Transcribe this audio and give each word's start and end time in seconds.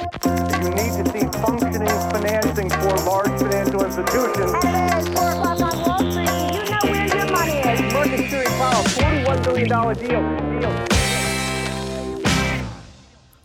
You 0.00 0.70
need 0.70 0.92
to 0.96 1.04
see 1.12 1.26
functioning 1.44 1.88
financing 2.10 2.70
for 2.70 2.94
large 3.10 3.34
financial 3.38 3.84
institutions. 3.84 4.52
Hello, 4.64 4.98
it's 4.98 5.08
4 5.08 5.30
o'clock 5.30 5.60
on 5.60 5.74
Wall 5.84 5.98
Street. 6.10 6.30
You 6.56 6.70
know 6.70 6.84
where 6.90 7.06
your 7.16 7.26
money 7.36 7.58
is. 7.72 7.92
Market 7.92 8.18
Security 8.18 8.50
Powell, 8.58 8.84
$41 8.84 9.44
billion 9.44 9.68
deal. 9.68 10.60
deal. 10.60 10.72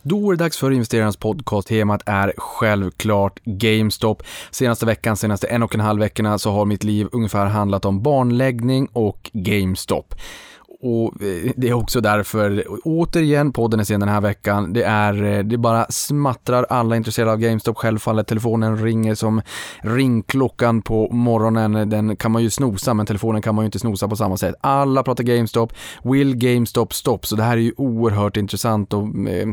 Då 0.02 0.30
är 0.30 0.36
det 0.36 0.44
dags 0.44 0.58
för 0.58 0.70
investerarnas 0.70 1.16
podcast. 1.16 1.68
Temat 1.68 2.02
är 2.06 2.32
självklart 2.36 3.40
GameStop. 3.44 4.22
Senaste 4.50 4.86
veckan, 4.86 5.16
senaste 5.16 5.46
en 5.46 5.62
och 5.62 5.74
en 5.74 5.80
halv 5.80 6.00
veckorna 6.00 6.38
så 6.38 6.50
har 6.50 6.64
mitt 6.64 6.84
liv 6.84 7.08
ungefär 7.12 7.46
handlat 7.46 7.84
om 7.84 8.02
barnläggning 8.02 8.88
och 8.92 9.30
GameStop. 9.32 10.14
Och 10.80 11.22
eh, 11.22 11.52
det 11.56 11.68
är 11.68 11.72
också 11.72 12.00
därför, 12.00 12.64
återigen, 12.84 13.52
podden 13.52 13.80
är 13.80 13.84
sen 13.84 14.00
den 14.00 14.08
här 14.08 14.20
veckan. 14.20 14.72
Det 14.72 14.82
är, 14.82 15.24
eh, 15.24 15.38
det 15.38 15.58
bara 15.58 15.86
smattrar 15.88 16.66
alla 16.68 16.96
intresserade 16.96 17.32
av 17.32 17.38
GameStop. 17.38 17.76
Självfallet, 17.76 18.26
telefonen 18.26 18.84
ringer 18.84 19.14
som 19.14 19.42
ringklockan 19.80 20.82
på 20.82 21.10
morgonen. 21.10 21.90
Den 21.90 22.16
kan 22.16 22.32
man 22.32 22.42
ju 22.42 22.50
snosa, 22.50 22.94
men 22.94 23.06
telefonen 23.06 23.42
kan 23.42 23.54
man 23.54 23.64
ju 23.64 23.66
inte 23.66 23.78
snosa 23.78 24.08
på 24.08 24.16
samma 24.16 24.36
sätt. 24.36 24.54
Alla 24.60 25.02
pratar 25.02 25.24
GameStop. 25.24 25.72
Will 26.02 26.34
GameStop 26.36 26.94
stop? 26.94 27.18
Så 27.22 27.36
det 27.36 27.42
här 27.42 27.56
är 27.56 27.60
ju 27.60 27.72
oerhört 27.76 28.36
intressant 28.36 28.92
och 28.92 29.02
eh, 29.28 29.48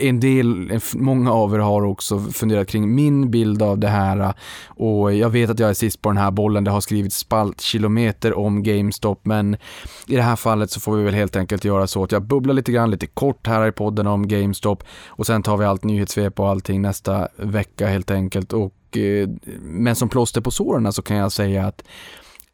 en 0.00 0.20
del, 0.20 0.80
många 0.94 1.32
av 1.32 1.54
er 1.54 1.58
har 1.58 1.82
också 1.82 2.18
funderat 2.18 2.68
kring 2.68 2.94
min 2.94 3.30
bild 3.30 3.62
av 3.62 3.78
det 3.78 3.88
här 3.88 4.34
och 4.66 5.14
jag 5.14 5.30
vet 5.30 5.50
att 5.50 5.58
jag 5.58 5.70
är 5.70 5.74
sist 5.74 6.02
på 6.02 6.08
den 6.08 6.18
här 6.18 6.30
bollen. 6.30 6.64
Det 6.64 6.70
har 6.70 6.80
skrivits 6.80 7.16
spaltkilometer 7.16 8.38
om 8.38 8.62
GameStop, 8.62 9.20
men 9.22 9.56
i 10.06 10.16
det 10.16 10.22
här 10.26 10.36
fallet 10.36 10.70
så 10.70 10.80
får 10.80 10.96
vi 10.96 11.04
väl 11.04 11.14
helt 11.14 11.36
enkelt 11.36 11.64
göra 11.64 11.86
så 11.86 12.04
att 12.04 12.12
jag 12.12 12.22
bubblar 12.22 12.54
lite 12.54 12.72
grann, 12.72 12.90
lite 12.90 13.06
kort 13.06 13.46
här 13.46 13.66
i 13.66 13.72
podden 13.72 14.06
om 14.06 14.28
GameStop 14.28 14.84
och 15.06 15.26
sen 15.26 15.42
tar 15.42 15.56
vi 15.56 15.64
allt 15.64 15.84
nyhetssvep 15.84 16.40
och 16.40 16.48
allting 16.48 16.82
nästa 16.82 17.28
vecka 17.36 17.86
helt 17.86 18.10
enkelt. 18.10 18.52
Och, 18.52 18.96
eh, 18.96 19.28
men 19.60 19.96
som 19.96 20.08
plåster 20.08 20.40
på 20.40 20.50
såren 20.50 20.92
så 20.92 21.02
kan 21.02 21.16
jag 21.16 21.32
säga 21.32 21.66
att 21.66 21.82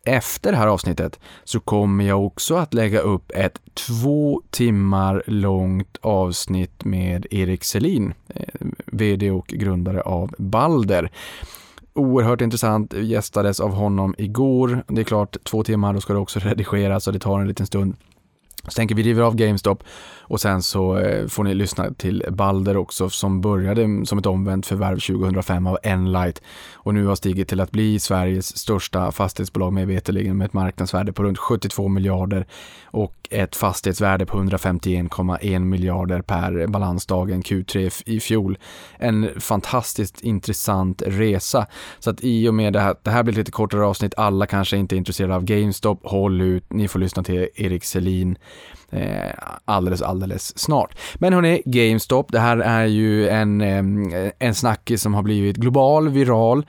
efter 0.04 0.52
det 0.52 0.58
här 0.58 0.66
avsnittet 0.66 1.20
så 1.44 1.60
kommer 1.60 2.04
jag 2.04 2.26
också 2.26 2.54
att 2.54 2.74
lägga 2.74 3.00
upp 3.00 3.32
ett 3.34 3.60
två 3.74 4.42
timmar 4.50 5.22
långt 5.26 5.96
avsnitt 6.00 6.84
med 6.84 7.26
Erik 7.30 7.64
Selin, 7.64 8.14
eh, 8.28 8.66
VD 8.86 9.30
och 9.30 9.46
grundare 9.46 10.00
av 10.00 10.34
Balder 10.38 11.10
oerhört 11.94 12.40
intressant, 12.40 12.94
gästades 12.94 13.60
av 13.60 13.70
honom 13.70 14.14
igår. 14.18 14.84
Det 14.88 15.00
är 15.00 15.04
klart, 15.04 15.36
två 15.44 15.64
timmar, 15.64 15.94
då 15.94 16.00
ska 16.00 16.12
det 16.12 16.18
också 16.18 16.38
redigeras 16.42 17.06
och 17.06 17.12
det 17.12 17.18
tar 17.18 17.40
en 17.40 17.48
liten 17.48 17.66
stund. 17.66 17.96
Så 18.68 18.70
tänker 18.70 18.94
vi 18.94 19.02
river 19.02 19.22
av 19.22 19.36
GameStop 19.36 19.84
och 20.20 20.40
sen 20.40 20.62
så 20.62 20.98
eh, 20.98 21.26
får 21.26 21.44
ni 21.44 21.54
lyssna 21.54 21.94
till 21.94 22.24
Balder 22.30 22.76
också 22.76 23.10
som 23.10 23.40
började 23.40 24.06
som 24.06 24.18
ett 24.18 24.26
omvänt 24.26 24.66
förvärv 24.66 24.98
2005 24.98 25.66
av 25.66 25.78
Enlight 25.82 26.42
och 26.74 26.94
nu 26.94 27.06
har 27.06 27.14
stigit 27.14 27.48
till 27.48 27.60
att 27.60 27.70
bli 27.70 27.98
Sveriges 27.98 28.58
största 28.58 29.12
fastighetsbolag 29.12 29.72
med 29.72 29.86
veterligen 29.86 30.36
med 30.36 30.44
ett 30.44 30.52
marknadsvärde 30.52 31.12
på 31.12 31.22
runt 31.22 31.38
72 31.38 31.88
miljarder 31.88 32.46
och 32.84 33.14
ett 33.30 33.56
fastighetsvärde 33.56 34.26
på 34.26 34.38
151,1 34.38 35.58
miljarder 35.58 36.22
per 36.22 36.66
balansdagen 36.66 37.42
Q3 37.42 38.02
i 38.06 38.20
fjol. 38.20 38.58
En 38.98 39.40
fantastiskt 39.40 40.20
intressant 40.20 41.02
resa. 41.06 41.66
Så 41.98 42.10
att 42.10 42.18
i 42.20 42.48
och 42.48 42.54
med 42.54 42.72
det 42.72 42.80
här, 42.80 42.94
det 43.02 43.10
här 43.10 43.22
blir 43.22 43.32
ett 43.32 43.38
lite 43.38 43.50
kortare 43.50 43.84
avsnitt, 43.84 44.14
alla 44.16 44.46
kanske 44.46 44.76
inte 44.76 44.94
är 44.94 44.96
intresserade 44.96 45.34
av 45.34 45.44
GameStop, 45.44 46.00
håll 46.02 46.40
ut, 46.40 46.72
ni 46.72 46.88
får 46.88 46.98
lyssna 46.98 47.22
till 47.22 47.48
Erik 47.54 47.84
Selin 47.84 48.38
eh, 48.92 49.32
alldeles, 49.64 50.02
alldeles 50.02 50.58
snart. 50.58 50.98
Men 51.14 51.32
hörni, 51.32 51.62
GameStop, 51.64 52.32
det 52.32 52.40
här 52.40 52.56
är 52.56 52.84
ju 52.84 53.28
en, 53.28 53.60
eh, 53.60 54.32
en 54.38 54.54
snackis 54.54 55.02
som 55.02 55.14
har 55.14 55.22
blivit 55.22 55.56
global, 55.56 56.08
viral. 56.08 56.66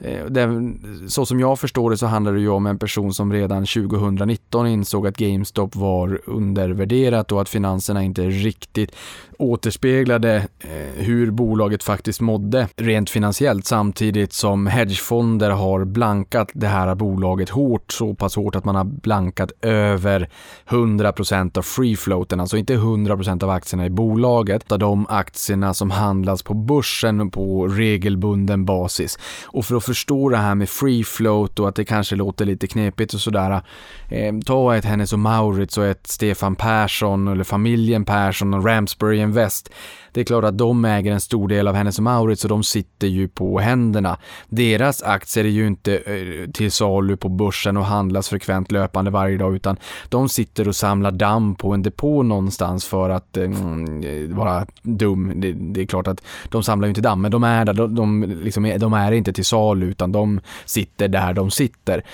Eh, 0.00 0.24
det, 0.24 0.72
så 1.08 1.26
som 1.26 1.40
jag 1.40 1.58
förstår 1.58 1.90
det 1.90 1.96
så 1.96 2.06
handlar 2.06 2.32
det 2.32 2.40
ju 2.40 2.48
om 2.48 2.66
en 2.66 2.78
person 2.78 3.14
som 3.14 3.32
redan 3.32 3.66
2019 3.66 4.66
insåg 4.66 5.06
att 5.06 5.16
GameStop 5.16 5.76
var 5.76 6.20
undervärderat 6.26 7.32
och 7.32 7.40
att 7.40 7.48
finanserna 7.48 8.02
inte 8.02 8.22
riktigt 8.22 8.92
återspeglade 9.38 10.46
eh, 10.58 11.04
hur 11.04 11.30
bolaget 11.30 11.82
faktiskt 11.82 12.20
mådde 12.20 12.68
rent 12.76 13.10
finansiellt 13.10 13.66
samtidigt 13.66 14.32
som 14.32 14.66
hedgefonder 14.66 15.50
har 15.50 15.84
blankat 15.84 16.50
det 16.52 16.66
här 16.66 16.94
bolaget 16.94 17.48
hårt, 17.48 17.92
så 17.92 18.14
pass 18.14 18.36
hårt 18.36 18.56
att 18.56 18.64
man 18.64 18.74
har 18.74 18.84
blankat 18.84 19.52
över 19.62 20.28
100% 20.68 21.58
av 21.58 21.62
free 21.62 21.96
floaten, 21.96 22.40
alltså 22.40 22.56
inte 22.56 22.74
100% 22.74 23.44
av 23.44 23.50
aktierna 23.50 23.86
i 23.86 23.90
bolaget, 23.90 24.72
av 24.72 24.78
de 24.78 25.06
aktierna 25.08 25.74
som 25.74 25.90
handlas 25.90 26.42
på 26.42 26.54
börsen 26.54 27.30
på 27.30 27.66
regelbunden 27.68 28.64
basis. 28.64 29.18
Och 29.44 29.64
för 29.64 29.76
att 29.76 29.84
förstå 29.90 30.28
det 30.28 30.36
här 30.36 30.54
med 30.54 30.68
free 30.68 31.04
float 31.04 31.58
och 31.58 31.68
att 31.68 31.74
det 31.74 31.84
kanske 31.84 32.16
låter 32.16 32.44
lite 32.44 32.66
knepigt 32.66 33.14
och 33.14 33.20
sådär, 33.20 33.62
eh, 34.08 34.34
ta 34.46 34.76
ett 34.76 34.84
Hennes 34.84 35.12
och 35.12 35.18
Maurits 35.18 35.78
och 35.78 35.86
ett 35.86 36.06
Stefan 36.06 36.56
Persson 36.56 37.28
eller 37.28 37.44
familjen 37.44 38.04
Persson 38.04 38.54
och 38.54 38.64
Ramsbury 38.66 39.18
Invest 39.18 39.70
det 40.12 40.20
är 40.20 40.24
klart 40.24 40.44
att 40.44 40.58
de 40.58 40.84
äger 40.84 41.12
en 41.12 41.20
stor 41.20 41.48
del 41.48 41.68
av 41.68 41.74
Hennes 41.74 41.98
och 41.98 42.04
Mauritz 42.04 42.44
och 42.44 42.48
de 42.48 42.62
sitter 42.62 43.06
ju 43.06 43.28
på 43.28 43.58
händerna. 43.58 44.18
Deras 44.48 45.02
aktier 45.02 45.44
är 45.44 45.48
ju 45.48 45.66
inte 45.66 45.96
eh, 45.96 46.50
till 46.50 46.72
salu 46.72 47.16
på 47.16 47.28
börsen 47.28 47.76
och 47.76 47.84
handlas 47.84 48.28
frekvent 48.28 48.72
löpande 48.72 49.10
varje 49.10 49.36
dag 49.36 49.56
utan 49.56 49.76
de 50.08 50.28
sitter 50.28 50.68
och 50.68 50.76
samlar 50.76 51.10
damm 51.10 51.54
på 51.54 51.72
en 51.72 51.82
depå 51.82 52.22
någonstans 52.22 52.84
för 52.84 53.10
att 53.10 53.36
eh, 53.36 53.44
mm, 53.44 54.36
vara 54.36 54.66
dum. 54.82 55.32
Det, 55.36 55.52
det, 55.52 55.82
är 55.82 55.86
klart 55.86 56.06
att 56.06 56.22
de 56.48 56.62
samlar 56.62 56.86
ju 56.86 56.90
inte 56.90 57.00
damm 57.00 57.20
men 57.20 57.30
de 57.30 57.44
är 57.44 57.64
där, 57.64 57.72
de, 57.72 57.94
de, 57.94 58.22
liksom, 58.42 58.72
de 58.78 58.92
är 58.92 59.12
inte 59.12 59.32
till 59.32 59.44
salu 59.44 59.86
utan 59.86 60.12
de 60.12 60.40
sitter 60.64 61.08
där 61.08 61.32
de 61.32 61.50
sitter. 61.50 62.04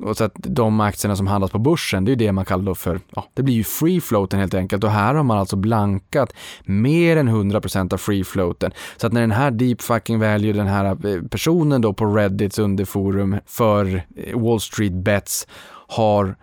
Och 0.00 0.16
så 0.16 0.24
att 0.24 0.32
de 0.34 0.80
aktierna 0.80 1.16
som 1.16 1.26
handlas 1.26 1.50
på 1.50 1.58
börsen, 1.58 2.04
det 2.04 2.12
är 2.12 2.16
det 2.16 2.32
man 2.32 2.44
kallar 2.44 2.74
för, 2.74 3.00
ja, 3.14 3.26
det 3.34 3.42
blir 3.42 3.54
ju 3.54 3.64
free 3.64 4.00
floaten 4.00 4.40
helt 4.40 4.54
enkelt 4.54 4.84
och 4.84 4.90
här 4.90 5.14
har 5.14 5.22
man 5.22 5.38
alltså 5.38 5.56
blankat 5.56 6.32
mer 6.64 7.16
än 7.16 7.28
100 7.28 7.45
100% 7.52 7.92
av 7.92 7.96
free 7.96 8.24
floaten. 8.24 8.72
Så 8.96 9.06
att 9.06 9.12
när 9.12 9.20
den 9.20 9.30
här 9.30 9.50
deep 9.50 9.82
fucking 9.82 10.18
value, 10.18 10.52
den 10.52 10.66
här 10.66 10.84
eh, 10.84 11.22
personen 11.22 11.80
då 11.80 11.92
på 11.92 12.06
Reddits 12.06 12.58
underforum 12.58 13.36
för 13.46 14.02
eh, 14.16 14.38
Wall 14.38 14.60
Street 14.60 14.92
Bets 14.92 15.46
har 15.88 16.36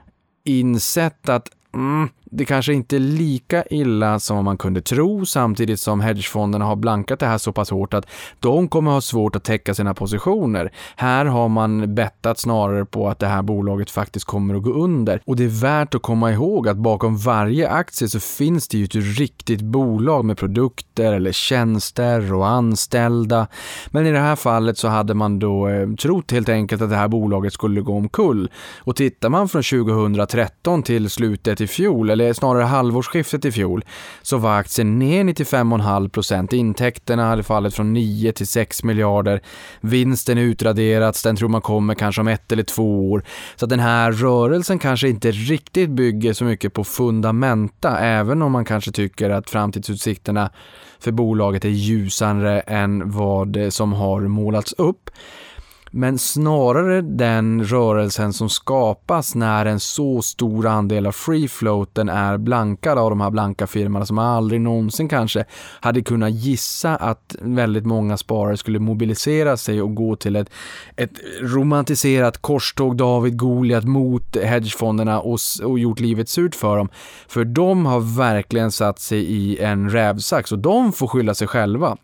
insett 0.43 1.29
att 1.29 1.49
mm, 1.73 2.09
det 2.35 2.45
kanske 2.45 2.73
inte 2.73 2.95
är 2.95 2.99
lika 2.99 3.63
illa 3.69 4.19
som 4.19 4.45
man 4.45 4.57
kunde 4.57 4.81
tro 4.81 5.25
samtidigt 5.25 5.79
som 5.79 6.01
hedgefonderna 6.01 6.65
har 6.65 6.75
blankat 6.75 7.19
det 7.19 7.25
här 7.25 7.37
så 7.37 7.51
pass 7.51 7.69
hårt 7.69 7.93
att 7.93 8.05
de 8.39 8.67
kommer 8.67 8.91
ha 8.91 9.01
svårt 9.01 9.35
att 9.35 9.43
täcka 9.43 9.73
sina 9.73 9.93
positioner. 9.93 10.71
Här 10.95 11.25
har 11.25 11.49
man 11.49 11.95
bettat 11.95 12.39
snarare 12.39 12.85
på 12.85 13.09
att 13.09 13.19
det 13.19 13.27
här 13.27 13.41
bolaget 13.41 13.91
faktiskt 13.91 14.25
kommer 14.25 14.55
att 14.55 14.63
gå 14.63 14.71
under 14.71 15.21
och 15.25 15.35
det 15.35 15.43
är 15.43 15.61
värt 15.61 15.95
att 15.95 16.01
komma 16.01 16.31
ihåg 16.31 16.67
att 16.67 16.77
bakom 16.77 17.17
varje 17.17 17.69
aktie 17.69 18.07
så 18.07 18.19
finns 18.19 18.67
det 18.67 18.77
ju 18.77 18.83
ett 18.83 19.19
riktigt 19.19 19.61
bolag 19.61 20.25
med 20.25 20.37
produkter 20.37 21.13
eller 21.13 21.31
tjänster 21.31 22.33
och 22.33 22.47
anställda. 22.47 23.47
Men 23.87 24.05
i 24.05 24.11
det 24.11 24.19
här 24.19 24.35
fallet 24.35 24.77
så 24.77 24.87
hade 24.87 25.13
man 25.13 25.39
då 25.39 25.67
eh, 25.67 25.89
trott 25.89 26.31
helt 26.31 26.49
enkelt 26.49 26.81
att 26.81 26.89
det 26.89 26.95
här 26.95 27.07
bolaget 27.07 27.53
skulle 27.53 27.81
gå 27.81 27.97
omkull 27.97 28.49
och 28.79 28.95
tittar 28.95 29.29
man 29.29 29.49
från 29.49 29.63
2013 29.63 30.83
till 30.83 31.09
slutet 31.09 31.61
i 31.61 31.67
fjol 31.67 32.09
eller 32.09 32.22
eller 32.23 32.33
snarare 32.33 32.63
halvårsskiftet 32.63 33.45
i 33.45 33.51
fjol, 33.51 33.85
så 34.21 34.37
var 34.37 34.57
aktien 34.57 34.99
ner 34.99 35.23
95,5 35.23 36.09
procent. 36.09 36.53
Intäkterna 36.53 37.25
hade 37.25 37.43
fallit 37.43 37.73
från 37.73 37.93
9 37.93 38.31
till 38.31 38.47
6 38.47 38.83
miljarder. 38.83 39.41
Vinsten 39.81 40.37
är 40.37 40.41
utraderats, 40.41 41.23
den 41.23 41.35
tror 41.35 41.49
man 41.49 41.61
kommer 41.61 41.95
kanske 41.95 42.21
om 42.21 42.27
ett 42.27 42.51
eller 42.51 42.63
två 42.63 43.11
år. 43.11 43.23
Så 43.55 43.65
att 43.65 43.69
den 43.69 43.79
här 43.79 44.11
rörelsen 44.11 44.79
kanske 44.79 45.09
inte 45.09 45.31
riktigt 45.31 45.89
bygger 45.89 46.33
så 46.33 46.45
mycket 46.45 46.73
på 46.73 46.83
fundamenta, 46.83 47.99
även 47.99 48.41
om 48.41 48.51
man 48.51 48.65
kanske 48.65 48.91
tycker 48.91 49.29
att 49.29 49.49
framtidsutsikterna 49.49 50.49
för 50.99 51.11
bolaget 51.11 51.65
är 51.65 51.69
ljusare 51.69 52.59
än 52.59 53.11
vad 53.11 53.57
som 53.69 53.93
har 53.93 54.21
målats 54.21 54.73
upp 54.73 55.09
men 55.95 56.19
snarare 56.19 57.01
den 57.01 57.63
rörelsen 57.63 58.33
som 58.33 58.49
skapas 58.49 59.35
när 59.35 59.65
en 59.65 59.79
så 59.79 60.21
stor 60.21 60.67
andel 60.67 61.07
av 61.07 61.11
free 61.11 61.47
floaten 61.47 62.09
är 62.09 62.37
blankad 62.37 62.97
av 62.97 63.09
de 63.09 63.21
här 63.21 63.29
blanka 63.29 63.67
firmorna 63.67 64.05
som 64.05 64.17
aldrig 64.17 64.61
någonsin 64.61 65.09
kanske 65.09 65.45
hade 65.79 66.01
kunnat 66.01 66.31
gissa 66.31 66.95
att 66.95 67.35
väldigt 67.41 67.85
många 67.85 68.17
sparare 68.17 68.57
skulle 68.57 68.79
mobilisera 68.79 69.57
sig 69.57 69.81
och 69.81 69.95
gå 69.95 70.15
till 70.15 70.35
ett, 70.35 70.49
ett 70.95 71.13
romantiserat 71.41 72.37
korståg 72.37 72.97
David 72.97 73.37
Goliat 73.37 73.83
mot 73.83 74.35
hedgefonderna 74.35 75.19
och, 75.19 75.39
och 75.63 75.79
gjort 75.79 75.99
livet 75.99 76.29
surt 76.29 76.55
för 76.55 76.77
dem. 76.77 76.89
För 77.27 77.45
de 77.45 77.85
har 77.85 78.17
verkligen 78.17 78.71
satt 78.71 78.99
sig 78.99 79.19
i 79.19 79.59
en 79.59 79.89
rävsax 79.89 80.51
och 80.51 80.59
de 80.59 80.93
får 80.93 81.07
skylla 81.07 81.33
sig 81.33 81.47
själva. 81.47 81.97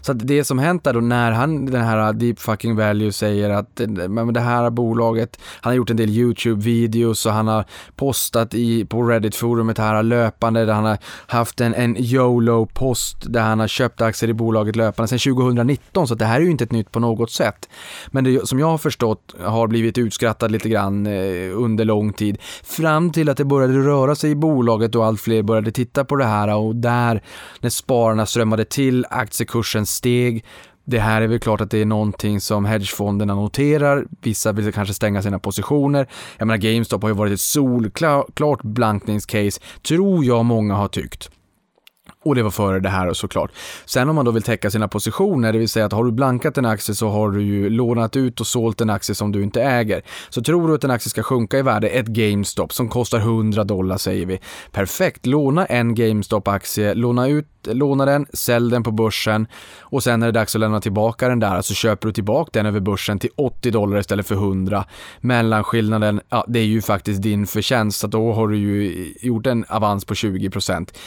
Så 0.00 0.12
att 0.12 0.26
det 0.26 0.44
som 0.44 0.58
hänt 0.58 0.84
där 0.84 0.92
då 0.92 1.00
när 1.00 1.32
han, 1.32 1.66
den 1.66 1.84
här 1.84 2.12
Deep 2.12 2.38
Fucking 2.40 2.76
Value 2.76 3.12
säger 3.12 3.50
att 3.50 3.80
men 4.08 4.32
det 4.32 4.40
här 4.40 4.70
bolaget, 4.70 5.38
han 5.60 5.70
har 5.70 5.76
gjort 5.76 5.90
en 5.90 5.96
del 5.96 6.08
YouTube-videos 6.08 7.26
och 7.26 7.32
han 7.32 7.48
har 7.48 7.64
postat 7.96 8.54
i, 8.54 8.84
på 8.84 9.02
Reddit-forumet 9.02 9.78
här 9.78 10.02
löpande 10.02 10.64
där 10.64 10.72
han 10.72 10.84
har 10.84 10.98
haft 11.26 11.60
en, 11.60 11.74
en 11.74 11.96
YOLO-post 11.96 13.16
där 13.26 13.40
han 13.40 13.60
har 13.60 13.68
köpt 13.68 14.00
aktier 14.00 14.30
i 14.30 14.34
bolaget 14.34 14.76
löpande 14.76 15.08
sedan 15.08 15.34
2019 15.34 16.08
så 16.08 16.14
det 16.14 16.24
här 16.24 16.40
är 16.40 16.44
ju 16.44 16.50
inte 16.50 16.64
ett 16.64 16.72
nytt 16.72 16.92
på 16.92 17.00
något 17.00 17.30
sätt. 17.30 17.68
Men 18.10 18.24
det 18.24 18.48
som 18.48 18.58
jag 18.58 18.66
har 18.66 18.78
förstått 18.78 19.34
har 19.40 19.66
blivit 19.66 19.98
utskrattad 19.98 20.50
lite 20.50 20.68
grann 20.68 21.06
eh, 21.06 21.12
under 21.54 21.84
lång 21.84 22.12
tid 22.12 22.38
fram 22.62 23.10
till 23.10 23.28
att 23.28 23.36
det 23.36 23.44
började 23.44 23.78
röra 23.78 24.14
sig 24.14 24.30
i 24.30 24.34
bolaget 24.34 24.94
och 24.94 25.06
allt 25.06 25.20
fler 25.20 25.42
började 25.42 25.72
titta 25.72 26.04
på 26.04 26.16
det 26.16 26.24
här 26.24 26.56
och 26.56 26.76
där 26.76 27.22
när 27.60 27.70
spararna 27.70 28.26
strömmade 28.26 28.64
till, 28.64 29.06
kursen 29.48 29.86
steg, 29.86 30.44
det 30.84 30.98
här 30.98 31.22
är 31.22 31.26
väl 31.26 31.38
klart 31.40 31.60
att 31.60 31.70
det 31.70 31.78
är 31.78 31.84
någonting 31.86 32.40
som 32.40 32.64
hedgefonderna 32.64 33.34
noterar. 33.34 34.06
Vissa 34.22 34.52
vill 34.52 34.72
kanske 34.72 34.94
stänga 34.94 35.22
sina 35.22 35.38
positioner. 35.38 36.08
Jag 36.38 36.46
menar, 36.46 36.58
GameStop 36.58 37.02
har 37.02 37.08
ju 37.08 37.14
varit 37.14 37.32
ett 37.32 37.40
solklart 37.40 38.62
blankningscase, 38.62 39.60
tror 39.88 40.24
jag 40.24 40.44
många 40.44 40.74
har 40.74 40.88
tyckt. 40.88 41.30
Och 42.28 42.34
det 42.34 42.42
var 42.42 42.50
före 42.50 42.80
det 42.80 42.88
här 42.88 43.12
såklart. 43.12 43.50
Sen 43.84 44.08
om 44.08 44.14
man 44.14 44.24
då 44.24 44.30
vill 44.30 44.42
täcka 44.42 44.70
sina 44.70 44.88
positioner, 44.88 45.52
det 45.52 45.58
vill 45.58 45.68
säga 45.68 45.86
att 45.86 45.92
har 45.92 46.04
du 46.04 46.12
blankat 46.12 46.58
en 46.58 46.66
aktie 46.66 46.94
så 46.94 47.08
har 47.08 47.30
du 47.30 47.42
ju 47.42 47.70
lånat 47.70 48.16
ut 48.16 48.40
och 48.40 48.46
sålt 48.46 48.80
en 48.80 48.90
aktie 48.90 49.14
som 49.14 49.32
du 49.32 49.42
inte 49.42 49.62
äger. 49.62 50.02
Så 50.28 50.42
tror 50.42 50.68
du 50.68 50.74
att 50.74 50.84
en 50.84 50.90
aktie 50.90 51.10
ska 51.10 51.22
sjunka 51.22 51.58
i 51.58 51.62
värde, 51.62 51.88
ett 51.88 52.06
GameStop 52.06 52.72
som 52.72 52.88
kostar 52.88 53.18
100 53.18 53.64
dollar 53.64 53.96
säger 53.96 54.26
vi. 54.26 54.40
Perfekt, 54.72 55.26
låna 55.26 55.66
en 55.66 55.94
GameStop-aktie, 55.94 56.94
låna 56.94 57.28
ut 57.28 57.46
låna 57.66 58.04
den, 58.04 58.26
sälj 58.32 58.70
den 58.70 58.82
på 58.82 58.90
börsen 58.90 59.46
och 59.80 60.02
sen 60.02 60.22
är 60.22 60.26
det 60.26 60.32
dags 60.32 60.54
att 60.54 60.60
lämna 60.60 60.80
tillbaka 60.80 61.28
den 61.28 61.40
där 61.40 61.62
så 61.62 61.74
köper 61.74 62.06
du 62.08 62.12
tillbaka 62.12 62.50
den 62.52 62.66
över 62.66 62.80
börsen 62.80 63.18
till 63.18 63.30
80 63.36 63.70
dollar 63.70 63.98
istället 63.98 64.26
för 64.26 64.34
100. 64.34 64.84
Mellanskillnaden, 65.20 66.20
ja 66.28 66.44
det 66.48 66.58
är 66.58 66.64
ju 66.64 66.82
faktiskt 66.82 67.22
din 67.22 67.46
förtjänst 67.46 67.98
så 67.98 68.06
då 68.06 68.32
har 68.32 68.48
du 68.48 68.58
ju 68.58 69.06
gjort 69.20 69.46
en 69.46 69.64
avans 69.68 70.04
på 70.04 70.14
20 70.14 70.50
procent 70.50 70.98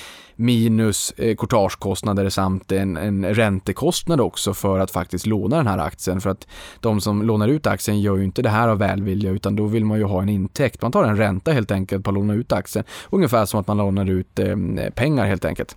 minus 0.42 1.12
eh, 1.18 1.36
courtagekostnader 1.36 2.30
samt 2.30 2.72
en, 2.72 2.98
en 2.98 3.36
räntekostnad 3.36 4.22
också 4.22 4.54
för 4.54 4.80
att 4.80 4.92
faktiskt 4.92 5.26
låna 5.26 5.58
den 5.58 5.68
här 5.68 5.78
aktien. 5.78 6.22
För 6.22 6.30
att 6.30 6.48
de 6.80 7.02
som 7.02 7.22
lånar 7.22 7.48
ut 7.48 7.68
aktien 7.68 8.02
gör 8.02 8.18
ju 8.18 8.24
inte 8.24 8.42
det 8.42 8.50
här 8.50 8.68
av 8.68 8.78
välvilja 8.78 9.32
utan 9.32 9.56
då 9.56 9.66
vill 9.66 9.86
man 9.86 9.98
ju 9.98 10.04
ha 10.04 10.22
en 10.22 10.30
intäkt. 10.30 10.82
Man 10.82 10.92
tar 10.92 11.04
en 11.04 11.18
ränta 11.18 11.52
helt 11.52 11.72
enkelt 11.72 12.04
på 12.04 12.10
att 12.10 12.14
låna 12.14 12.34
ut 12.34 12.52
aktien. 12.52 12.86
Ungefär 13.10 13.46
som 13.46 13.60
att 13.60 13.68
man 13.68 13.78
lånar 13.78 14.10
ut 14.10 14.40
eh, 14.40 14.56
pengar 14.96 15.26
helt 15.26 15.46
enkelt. 15.46 15.76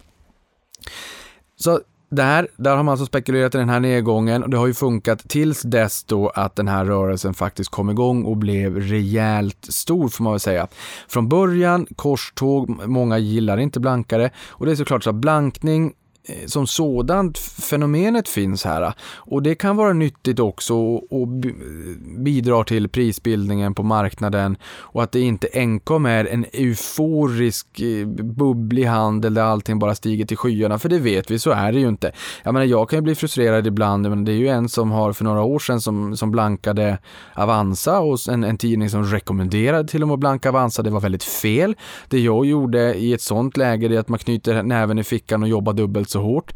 Så 1.57 1.81
där, 2.15 2.49
där 2.57 2.77
har 2.77 2.83
man 2.83 2.93
alltså 2.93 3.07
spekulerat 3.07 3.55
i 3.55 3.59
den 3.59 3.69
här 3.69 3.81
nedgången 3.81 4.43
och 4.43 4.51
det 4.51 4.57
har 4.57 4.67
ju 4.67 4.75
funkat 4.75 5.29
tills 5.29 5.63
dess 5.63 6.05
då 6.05 6.29
att 6.29 6.57
den 6.57 6.69
här 6.69 6.85
rörelsen 6.85 7.35
faktiskt 7.35 7.71
kom 7.71 7.91
igång 7.91 8.25
och 8.25 8.37
blev 8.37 8.81
rejält 8.81 9.67
stor 9.69 10.09
får 10.09 10.25
man 10.25 10.33
väl 10.33 10.41
säga. 10.41 10.69
Från 11.09 11.29
början 11.29 11.87
korståg, 11.97 12.71
många 12.87 13.19
gillar 13.19 13.59
inte 13.59 13.81
blankare 13.81 14.31
och 14.49 14.67
det 14.67 14.73
är 14.73 14.77
såklart 14.77 15.05
så 15.05 15.11
att 15.11 15.17
blankning 15.17 15.93
Eh, 16.27 16.47
som 16.47 16.67
sådant 16.67 17.39
fenomenet 17.39 18.29
finns 18.29 18.65
här 18.65 18.93
och 19.17 19.43
det 19.43 19.55
kan 19.55 19.77
vara 19.77 19.93
nyttigt 19.93 20.39
också 20.39 20.75
och 20.95 21.29
bidrar 22.19 22.65
till 22.65 22.89
prisbildningen 22.89 23.75
på 23.75 23.83
marknaden 23.83 24.57
och 24.65 25.03
att 25.03 25.13
det 25.13 25.21
inte 25.21 25.49
enkom 25.53 26.07
är 26.07 26.25
en 26.25 26.47
euforisk 26.53 27.81
eh, 27.81 28.07
bubblig 28.07 28.85
handel 28.85 29.35
där 29.35 29.43
allting 29.43 29.79
bara 29.79 29.95
stiger 29.95 30.27
till 30.27 30.37
skyarna 30.37 30.79
för 30.79 30.89
det 30.89 30.99
vet 30.99 31.31
vi 31.31 31.39
så 31.39 31.51
är 31.51 31.73
det 31.73 31.81
ju 31.81 31.89
inte. 31.89 32.13
Jag 32.43 32.53
menar 32.53 32.67
jag 32.67 32.89
kan 32.89 32.97
ju 32.97 33.03
bli 33.03 33.15
frustrerad 33.15 33.67
ibland 33.67 34.11
men 34.11 34.25
det 34.25 34.33
är 34.33 34.37
ju 34.37 34.49
en 34.49 34.69
som 34.69 34.91
har 34.91 35.13
för 35.13 35.25
några 35.25 35.43
år 35.43 35.59
sedan 35.59 35.81
som, 35.81 36.17
som 36.17 36.31
blankade 36.31 36.99
Avanza 37.35 38.01
och 38.01 38.19
en, 38.29 38.45
en 38.45 38.59
tidning 38.59 38.91
som 38.91 39.05
rekommenderade 39.05 39.89
till 39.89 40.03
och 40.03 40.09
med 40.09 40.15
att 40.15 40.21
blanka 40.21 40.49
Avanza 40.49 40.83
det 40.83 40.91
var 40.91 41.01
väldigt 41.01 41.25
fel. 41.25 41.77
Det 42.09 42.21
jag 42.21 42.47
gjorde 42.47 42.95
i 42.95 43.13
ett 43.13 43.23
sånt 43.23 43.57
läge 43.57 43.87
är 43.87 43.99
att 43.99 44.09
man 44.09 44.19
knyter 44.19 44.63
näven 44.63 44.99
i 44.99 45.05
fickan 45.05 45.43
och 45.43 45.49
jobbar 45.49 45.73
dubbelt 45.73 46.14
så 46.15 46.21
hårt. 46.21 46.53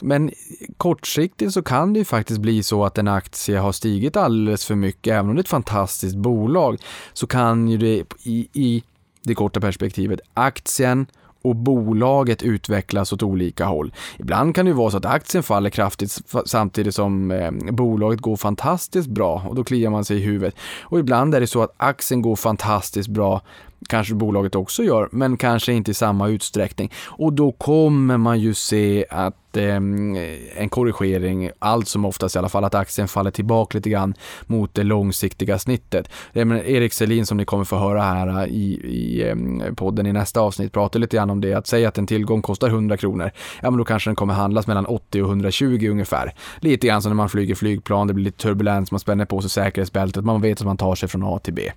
Men 0.00 0.30
kortsiktigt 0.76 1.52
så 1.52 1.62
kan 1.62 1.92
det 1.92 1.98
ju 1.98 2.04
faktiskt 2.04 2.40
bli 2.40 2.62
så 2.62 2.84
att 2.84 2.98
en 2.98 3.08
aktie 3.08 3.58
har 3.58 3.72
stigit 3.72 4.16
alldeles 4.16 4.64
för 4.64 4.74
mycket, 4.74 5.12
även 5.12 5.30
om 5.30 5.36
det 5.36 5.40
är 5.40 5.42
ett 5.44 5.48
fantastiskt 5.48 6.16
bolag, 6.16 6.78
så 7.12 7.26
kan 7.26 7.68
ju 7.68 7.78
det 7.78 8.04
i, 8.22 8.48
i 8.52 8.82
det 9.22 9.34
korta 9.34 9.60
perspektivet, 9.60 10.20
aktien 10.34 11.06
och 11.42 11.56
bolaget 11.56 12.42
utvecklas 12.42 13.12
åt 13.12 13.22
olika 13.22 13.64
håll. 13.64 13.92
Ibland 14.18 14.54
kan 14.54 14.66
det 14.66 14.72
vara 14.72 14.90
så 14.90 14.96
att 14.96 15.04
aktien 15.04 15.42
faller 15.42 15.70
kraftigt 15.70 16.18
samtidigt 16.46 16.94
som 16.94 17.30
eh, 17.30 17.50
bolaget 17.50 18.20
går 18.20 18.36
fantastiskt 18.36 19.08
bra 19.08 19.42
och 19.48 19.54
då 19.54 19.64
kliar 19.64 19.90
man 19.90 20.04
sig 20.04 20.16
i 20.16 20.20
huvudet. 20.20 20.54
Och 20.82 20.98
ibland 20.98 21.34
är 21.34 21.40
det 21.40 21.46
så 21.46 21.62
att 21.62 21.74
aktien 21.76 22.22
går 22.22 22.36
fantastiskt 22.36 23.08
bra 23.08 23.42
kanske 23.88 24.14
bolaget 24.14 24.54
också 24.54 24.82
gör, 24.82 25.08
men 25.12 25.36
kanske 25.36 25.72
inte 25.72 25.90
i 25.90 25.94
samma 25.94 26.28
utsträckning. 26.28 26.92
Och 27.06 27.32
då 27.32 27.52
kommer 27.52 28.16
man 28.16 28.40
ju 28.40 28.54
se 28.54 29.06
att 29.10 29.36
eh, 29.56 30.62
en 30.62 30.68
korrigering, 30.68 31.50
allt 31.58 31.88
som 31.88 32.04
oftast 32.04 32.36
i 32.36 32.38
alla 32.38 32.48
fall, 32.48 32.64
att 32.64 32.74
aktien 32.74 33.08
faller 33.08 33.30
tillbaka 33.30 33.78
lite 33.78 33.90
grann 33.90 34.14
mot 34.46 34.74
det 34.74 34.82
långsiktiga 34.82 35.58
snittet. 35.58 36.10
Erik 36.32 36.92
Selin 36.92 37.26
som 37.26 37.36
ni 37.36 37.44
kommer 37.44 37.64
få 37.64 37.76
höra 37.76 38.02
här 38.02 38.42
äh, 38.42 38.48
i, 38.48 38.80
i 38.84 39.28
mm, 39.30 39.74
podden 39.76 40.06
i 40.06 40.12
nästa 40.12 40.40
avsnitt 40.40 40.72
pratar 40.72 41.00
lite 41.00 41.16
grann 41.16 41.30
om 41.30 41.40
det, 41.40 41.54
att 41.54 41.66
säga 41.66 41.88
att 41.88 41.98
en 41.98 42.06
tillgång 42.06 42.42
kostar 42.42 42.68
100 42.68 42.96
kronor, 42.96 43.30
ja 43.62 43.70
men 43.70 43.78
då 43.78 43.84
kanske 43.84 44.10
den 44.10 44.16
kommer 44.16 44.34
handlas 44.34 44.66
mellan 44.66 44.86
80 44.86 45.22
och 45.22 45.28
120 45.28 45.88
ungefär. 45.90 46.34
Lite 46.60 46.86
grann 46.86 47.02
som 47.02 47.10
när 47.10 47.16
man 47.16 47.28
flyger 47.28 47.54
flygplan, 47.54 48.06
det 48.06 48.14
blir 48.14 48.24
lite 48.24 48.38
turbulens, 48.38 48.90
man 48.90 49.00
spänner 49.00 49.24
på 49.24 49.40
sig 49.40 49.50
säkerhetsbältet, 49.50 50.24
man 50.24 50.40
vet 50.40 50.60
att 50.60 50.66
man 50.66 50.76
tar 50.76 50.94
sig 50.94 51.08
från 51.08 51.22
A 51.22 51.38
till 51.42 51.54
B. 51.54 51.70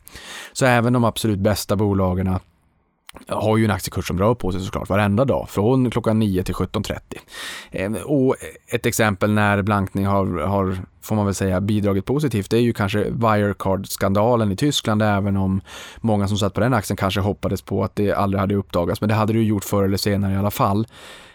Så 0.53 0.65
även 0.65 0.93
de 0.93 1.03
absolut 1.03 1.39
bästa 1.39 1.75
bolagen 1.75 2.27
har 3.27 3.57
ju 3.57 3.65
en 3.65 3.71
aktiekurs 3.71 4.07
som 4.07 4.19
rör 4.19 4.33
på 4.33 4.51
sig 4.51 4.61
såklart 4.61 4.89
varenda 4.89 5.25
dag 5.25 5.49
från 5.49 5.91
klockan 5.91 6.19
9 6.19 6.43
till 6.43 6.55
17.30. 6.55 6.99
Ehm, 7.71 7.97
och 8.05 8.35
ett 8.67 8.85
exempel 8.85 9.31
när 9.31 9.61
blankning 9.61 10.05
har, 10.05 10.25
har, 10.41 10.77
får 11.01 11.15
man 11.15 11.25
väl 11.25 11.35
säga, 11.35 11.61
bidragit 11.61 12.05
positivt 12.05 12.49
det 12.49 12.57
är 12.57 12.61
ju 12.61 12.73
kanske 12.73 13.09
Wirecard-skandalen 13.09 14.51
i 14.51 14.55
Tyskland 14.55 15.01
även 15.01 15.37
om 15.37 15.61
många 15.97 16.27
som 16.27 16.37
satt 16.37 16.53
på 16.53 16.61
den 16.61 16.73
aktien 16.73 16.97
kanske 16.97 17.19
hoppades 17.19 17.61
på 17.61 17.83
att 17.83 17.95
det 17.95 18.13
aldrig 18.13 18.39
hade 18.41 18.55
uppdagats 18.55 19.01
men 19.01 19.07
det 19.09 19.15
hade 19.15 19.33
det 19.33 19.39
ju 19.39 19.45
gjort 19.45 19.63
förr 19.63 19.83
eller 19.83 19.97
senare 19.97 20.33
i 20.33 20.37
alla 20.37 20.51
fall. 20.51 20.87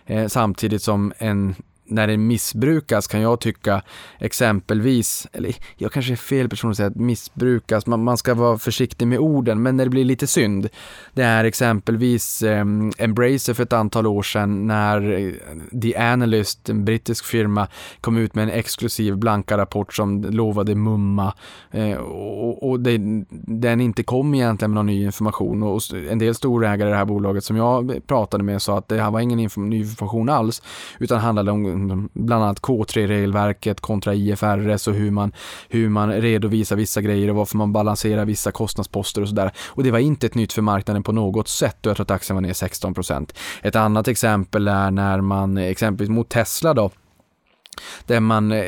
Ehm, 0.06 0.29
samtidigt 0.29 0.82
som 0.82 1.12
en 1.19 1.55
när 1.87 2.07
det 2.07 2.17
missbrukas 2.17 3.07
kan 3.07 3.21
jag 3.21 3.41
tycka 3.41 3.83
exempelvis, 4.19 5.27
eller 5.33 5.55
jag 5.77 5.93
kanske 5.93 6.13
är 6.13 6.17
fel 6.17 6.49
person 6.49 6.71
att 6.71 6.77
säga 6.77 6.87
att 6.87 6.97
missbrukas, 6.97 7.87
man, 7.87 8.05
man 8.05 8.17
ska 8.17 8.35
vara 8.35 8.59
försiktig 8.59 9.07
med 9.07 9.19
orden, 9.19 9.63
men 9.63 9.77
när 9.77 9.85
det 9.85 9.91
blir 9.91 10.05
lite 10.05 10.27
synd, 10.27 10.69
det 11.15 11.23
är 11.23 11.45
exempelvis 11.45 12.43
eh, 12.43 12.65
Embracer 12.99 13.55
för 13.55 13.63
ett 13.63 13.73
antal 13.73 14.07
år 14.07 14.23
sedan 14.23 14.67
när 14.67 15.13
eh, 15.13 15.33
The 15.81 15.97
Analyst, 15.97 16.69
en 16.69 16.85
brittisk 16.85 17.25
firma, 17.25 17.69
kom 18.01 18.17
ut 18.17 18.35
med 18.35 18.43
en 18.43 18.51
exklusiv 18.51 19.17
blanka 19.17 19.59
rapport 19.59 19.95
som 19.95 20.23
lovade 20.23 20.75
mumma 20.75 21.35
eh, 21.71 21.97
och, 21.97 22.71
och 22.71 22.81
det, 22.81 22.99
den 23.47 23.81
inte 23.81 24.03
kom 24.03 24.35
egentligen 24.35 24.71
med 24.71 24.75
någon 24.75 24.87
ny 24.87 25.05
information 25.05 25.62
och 25.62 25.81
en 26.11 26.19
del 26.19 26.35
storägare 26.35 26.88
i 26.88 26.93
det 26.93 26.99
här 26.99 27.05
bolaget 27.05 27.45
som 27.45 27.57
jag 27.57 28.00
pratade 28.07 28.45
med 28.45 28.62
sa 28.62 28.79
att 28.79 28.88
det 28.88 29.03
här 29.03 29.11
var 29.11 29.21
ingen 29.21 29.41
inf 29.41 29.57
ny 29.57 29.79
information 29.79 30.29
alls 30.29 30.62
utan 30.99 31.21
handlade 31.21 31.50
om 31.50 31.74
bland 32.12 32.45
annat 32.45 32.61
K3-regelverket 32.61 33.81
kontra 33.81 34.14
IFRS 34.14 34.88
och 34.88 34.95
hur 34.95 35.11
man, 35.11 35.33
hur 35.69 35.88
man 35.88 36.12
redovisar 36.12 36.76
vissa 36.76 37.00
grejer 37.00 37.31
och 37.31 37.37
varför 37.37 37.57
man 37.57 37.73
balanserar 37.73 38.25
vissa 38.25 38.50
kostnadsposter 38.50 39.23
och 39.23 39.28
sådär. 39.28 39.52
Och 39.66 39.83
det 39.83 39.90
var 39.90 39.99
inte 39.99 40.26
ett 40.26 40.35
nytt 40.35 40.52
för 40.52 40.62
marknaden 40.62 41.02
på 41.02 41.12
något 41.12 41.49
sätt 41.49 41.87
och 41.87 41.90
jag 41.90 41.97
tror 41.97 42.04
att 42.04 42.11
aktien 42.11 42.35
var 42.35 42.43
ner 42.43 42.52
16% 42.52 43.35
Ett 43.62 43.76
annat 43.76 44.09
exempel 44.09 44.69
är 44.69 44.90
när 44.90 45.21
man 45.21 45.59
exempelvis 45.59 46.11
mot 46.11 46.28
Tesla 46.28 46.75
då 46.75 46.90
där 48.07 48.21
man 48.21 48.52
eh, 48.52 48.64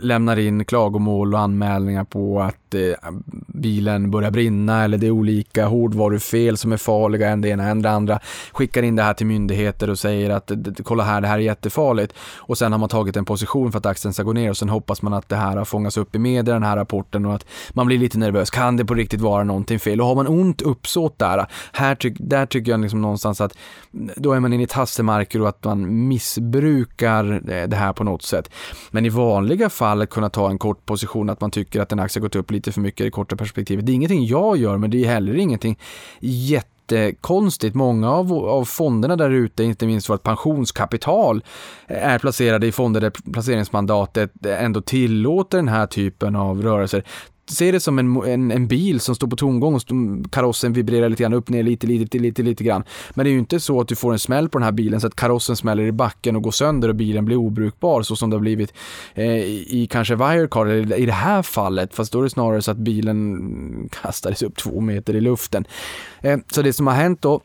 lämnar 0.00 0.38
in 0.38 0.64
klagomål 0.64 1.34
och 1.34 1.40
anmälningar 1.40 2.04
på 2.04 2.40
att 2.40 2.59
eh, 2.74 2.94
bilen 3.46 4.10
börjar 4.10 4.30
brinna 4.30 4.84
eller 4.84 4.98
det 4.98 5.06
är 5.06 5.10
olika 5.10 5.66
hårdvarufel 5.66 6.56
som 6.56 6.72
är 6.72 6.76
farliga, 6.76 7.28
än 7.28 7.40
det 7.40 7.48
ena 7.48 7.68
än 7.68 7.82
det 7.82 7.90
andra. 7.90 8.18
Skickar 8.52 8.82
in 8.82 8.96
det 8.96 9.02
här 9.02 9.14
till 9.14 9.26
myndigheter 9.26 9.90
och 9.90 9.98
säger 9.98 10.30
att 10.30 10.50
kolla 10.84 11.04
här, 11.04 11.20
det 11.20 11.28
här 11.28 11.38
är 11.38 11.42
jättefarligt. 11.42 12.14
Och 12.36 12.58
sen 12.58 12.72
har 12.72 12.78
man 12.78 12.88
tagit 12.88 13.16
en 13.16 13.24
position 13.24 13.72
för 13.72 13.78
att 13.78 13.86
axeln 13.86 14.14
ska 14.14 14.22
gå 14.22 14.32
ner 14.32 14.50
och 14.50 14.56
sen 14.56 14.68
hoppas 14.68 15.02
man 15.02 15.12
att 15.12 15.28
det 15.28 15.36
här 15.36 15.56
har 15.56 15.64
fångats 15.64 15.96
upp 15.96 16.14
i 16.14 16.18
media, 16.18 16.54
den 16.54 16.62
här 16.62 16.76
rapporten 16.76 17.26
och 17.26 17.34
att 17.34 17.46
man 17.70 17.86
blir 17.86 17.98
lite 17.98 18.18
nervös. 18.18 18.50
Kan 18.50 18.76
det 18.76 18.84
på 18.84 18.94
riktigt 18.94 19.20
vara 19.20 19.44
någonting 19.44 19.78
fel? 19.78 20.00
Och 20.00 20.06
har 20.06 20.14
man 20.14 20.26
ont 20.26 20.62
uppsåt 20.62 21.18
där, 21.18 21.46
här 21.72 21.94
ty 21.94 22.10
där 22.18 22.46
tycker 22.46 22.70
jag 22.70 22.80
liksom 22.80 23.02
någonstans 23.02 23.40
att 23.40 23.56
då 24.16 24.32
är 24.32 24.40
man 24.40 24.52
inne 24.52 24.62
i 24.62 24.66
tassemarker 24.66 25.42
och 25.42 25.48
att 25.48 25.64
man 25.64 26.08
missbrukar 26.08 27.50
eh, 27.50 27.68
det 27.68 27.76
här 27.76 27.92
på 27.92 28.04
något 28.04 28.22
sätt. 28.22 28.50
Men 28.90 29.06
i 29.06 29.08
vanliga 29.08 29.70
fall 29.70 30.02
att 30.02 30.10
kunna 30.10 30.30
ta 30.30 30.50
en 30.50 30.58
kort 30.58 30.86
position 30.86 31.30
att 31.30 31.40
man 31.40 31.50
tycker 31.50 31.80
att 31.80 31.92
en 31.92 32.00
aktie 32.00 32.22
gått 32.22 32.36
upp 32.36 32.50
lite 32.50 32.59
för 32.72 32.80
mycket 32.80 33.00
i 33.00 33.04
det 33.04 33.10
korta 33.10 33.36
perspektivet. 33.36 33.86
Det 33.86 33.92
är 33.92 33.94
ingenting 33.94 34.26
jag 34.26 34.56
gör, 34.56 34.76
men 34.76 34.90
det 34.90 35.04
är 35.04 35.08
heller 35.08 35.34
ingenting 35.34 35.78
jätte 36.20 36.68
jättekonstigt. 36.92 37.74
Många 37.74 38.10
av, 38.10 38.32
av 38.32 38.64
fonderna 38.64 39.16
där 39.16 39.30
ute, 39.30 39.64
inte 39.64 39.86
minst 39.86 40.10
vårt 40.10 40.22
pensionskapital, 40.22 41.44
är 41.86 42.18
placerade 42.18 42.66
i 42.66 42.72
fonder 42.72 43.00
där 43.00 43.32
placeringsmandatet 43.32 44.46
ändå 44.46 44.80
tillåter 44.80 45.58
den 45.58 45.68
här 45.68 45.86
typen 45.86 46.36
av 46.36 46.62
rörelser 46.62 47.04
se 47.50 47.72
det 47.72 47.80
som 47.80 47.98
en, 47.98 48.16
en, 48.16 48.50
en, 48.50 48.66
bil 48.66 49.00
som 49.00 49.14
står 49.14 49.26
på 49.26 49.36
tomgång 49.36 49.74
och 49.74 49.82
karossen 50.32 50.72
vibrerar 50.72 51.08
lite 51.08 51.22
grann 51.22 51.32
upp, 51.32 51.48
ner, 51.48 51.62
lite, 51.62 51.86
lite, 51.86 52.18
lite, 52.18 52.42
lite 52.42 52.64
grann. 52.64 52.84
Men 53.14 53.24
det 53.24 53.30
är 53.30 53.32
ju 53.32 53.38
inte 53.38 53.60
så 53.60 53.80
att 53.80 53.88
du 53.88 53.96
får 53.96 54.12
en 54.12 54.18
smäll 54.18 54.48
på 54.48 54.58
den 54.58 54.64
här 54.64 54.72
bilen 54.72 55.00
så 55.00 55.06
att 55.06 55.16
karossen 55.16 55.56
smäller 55.56 55.82
i 55.82 55.92
backen 55.92 56.36
och 56.36 56.42
går 56.42 56.50
sönder 56.50 56.88
och 56.88 56.94
bilen 56.94 57.24
blir 57.24 57.36
obrukbar 57.36 58.02
så 58.02 58.16
som 58.16 58.30
det 58.30 58.36
har 58.36 58.40
blivit 58.40 58.74
eh, 59.14 59.26
i 59.26 59.88
kanske 59.90 60.14
Wirecard 60.14 60.68
eller 60.68 60.96
i 60.96 61.06
det 61.06 61.12
här 61.12 61.42
fallet. 61.42 61.94
Fast 61.94 62.12
då 62.12 62.18
är 62.18 62.22
det 62.22 62.30
snarare 62.30 62.62
så 62.62 62.70
att 62.70 62.76
bilen 62.76 63.88
kastades 64.02 64.42
upp 64.42 64.56
två 64.56 64.80
meter 64.80 65.16
i 65.16 65.20
luften. 65.20 65.64
Eh, 66.20 66.38
så 66.52 66.62
det 66.62 66.72
som 66.72 66.86
har 66.86 66.94
hänt 66.94 67.22
då 67.22 67.40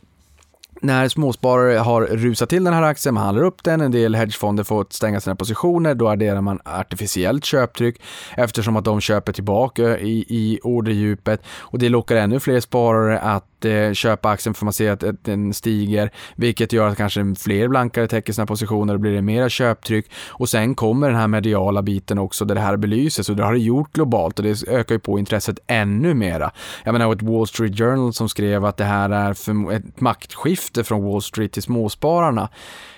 när 0.81 1.09
småsparare 1.09 1.77
har 1.77 2.01
rusat 2.01 2.49
till 2.49 2.63
den 2.63 2.73
här 2.73 2.83
aktien, 2.83 3.13
man 3.13 3.23
handlar 3.23 3.43
upp 3.43 3.63
den, 3.63 3.81
en 3.81 3.91
del 3.91 4.15
hedgefonder 4.15 4.63
får 4.63 4.85
stänga 4.89 5.21
sina 5.21 5.35
positioner, 5.35 5.95
då 5.95 6.09
adderar 6.09 6.41
man 6.41 6.59
artificiellt 6.65 7.45
köptryck 7.45 8.01
eftersom 8.37 8.75
att 8.75 8.85
de 8.85 9.01
köper 9.01 9.33
tillbaka 9.33 9.99
i, 9.99 10.25
i 10.29 10.59
orderdjupet 10.63 11.41
och 11.47 11.79
det 11.79 11.89
lockar 11.89 12.15
ännu 12.15 12.39
fler 12.39 12.59
sparare 12.59 13.19
att 13.19 13.65
eh, 13.65 13.93
köpa 13.93 14.29
aktien 14.29 14.53
för 14.53 14.65
man 14.65 14.73
ser 14.73 14.91
att, 14.91 15.03
att 15.03 15.23
den 15.23 15.53
stiger, 15.53 16.11
vilket 16.35 16.73
gör 16.73 16.87
att 16.87 16.97
kanske 16.97 17.35
fler 17.37 17.67
blankare 17.67 18.07
täcker 18.07 18.33
sina 18.33 18.45
positioner 18.45 18.93
och 18.93 18.99
blir 18.99 19.13
det 19.13 19.21
mera 19.21 19.49
köptryck 19.49 20.11
och 20.27 20.49
sen 20.49 20.75
kommer 20.75 21.07
den 21.07 21.17
här 21.17 21.27
mediala 21.27 21.81
biten 21.81 22.19
också 22.19 22.45
där 22.45 22.55
det 22.55 22.61
här 22.61 22.77
belyses 22.77 23.29
och 23.29 23.35
det 23.35 23.43
har 23.43 23.53
det 23.53 23.59
gjort 23.59 23.93
globalt 23.93 24.39
och 24.39 24.45
det 24.45 24.67
ökar 24.67 24.95
ju 24.95 24.99
på 24.99 25.19
intresset 25.19 25.59
ännu 25.67 26.13
mera. 26.13 26.51
Jag 26.83 26.93
menar 26.93 27.13
ett 27.13 27.21
Wall 27.21 27.47
Street 27.47 27.77
Journal 27.77 28.13
som 28.13 28.29
skrev 28.29 28.65
att 28.65 28.77
det 28.77 28.83
här 28.83 29.09
är 29.09 29.33
för 29.33 29.71
ett 29.71 30.01
maktskifte 30.01 30.64
från 30.83 31.03
Wall 31.03 31.21
Street 31.21 31.51
till 31.51 31.63
småspararna. 31.63 32.49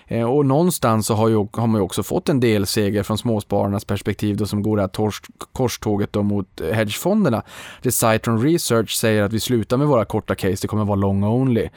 Eh, 0.08 0.24
och 0.24 0.46
någonstans 0.46 1.08
så 1.08 1.14
har, 1.14 1.28
ju, 1.28 1.48
har 1.52 1.68
man 1.68 1.82
ju 1.82 1.86
också 1.86 2.04
fått 2.04 2.30
en 2.30 2.40
del 2.40 2.66
seger 2.66 3.04
från 3.04 3.18
småspararnas 3.18 3.86
perspektiv 3.86 4.38
då 4.38 4.46
som 4.46 4.64
går 4.64 4.76
det 4.76 4.84
här 4.84 4.88
tors, 4.88 5.22
korståget 5.54 6.14
då 6.14 6.24
mot 6.24 6.62
hedgefonderna. 6.74 7.44
Det 7.82 7.92
Citron 7.92 8.42
Research 8.42 8.96
säger 8.96 9.24
att 9.24 9.34
vi 9.34 9.40
slutar 9.40 9.78
med 9.78 9.88
våra 9.88 10.06
korta 10.06 10.36
case, 10.36 10.58
det 10.62 10.68
kommer 10.68 10.86
vara 10.86 10.96
long 10.96 11.24
only. 11.24 11.70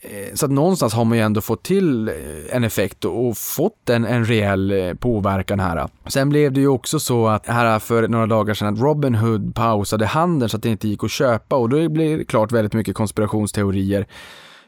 Eh, 0.00 0.34
så 0.34 0.46
att 0.46 0.52
någonstans 0.52 0.94
har 0.94 1.04
man 1.04 1.18
ju 1.18 1.24
ändå 1.24 1.40
fått 1.40 1.62
till 1.62 2.08
eh, 2.08 2.14
en 2.50 2.64
effekt 2.64 3.04
och 3.04 3.36
fått 3.36 3.90
en, 3.90 4.04
en 4.04 4.24
rejäl 4.24 4.96
påverkan 5.00 5.60
här. 5.60 5.88
Sen 6.06 6.28
blev 6.28 6.52
det 6.52 6.60
ju 6.60 6.68
också 6.68 7.00
så 7.00 7.28
att 7.28 7.46
här 7.46 7.78
för 7.78 8.08
några 8.08 8.26
dagar 8.26 8.54
sedan 8.54 8.74
att 8.74 8.80
Robinhood 8.80 9.54
pausade 9.54 10.06
handeln 10.06 10.48
så 10.48 10.56
att 10.56 10.62
det 10.62 10.68
inte 10.68 10.88
gick 10.88 11.04
att 11.04 11.10
köpa 11.10 11.56
och 11.56 11.68
då 11.68 11.88
blir 11.88 12.18
det 12.18 12.24
klart 12.24 12.52
väldigt 12.52 12.72
mycket 12.72 12.94
konspirationsteorier. 12.94 14.06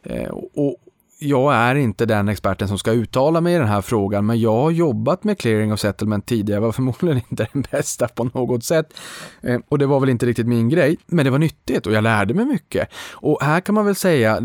Eh, 0.09 0.29
och, 0.55 0.77
jag 1.21 1.55
är 1.55 1.75
inte 1.75 2.07
den 2.07 2.29
experten 2.29 2.69
som 2.69 2.79
ska 2.79 2.93
uttala 2.93 3.41
mig 3.41 3.55
i 3.55 3.59
den 3.59 3.69
här 3.69 3.81
frågan, 3.81 4.27
men 4.27 4.41
jag 4.41 4.53
har 4.53 4.71
jobbat 4.71 5.25
med 5.25 5.38
clearing 5.38 5.73
och 5.73 5.81
settlement 5.81 6.27
tidigare, 6.27 6.57
jag 6.57 6.62
var 6.62 6.73
förmodligen 6.93 7.23
inte 7.29 7.49
den 7.53 7.65
bästa 7.71 8.09
på 8.09 8.25
något 8.25 8.65
sätt. 8.65 8.95
Eh, 9.43 9.61
och 9.69 9.79
det 9.79 9.87
var 9.87 10.00
väl 10.00 10.09
inte 10.09 10.27
riktigt 10.27 10.47
min 10.47 10.69
grej, 10.69 10.97
men 11.07 11.25
det 11.25 11.31
var 11.31 11.38
nyttigt 11.38 11.87
och 11.87 11.93
jag 11.93 12.05
lärde 12.05 12.35
mig 12.35 12.45
mycket. 12.45 12.88
Och 13.12 13.43
här 13.43 13.61
kan 13.61 13.75
man 13.75 13.87
väl 13.87 13.95
säga, 13.95 14.41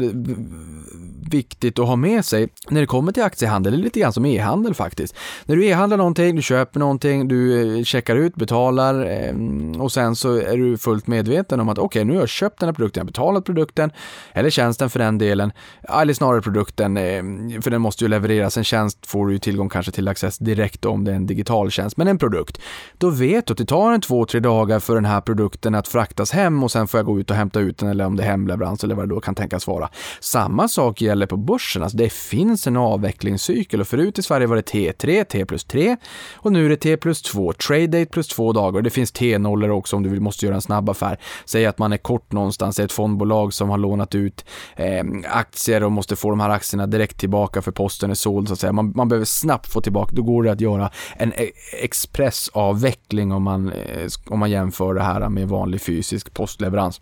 viktigt 1.27 1.79
att 1.79 1.87
ha 1.87 1.95
med 1.95 2.25
sig 2.25 2.49
när 2.69 2.81
det 2.81 2.87
kommer 2.87 3.11
till 3.11 3.23
aktiehandel, 3.23 3.73
det 3.73 3.79
är 3.79 3.83
lite 3.83 3.99
grann 3.99 4.13
som 4.13 4.25
e-handel 4.25 4.73
faktiskt. 4.73 5.15
När 5.45 5.55
du 5.55 5.65
e-handlar 5.65 5.97
någonting, 5.97 6.35
du 6.35 6.41
köper 6.41 6.79
någonting, 6.79 7.27
du 7.27 7.77
eh, 7.77 7.83
checkar 7.83 8.15
ut, 8.15 8.35
betalar 8.35 9.05
ehm, 9.05 9.81
och 9.81 9.91
sen 9.91 10.15
så 10.15 10.35
är 10.35 10.57
du 10.57 10.77
fullt 10.77 11.07
medveten 11.07 11.59
om 11.59 11.69
att 11.69 11.77
okej, 11.77 11.85
okay, 11.85 12.03
nu 12.03 12.13
har 12.13 12.19
jag 12.19 12.29
köpt 12.29 12.59
den 12.59 12.67
här 12.67 12.73
produkten, 12.73 12.99
jag 13.01 13.03
har 13.03 13.07
betalat 13.07 13.45
produkten, 13.45 13.91
eller 14.33 14.49
tjänsten 14.49 14.89
för 14.89 14.99
den 14.99 15.17
delen, 15.17 15.51
eller 15.99 16.13
snarare 16.13 16.41
produkten, 16.41 16.97
ehm, 16.97 17.61
för 17.61 17.71
den 17.71 17.81
måste 17.81 18.03
ju 18.03 18.07
levereras. 18.07 18.57
En 18.57 18.63
tjänst 18.63 19.05
får 19.05 19.27
du 19.27 19.33
ju 19.33 19.39
tillgång 19.39 19.69
kanske 19.69 19.91
till 19.91 20.07
Access 20.07 20.37
direkt 20.37 20.85
om 20.85 21.03
det 21.03 21.11
är 21.11 21.15
en 21.15 21.25
digital 21.25 21.71
tjänst, 21.71 21.97
men 21.97 22.07
en 22.07 22.17
produkt. 22.17 22.61
Då 22.97 23.09
vet 23.09 23.47
du 23.47 23.51
att 23.51 23.57
det 23.57 23.65
tar 23.65 23.93
en 23.93 24.01
två, 24.01 24.25
tre 24.25 24.39
dagar 24.39 24.79
för 24.79 24.95
den 24.95 25.05
här 25.05 25.21
produkten 25.21 25.75
att 25.75 25.87
fraktas 25.87 26.31
hem 26.31 26.63
och 26.63 26.71
sen 26.71 26.87
får 26.87 26.97
jag 26.97 27.05
gå 27.05 27.19
ut 27.19 27.29
och 27.29 27.35
hämta 27.35 27.59
ut 27.59 27.77
den 27.77 27.89
eller 27.89 28.05
om 28.05 28.15
det 28.15 28.23
är 28.23 28.27
hemleverans 28.27 28.83
eller 28.83 28.95
vad 28.95 29.09
det 29.09 29.15
då 29.15 29.21
kan 29.21 29.35
tänkas 29.35 29.67
vara. 29.67 29.89
Samma 30.19 30.67
sak 30.67 31.01
gäller 31.13 31.25
på 31.25 31.38
börsen. 31.38 31.84
Alltså 31.84 31.98
det 31.98 32.13
finns 32.13 32.67
en 32.67 32.77
avvecklingscykel 32.77 33.82
och 33.82 33.88
förut 33.88 34.20
i 34.20 34.22
Sverige 34.22 34.48
var 34.48 34.55
det 34.55 34.74
T3, 34.74 35.24
T 35.24 35.46
plus 35.46 35.63
3 35.63 35.98
och 36.36 36.51
nu 36.51 36.65
är 36.65 36.70
det 36.70 36.77
T 36.77 36.98
plus 36.98 37.22
2, 37.22 37.53
trade 37.53 37.88
date 37.88 38.05
plus 38.05 38.27
2 38.27 38.53
dagar. 38.53 38.82
Det 38.82 38.89
finns 38.89 39.12
T-nollor 39.12 39.70
också 39.70 39.96
om 39.96 40.03
du 40.03 40.20
måste 40.20 40.46
göra 40.46 40.55
en 40.55 40.62
snabb 40.62 40.89
affär. 40.89 41.17
Säg 41.46 41.65
att 41.65 41.77
man 41.77 41.93
är 41.93 41.98
kort 41.98 42.32
någonstans, 42.32 42.79
ett 42.79 42.91
fondbolag 42.91 43.53
som 43.53 43.70
har 43.70 43.77
lånat 43.77 44.15
ut 44.15 44.46
eh, 44.75 45.03
aktier 45.29 45.84
och 45.84 45.91
måste 45.91 46.15
få 46.15 46.29
de 46.29 46.39
här 46.39 46.50
aktierna 46.50 46.88
direkt 46.88 47.20
tillbaka 47.20 47.62
för 47.62 47.72
posten 47.72 48.12
är 48.12 48.15
såld 48.15 48.48
så 48.48 48.53
att 48.53 48.60
säga. 48.60 48.74
Man, 48.74 48.93
man 48.96 49.08
behöver 49.08 49.25
snabbt 49.25 49.72
få 49.72 49.82
tillbaka, 49.82 50.15
då 50.15 50.22
går 50.24 50.43
det 50.43 50.51
att 50.51 50.62
göra 50.62 50.89
en 51.15 51.34
e-, 51.34 51.51
expressavveckling 51.82 53.32
om 53.32 53.43
man, 53.43 53.72
eh, 53.72 54.08
om 54.27 54.39
man 54.39 54.51
jämför 54.51 54.93
det 54.93 55.03
här 55.03 55.29
med 55.29 55.48
vanlig 55.48 55.82
fysisk 55.82 56.34
postleverans. 56.34 57.01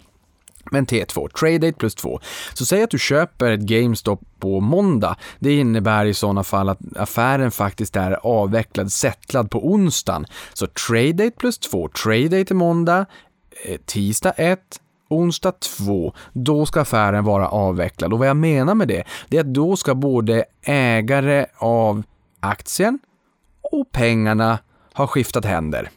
Men 0.72 0.86
T2, 0.86 1.30
trade 1.40 1.58
date 1.58 1.78
plus 1.78 1.96
2. 1.96 2.20
Så 2.54 2.66
säg 2.66 2.84
att 2.84 2.90
du 2.90 3.00
köper 3.00 3.52
ett 3.52 3.62
GameStop 3.62 4.22
på 4.40 4.60
måndag. 4.60 5.16
Det 5.40 5.58
innebär 5.58 6.06
i 6.06 6.14
sådana 6.14 6.44
fall 6.44 6.70
att 6.70 6.80
affären 6.96 7.52
faktiskt 7.52 7.96
är 7.96 8.12
avvecklad, 8.12 8.92
settlad 8.92 9.52
på 9.52 9.68
onsdagen. 9.68 10.26
Så 10.54 10.68
trade 10.68 11.14
date 11.14 11.36
plus 11.38 11.60
2, 11.60 11.88
trade 11.88 12.30
date 12.30 12.54
är 12.54 12.56
måndag, 12.56 13.06
eh, 13.66 13.80
tisdag 13.86 14.34
1, 14.38 14.60
onsdag 15.10 15.52
2, 15.52 16.14
då 16.34 16.66
ska 16.66 16.82
affären 16.82 17.24
vara 17.24 17.48
avvecklad. 17.48 18.14
Och 18.14 18.20
vad 18.20 18.28
jag 18.28 18.38
menar 18.38 18.76
med 18.76 18.88
det, 18.88 19.04
det 19.28 19.38
är 19.38 19.42
att 19.42 19.54
då 19.54 19.76
ska 19.76 19.96
både 19.96 20.46
ägare 20.66 21.46
av 21.58 22.04
aktien 22.40 23.00
och 23.62 23.92
pengarna 23.92 24.60
ha 24.94 25.08
skiftat 25.08 25.46
händer. 25.46 25.90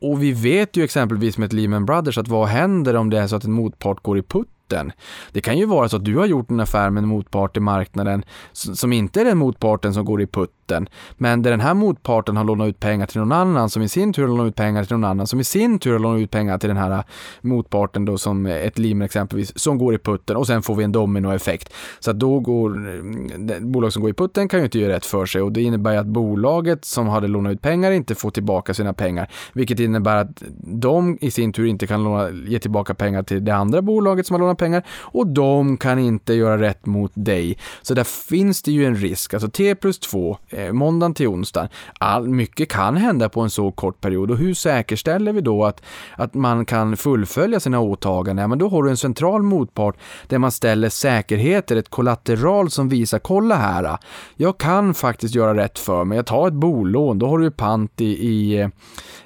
Och 0.00 0.22
vi 0.22 0.32
vet 0.32 0.76
ju 0.76 0.84
exempelvis 0.84 1.38
med 1.38 1.46
ett 1.46 1.52
Lehman 1.52 1.86
Brothers 1.86 2.18
att 2.18 2.28
vad 2.28 2.48
händer 2.48 2.96
om 2.96 3.10
det 3.10 3.18
är 3.18 3.26
så 3.26 3.36
att 3.36 3.44
en 3.44 3.52
motpart 3.52 4.02
går 4.02 4.18
i 4.18 4.22
putt? 4.22 4.48
Motparten. 4.70 4.92
Det 5.32 5.40
kan 5.40 5.58
ju 5.58 5.66
vara 5.66 5.88
så 5.88 5.96
att 5.96 6.04
du 6.04 6.16
har 6.16 6.26
gjort 6.26 6.50
en 6.50 6.60
affär 6.60 6.90
med 6.90 7.02
en 7.02 7.08
motpart 7.08 7.56
i 7.56 7.60
marknaden 7.60 8.24
som 8.52 8.92
inte 8.92 9.20
är 9.20 9.24
den 9.24 9.38
motparten 9.38 9.94
som 9.94 10.04
går 10.04 10.22
i 10.22 10.26
putten, 10.26 10.88
men 11.18 11.42
där 11.42 11.50
den 11.50 11.60
här 11.60 11.74
motparten 11.74 12.36
har 12.36 12.44
lånat 12.44 12.68
ut 12.68 12.80
pengar 12.80 13.06
till 13.06 13.20
någon 13.20 13.32
annan 13.32 13.70
som 13.70 13.82
i 13.82 13.88
sin 13.88 14.12
tur 14.12 14.22
har 14.22 14.28
lånat 14.28 14.48
ut 14.48 14.56
pengar 14.56 14.84
till 14.84 14.96
någon 14.96 15.10
annan 15.10 15.26
som 15.26 15.40
i 15.40 15.44
sin 15.44 15.78
tur 15.78 15.92
har 15.92 15.98
lånat 15.98 16.20
ut 16.20 16.30
pengar 16.30 16.58
till 16.58 16.68
den 16.68 16.76
här 16.76 16.90
äh, 16.90 17.02
motparten 17.40 18.04
då 18.04 18.18
som 18.18 18.46
äh, 18.46 18.56
ett 18.56 18.78
lim 18.78 19.02
exempelvis 19.02 19.52
som 19.58 19.78
går 19.78 19.94
i 19.94 19.98
putten 19.98 20.36
och 20.36 20.46
sen 20.46 20.62
får 20.62 20.74
vi 20.74 20.84
en 20.84 20.92
dominoeffekt. 20.92 21.72
Så 22.00 22.10
att 22.10 22.18
då 22.18 22.40
går 22.40 22.76
mm, 22.76 23.72
bolag 23.72 23.92
som 23.92 24.02
går 24.02 24.10
i 24.10 24.14
putten 24.14 24.48
kan 24.48 24.60
ju 24.60 24.64
inte 24.64 24.78
göra 24.78 24.92
rätt 24.92 25.06
för 25.06 25.26
sig 25.26 25.42
och 25.42 25.52
det 25.52 25.62
innebär 25.62 25.96
att 25.96 26.06
bolaget 26.06 26.84
som 26.84 27.08
hade 27.08 27.28
lånat 27.28 27.52
ut 27.52 27.62
pengar 27.62 27.90
inte 27.90 28.14
får 28.14 28.30
tillbaka 28.30 28.74
sina 28.74 28.92
pengar, 28.92 29.30
vilket 29.52 29.80
innebär 29.80 30.16
att 30.16 30.42
de 30.62 31.18
i 31.20 31.30
sin 31.30 31.52
tur 31.52 31.66
inte 31.66 31.86
kan 31.86 32.04
låna, 32.04 32.30
ge 32.30 32.58
tillbaka 32.58 32.94
pengar 32.94 33.22
till 33.22 33.44
det 33.44 33.54
andra 33.54 33.82
bolaget 33.82 34.26
som 34.26 34.34
har 34.34 34.40
lånat 34.40 34.58
pengar 34.60 34.82
och 35.00 35.26
de 35.26 35.76
kan 35.76 35.98
inte 35.98 36.34
göra 36.34 36.60
rätt 36.60 36.86
mot 36.86 37.12
dig. 37.14 37.58
Så 37.82 37.94
där 37.94 38.04
finns 38.04 38.62
det 38.62 38.72
ju 38.72 38.84
en 38.84 38.96
risk. 38.96 39.34
Alltså 39.34 39.50
T 39.50 39.74
plus 39.74 39.98
2, 39.98 40.38
eh, 40.48 40.72
måndagen 40.72 41.14
till 41.14 41.28
onsdagen. 41.28 41.68
All, 41.98 42.28
mycket 42.28 42.68
kan 42.68 42.96
hända 42.96 43.28
på 43.28 43.40
en 43.40 43.50
så 43.50 43.70
kort 43.70 44.00
period 44.00 44.30
och 44.30 44.38
hur 44.38 44.54
säkerställer 44.54 45.32
vi 45.32 45.40
då 45.40 45.64
att, 45.64 45.82
att 46.16 46.34
man 46.34 46.64
kan 46.64 46.96
fullfölja 46.96 47.60
sina 47.60 47.80
åtaganden? 47.80 48.42
Ja, 48.42 48.48
men 48.48 48.58
då 48.58 48.68
har 48.68 48.82
du 48.82 48.90
en 48.90 48.96
central 48.96 49.42
motpart 49.42 49.96
där 50.26 50.38
man 50.38 50.52
ställer 50.52 50.88
säkerheter, 50.88 51.76
ett 51.76 51.88
kollateral 51.88 52.70
som 52.70 52.88
visar, 52.88 53.18
kolla 53.18 53.56
här, 53.56 53.98
jag 54.36 54.58
kan 54.58 54.94
faktiskt 54.94 55.34
göra 55.34 55.54
rätt 55.54 55.78
för 55.78 56.04
mig. 56.04 56.16
Jag 56.16 56.26
tar 56.26 56.48
ett 56.48 56.54
bolån, 56.54 57.18
då 57.18 57.26
har 57.26 57.38
du 57.38 57.50
pant 57.50 58.00
i, 58.00 58.28
i 58.28 58.60
eh, 58.60 58.68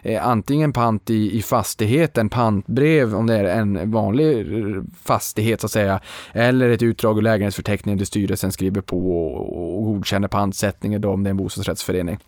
eh, 0.02 0.26
antingen 0.26 0.72
pant 0.72 1.10
i, 1.10 1.38
i 1.38 1.42
fastigheten, 1.42 2.28
pantbrev 2.28 3.14
om 3.14 3.26
det 3.26 3.36
är 3.36 3.44
en 3.44 3.90
vanlig 3.90 4.38
eh, 4.38 4.82
fastighet 5.25 5.61
så 5.61 5.66
att 5.66 5.71
säga, 5.71 6.00
eller 6.33 6.71
ett 6.71 6.83
utdrag 6.83 7.19
ur 7.19 7.23
lägenhetsförteckningen 7.23 7.99
där 7.99 8.04
styrelsen 8.04 8.52
skriver 8.52 8.81
på 8.81 8.97
och, 8.97 9.78
och 9.78 9.85
godkänner 9.85 10.28
pantsättningen 10.28 11.00
då 11.00 11.11
om 11.11 11.25
det 11.25 11.28
är 11.28 11.31
en 11.31 11.37
bostadsrättsförening. 11.37 12.19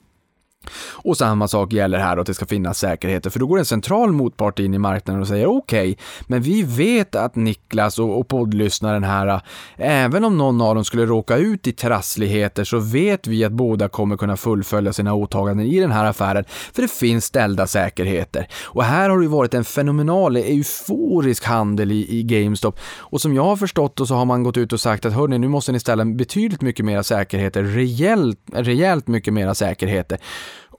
Och 0.92 1.16
samma 1.16 1.49
sak 1.49 1.73
gäller 1.73 1.99
här 1.99 2.16
att 2.16 2.26
det 2.26 2.35
ska 2.35 2.46
finnas 2.46 2.78
säkerheter, 2.78 3.30
för 3.30 3.38
då 3.38 3.46
går 3.46 3.58
en 3.58 3.64
central 3.64 4.12
motpart 4.12 4.58
in 4.58 4.75
i 4.75 4.78
marknaden 4.78 5.23
och 5.23 5.28
säger 5.28 5.46
okej, 5.46 5.90
okay, 5.90 6.04
men 6.26 6.42
vi 6.42 6.62
vet 6.62 7.14
att 7.14 7.37
Niklas 7.37 7.99
och, 7.99 8.18
och 8.20 8.28
poddlyssnaren 8.28 9.04
här, 9.04 9.40
även 9.76 10.25
om 10.25 10.38
någon 10.38 10.61
av 10.61 10.75
dem 10.75 10.85
skulle 10.85 11.06
råka 11.06 11.37
ut 11.37 11.66
i 11.66 11.73
trassligheter 11.73 12.64
så 12.64 12.78
vet 12.78 13.26
vi 13.26 13.44
att 13.44 13.52
båda 13.52 13.88
kommer 13.88 14.16
kunna 14.16 14.37
fullfölja 14.37 14.92
sina 14.92 15.14
åtaganden 15.14 15.66
i 15.66 15.80
den 15.80 15.92
här 15.92 16.04
affären, 16.04 16.44
för 16.75 16.82
det 16.82 16.90
finns 16.90 17.25
ställda 17.25 17.66
säkerheter. 17.66 18.49
Och 18.64 18.85
här 18.85 19.11
har 19.11 19.18
det 19.18 19.25
ju 19.25 19.30
varit 19.30 19.54
en 19.54 19.64
fenomenal, 19.64 20.37
euforisk 20.37 21.44
handel 21.44 21.92
i, 21.92 22.18
i 22.18 22.23
GameStop. 22.23 22.78
Och 22.99 23.20
som 23.20 23.35
jag 23.35 23.44
har 23.44 23.56
förstått 23.56 23.96
det 23.96 24.06
så 24.06 24.14
har 24.14 24.25
man 24.25 24.42
gått 24.42 24.56
ut 24.56 24.73
och 24.73 24.80
sagt 24.80 25.06
att 25.06 25.12
hörni, 25.12 25.38
nu 25.38 25.49
måste 25.49 25.73
ni 25.73 25.80
ställa 25.80 26.04
betydligt 26.04 26.61
mycket 26.61 26.85
mera 26.85 27.02
säkerheter, 27.02 27.62
rejält, 27.62 28.38
rejält 28.52 29.08
mycket 29.08 29.32
mera 29.32 29.54
säkerheter. 29.54 30.18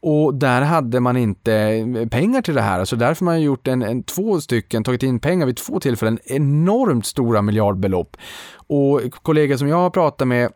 Och 0.02 0.34
där 0.34 0.62
hade 0.62 1.00
man 1.00 1.18
inte 1.18 1.54
eh, 1.54 2.08
pengar 2.08 2.42
till 2.42 2.56
det 2.56 2.62
här, 2.62 2.86
så 2.86 2.96
därför 2.96 3.26
har 3.26 3.32
man 3.32 3.42
gjort 3.42 3.68
en, 3.68 3.82
en, 3.82 4.04
två 4.04 4.42
stycken, 4.42 4.84
tagit 4.84 5.04
in 5.04 5.20
pengar 5.20 5.46
vid 5.46 5.58
två 5.58 5.80
tillfällen, 5.80 6.20
enormt 6.26 7.06
stora 7.06 7.42
miljardbelopp. 7.42 8.18
Och 8.68 9.02
kollegor 9.22 9.58
som 9.58 9.68
jag 9.68 9.78
har 9.78 9.90
pratat 9.90 10.28
med 10.28 10.52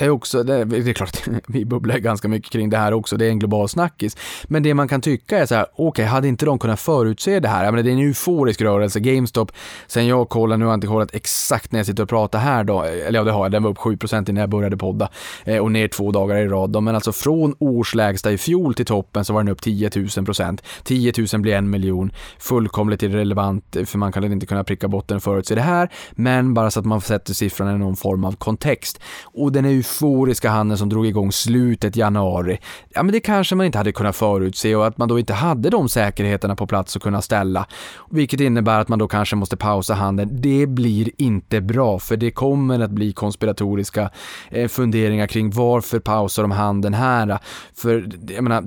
är 0.00 0.10
också, 0.10 0.42
det 0.42 0.54
är 0.54 0.92
klart 0.92 1.22
vi 1.48 1.64
bubblar 1.64 1.98
ganska 1.98 2.28
mycket 2.28 2.52
kring 2.52 2.70
det 2.70 2.76
här 2.76 2.92
också, 2.92 3.16
det 3.16 3.26
är 3.26 3.30
en 3.30 3.38
global 3.38 3.68
snackis. 3.68 4.16
Men 4.44 4.62
det 4.62 4.74
man 4.74 4.88
kan 4.88 5.00
tycka 5.00 5.38
är 5.38 5.46
så 5.46 5.54
här, 5.54 5.66
okej, 5.72 5.86
okay, 5.86 6.04
hade 6.04 6.28
inte 6.28 6.46
de 6.46 6.58
kunnat 6.58 6.80
förutse 6.80 7.40
det 7.40 7.48
här? 7.48 7.64
Jag 7.64 7.72
menar, 7.72 7.82
det 7.82 7.90
är 7.90 7.92
en 7.92 8.08
euforisk 8.08 8.60
rörelse, 8.60 9.00
GameStop, 9.00 9.52
sen 9.86 10.06
jag 10.06 10.28
kollade, 10.28 10.58
nu 10.58 10.64
har 10.64 10.72
jag 10.72 10.76
inte 10.76 10.86
kollat 10.86 11.14
exakt 11.14 11.72
när 11.72 11.78
jag 11.78 11.86
sitter 11.86 12.02
och 12.02 12.08
pratar 12.08 12.38
här 12.38 12.64
då, 12.64 12.82
eller 12.82 13.18
ja 13.18 13.24
det 13.24 13.32
har 13.32 13.44
jag, 13.44 13.52
den 13.52 13.62
var 13.62 13.70
upp 13.70 13.78
7% 13.78 14.30
innan 14.30 14.40
jag 14.40 14.50
började 14.50 14.76
podda 14.76 15.08
eh, 15.44 15.58
och 15.58 15.72
ner 15.72 15.88
två 15.88 16.10
dagar 16.12 16.36
i 16.36 16.48
rad 16.48 16.70
då, 16.70 16.80
men 16.80 16.94
alltså 16.94 17.12
från 17.12 17.54
årslägsta 17.58 18.32
i 18.32 18.38
fjol 18.38 18.74
till 18.74 18.86
toppen 18.86 19.24
så 19.24 19.32
var 19.32 19.40
den 19.40 19.52
upp 19.52 19.62
10 19.62 19.88
000%. 19.88 20.58
10 20.84 21.12
000 21.32 21.42
blir 21.42 21.54
en 21.54 21.70
miljon, 21.70 22.12
fullkomligt 22.38 23.02
irrelevant 23.02 23.76
för 23.86 23.98
man 23.98 24.12
kan 24.12 24.32
inte 24.32 24.46
kunna 24.46 24.64
pricka 24.64 24.88
botten 24.88 25.16
och 25.16 25.22
förutse 25.22 25.54
det 25.54 25.60
här, 25.60 25.88
men 26.12 26.54
bara 26.54 26.70
så 26.70 26.80
att 26.80 26.86
man 26.86 27.00
sätter 27.00 27.34
siffran 27.34 27.76
i 27.76 27.78
någon 27.78 27.96
form 27.96 28.24
av 28.24 28.36
kontext. 28.36 29.00
Och 29.24 29.52
den 29.52 29.64
är 29.64 29.81
euforiska 29.82 30.50
handeln 30.50 30.78
som 30.78 30.88
drog 30.88 31.06
igång 31.06 31.32
slutet 31.32 31.96
januari, 31.96 32.58
ja 32.88 33.02
men 33.02 33.12
det 33.12 33.20
kanske 33.20 33.54
man 33.54 33.66
inte 33.66 33.78
hade 33.78 33.92
kunnat 33.92 34.16
förutse 34.16 34.76
och 34.76 34.86
att 34.86 34.98
man 34.98 35.08
då 35.08 35.18
inte 35.18 35.32
hade 35.32 35.70
de 35.70 35.88
säkerheterna 35.88 36.56
på 36.56 36.66
plats 36.66 36.96
att 36.96 37.02
kunna 37.02 37.22
ställa. 37.22 37.66
Vilket 38.10 38.40
innebär 38.40 38.80
att 38.80 38.88
man 38.88 38.98
då 38.98 39.08
kanske 39.08 39.36
måste 39.36 39.56
pausa 39.56 39.94
handeln. 39.94 40.30
Det 40.40 40.66
blir 40.66 41.10
inte 41.18 41.60
bra 41.60 41.98
för 41.98 42.16
det 42.16 42.30
kommer 42.30 42.80
att 42.80 42.90
bli 42.90 43.12
konspiratoriska 43.12 44.10
eh, 44.50 44.68
funderingar 44.68 45.26
kring 45.26 45.50
varför 45.50 45.98
pausar 45.98 46.42
de 46.42 46.50
handeln 46.50 46.94
här? 46.94 47.38
För 47.76 48.08
jag 48.28 48.44
menar, 48.44 48.64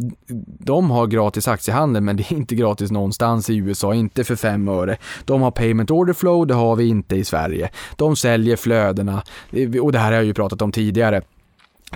de 0.65 0.91
har 0.91 1.07
gratis 1.07 1.47
aktiehandel 1.47 2.03
men 2.03 2.17
det 2.17 2.31
är 2.31 2.33
inte 2.33 2.55
gratis 2.55 2.91
någonstans 2.91 3.49
i 3.49 3.57
USA, 3.57 3.93
inte 3.93 4.23
för 4.23 4.35
fem 4.35 4.67
öre. 4.67 4.97
De 5.25 5.41
har 5.41 5.51
payment 5.51 5.91
order 5.91 6.13
flow, 6.13 6.47
det 6.47 6.53
har 6.53 6.75
vi 6.75 6.87
inte 6.87 7.15
i 7.15 7.23
Sverige. 7.23 7.69
De 7.95 8.15
säljer 8.15 8.55
flödena 8.55 9.23
eh, 9.51 9.81
och 9.81 9.91
det 9.91 9.99
här 9.99 10.05
har 10.05 10.13
jag 10.13 10.25
ju 10.25 10.33
pratat 10.33 10.61
om 10.61 10.71
tidigare 10.71 11.04
göra 11.05 11.19
det. 11.19 11.34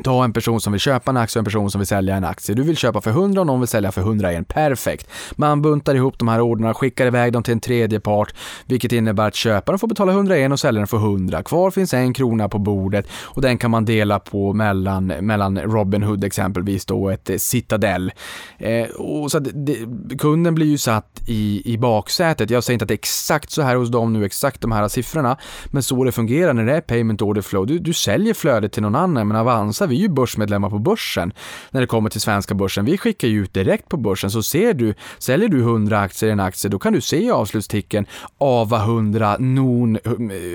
Ta 0.03 0.24
en 0.24 0.34
person 0.34 0.62
som 0.62 0.74
vill 0.74 0.79
köpa 0.79 1.12
en 1.12 1.17
aktie 1.17 1.39
och 1.39 1.41
en 1.41 1.46
person 1.46 1.72
som 1.72 1.79
vill 1.79 1.88
sälja 1.88 2.15
en 2.15 2.24
aktie. 2.24 2.55
Du 2.55 2.63
vill 2.63 2.77
köpa 2.77 3.01
för 3.01 3.12
100 3.12 3.41
och 3.41 3.48
någon 3.48 3.60
vill 3.60 3.67
sälja 3.67 3.91
för 3.91 4.01
101. 4.01 4.48
Perfekt. 4.48 5.08
Man 5.36 5.62
buntar 5.62 5.96
ihop 5.96 6.19
de 6.19 6.27
här 6.27 6.41
orderna, 6.41 6.74
skickar 6.74 7.05
iväg 7.05 7.34
dem 7.34 7.43
till 7.43 7.51
en 7.51 7.60
tredje 7.60 8.00
part, 8.00 8.34
vilket 8.65 8.91
innebär 8.91 9.27
att 9.27 9.36
köparen 9.36 9.79
får 9.79 9.88
betala 9.88 10.12
101 10.12 10.51
och 10.51 10.60
säljaren 10.60 10.88
får 10.88 10.98
100. 10.98 11.43
Kvar 11.43 11.72
finns 11.72 11.93
en 11.93 12.13
krona 12.13 12.50
på 12.50 12.60
bordet 12.60 13.08
och 13.24 13.41
den 13.41 13.58
kan 13.58 13.72
man 13.72 13.86
dela 13.86 14.19
på 14.19 14.53
mellan, 14.53 15.08
mellan 15.08 15.58
Robinhood 15.58 16.24
exempelvis 16.24 16.86
då 16.86 17.03
och 17.03 17.13
ett 17.13 17.29
eh, 17.29 17.38
Citadel. 17.38 18.12
Eh, 18.58 18.89
och 18.89 19.31
så 19.31 19.39
det, 19.39 19.77
kunden 20.19 20.55
blir 20.55 20.67
ju 20.67 20.77
satt 20.77 21.22
i, 21.27 21.74
i 21.74 21.77
baksätet. 21.77 22.50
Jag 22.50 22.63
säger 22.63 22.75
inte 22.75 22.84
att 22.84 22.88
det 22.88 22.93
är 22.93 23.00
exakt 23.00 23.51
så 23.51 23.62
här 23.62 23.75
hos 23.75 23.89
dem 23.89 24.13
nu, 24.13 24.25
exakt 24.25 24.62
de 24.62 24.72
här 24.72 24.88
siffrorna, 24.88 25.38
men 25.72 25.84
så 25.84 26.03
det 26.03 26.12
fungerar 26.12 26.53
när 26.53 26.65
det 26.65 26.75
är 26.75 26.81
payment 26.81 27.22
order 27.22 27.41
flow. 27.41 27.67
Du, 27.67 27.79
du 27.79 27.93
säljer 27.93 28.34
flödet 28.34 28.72
till 28.72 28.81
någon 28.81 28.96
annan, 28.96 29.27
men 29.27 29.38
Avanza 29.81 29.89
vi 29.89 29.95
är 29.95 30.01
ju 30.01 30.09
börsmedlemmar 30.09 30.69
på 30.69 30.79
börsen 30.79 31.33
när 31.71 31.81
det 31.81 31.88
kommer 31.88 32.09
till 32.09 32.21
svenska 32.21 32.53
börsen. 32.53 32.86
Vi 32.86 32.98
skickar 32.98 33.27
ju 33.27 33.43
ut 33.43 33.53
direkt 33.53 33.89
på 33.89 33.98
börsen, 33.98 34.31
så 34.31 34.43
ser 34.43 34.74
du, 34.74 34.93
säljer 35.19 35.50
du 35.50 35.59
100 35.59 36.00
aktier 36.00 36.29
i 36.29 36.33
en 36.33 36.39
aktie, 36.39 36.69
då 36.69 36.79
kan 36.79 36.93
du 36.93 37.01
se 37.01 37.24
i 37.24 37.31
avslutsticken 37.31 38.05
AVA 38.38 38.83
100, 38.83 39.38
NON 39.39 39.98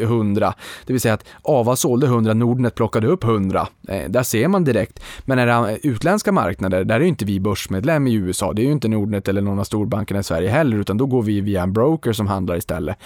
100. 0.02 0.54
Det 0.86 0.92
vill 0.92 1.00
säga 1.00 1.14
att 1.14 1.24
AVA 1.42 1.76
sålde 1.76 2.06
100, 2.06 2.34
Nordnet 2.34 2.74
plockade 2.74 3.06
upp 3.06 3.24
100. 3.24 3.68
Eh, 3.88 4.10
där 4.10 4.22
ser 4.22 4.48
man 4.48 4.64
direkt. 4.64 5.00
Men 5.24 5.36
när 5.36 5.46
det 5.46 5.52
är 5.52 5.78
utländska 5.82 6.32
marknader, 6.32 6.84
där 6.84 6.96
är 6.96 7.00
ju 7.00 7.08
inte 7.08 7.24
vi 7.24 7.40
börsmedlem 7.40 8.06
i 8.06 8.14
USA. 8.14 8.52
Det 8.52 8.62
är 8.62 8.66
ju 8.66 8.72
inte 8.72 8.88
Nordnet 8.88 9.28
eller 9.28 9.42
någon 9.42 9.58
av 9.58 9.64
storbankerna 9.64 10.20
i 10.20 10.22
Sverige 10.22 10.48
heller, 10.48 10.76
utan 10.76 10.96
då 10.98 11.06
går 11.06 11.22
vi 11.22 11.40
via 11.40 11.62
en 11.62 11.72
broker 11.72 12.12
som 12.12 12.26
handlar 12.26 12.56
istället. 12.56 12.96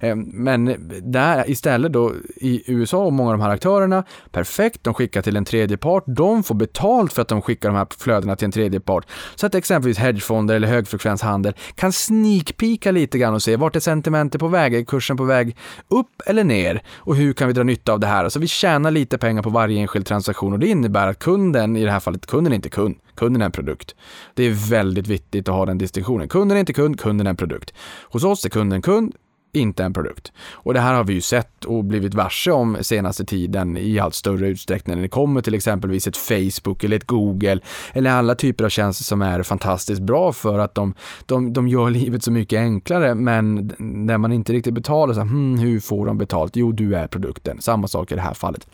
Eh, 0.00 0.16
men 0.16 0.76
där 1.02 1.50
istället 1.50 1.92
då 1.92 2.12
i 2.36 2.62
USA 2.66 3.04
och 3.04 3.12
många 3.12 3.30
av 3.30 3.38
de 3.38 3.42
här 3.42 3.50
aktörerna, 3.50 4.04
perfekt, 4.30 4.84
de 4.84 4.94
skickar 4.94 5.22
till 5.22 5.36
en 5.36 5.44
tredje 5.44 5.63
part, 5.76 6.04
de 6.06 6.42
får 6.42 6.54
betalt 6.54 7.12
för 7.12 7.22
att 7.22 7.28
de 7.28 7.42
skickar 7.42 7.68
de 7.68 7.76
här 7.76 7.86
flödena 7.98 8.36
till 8.36 8.44
en 8.44 8.52
tredje 8.52 8.80
part. 8.80 9.06
Så 9.34 9.46
att 9.46 9.54
exempelvis 9.54 9.98
hedgefonder 9.98 10.54
eller 10.54 10.68
högfrekvenshandel 10.68 11.54
kan 11.74 11.92
sneakpika 11.92 12.90
lite 12.90 13.18
grann 13.18 13.34
och 13.34 13.42
se 13.42 13.56
vart 13.56 13.76
är 13.76 13.80
sentimentet 13.80 14.40
på 14.40 14.48
väg? 14.48 14.74
Är 14.74 14.84
kursen 14.84 15.16
på 15.16 15.24
väg 15.24 15.56
upp 15.88 16.22
eller 16.26 16.44
ner? 16.44 16.82
Och 16.96 17.16
hur 17.16 17.32
kan 17.32 17.48
vi 17.48 17.54
dra 17.54 17.62
nytta 17.62 17.92
av 17.92 18.00
det 18.00 18.06
här? 18.06 18.24
Alltså 18.24 18.38
vi 18.38 18.46
tjänar 18.46 18.90
lite 18.90 19.18
pengar 19.18 19.42
på 19.42 19.50
varje 19.50 19.80
enskild 19.80 20.06
transaktion 20.06 20.52
och 20.52 20.58
det 20.58 20.66
innebär 20.66 21.08
att 21.08 21.18
kunden, 21.18 21.76
i 21.76 21.84
det 21.84 21.90
här 21.90 22.00
fallet, 22.00 22.26
kunden 22.26 22.52
är 22.52 22.54
inte 22.54 22.68
kund, 22.68 22.96
kunden 23.14 23.42
är 23.42 23.46
en 23.46 23.52
produkt. 23.52 23.94
Det 24.34 24.44
är 24.44 24.70
väldigt 24.70 25.06
viktigt 25.06 25.48
att 25.48 25.54
ha 25.54 25.66
den 25.66 25.78
distinktionen. 25.78 26.28
Kunden 26.28 26.56
är 26.56 26.60
inte 26.60 26.72
kund, 26.72 27.00
kunden 27.00 27.26
är 27.26 27.30
en 27.30 27.36
produkt. 27.36 27.74
Hos 28.02 28.24
oss 28.24 28.44
är 28.44 28.48
kunden 28.48 28.82
kund, 28.82 29.14
inte 29.56 29.84
en 29.84 29.92
produkt. 29.92 30.32
Och 30.52 30.74
det 30.74 30.80
här 30.80 30.94
har 30.94 31.04
vi 31.04 31.12
ju 31.12 31.20
sett 31.20 31.64
och 31.64 31.84
blivit 31.84 32.14
varse 32.14 32.50
om 32.50 32.76
senaste 32.80 33.24
tiden 33.24 33.76
i 33.76 33.98
allt 33.98 34.14
större 34.14 34.48
utsträckning 34.48 34.96
när 34.96 35.02
det 35.02 35.08
kommer 35.08 35.40
till 35.40 35.54
exempelvis 35.54 36.06
ett 36.06 36.16
Facebook 36.16 36.84
eller 36.84 36.96
ett 36.96 37.06
Google 37.06 37.60
eller 37.92 38.10
alla 38.10 38.34
typer 38.34 38.64
av 38.64 38.68
tjänster 38.68 39.04
som 39.04 39.22
är 39.22 39.42
fantastiskt 39.42 40.02
bra 40.02 40.32
för 40.32 40.58
att 40.58 40.74
de, 40.74 40.94
de, 41.26 41.52
de 41.52 41.68
gör 41.68 41.90
livet 41.90 42.22
så 42.24 42.30
mycket 42.30 42.58
enklare 42.58 43.14
men 43.14 43.72
när 43.78 44.18
man 44.18 44.32
inte 44.32 44.52
riktigt 44.52 44.74
betalar 44.74 45.14
så 45.14 45.20
här, 45.20 45.28
hmm, 45.28 45.58
hur 45.58 45.80
får 45.80 46.06
de 46.06 46.18
betalt? 46.18 46.56
Jo, 46.56 46.72
du 46.72 46.94
är 46.94 47.06
produkten. 47.06 47.60
Samma 47.60 47.88
sak 47.88 48.12
i 48.12 48.14
det 48.14 48.20
här 48.20 48.34
fallet. 48.34 48.66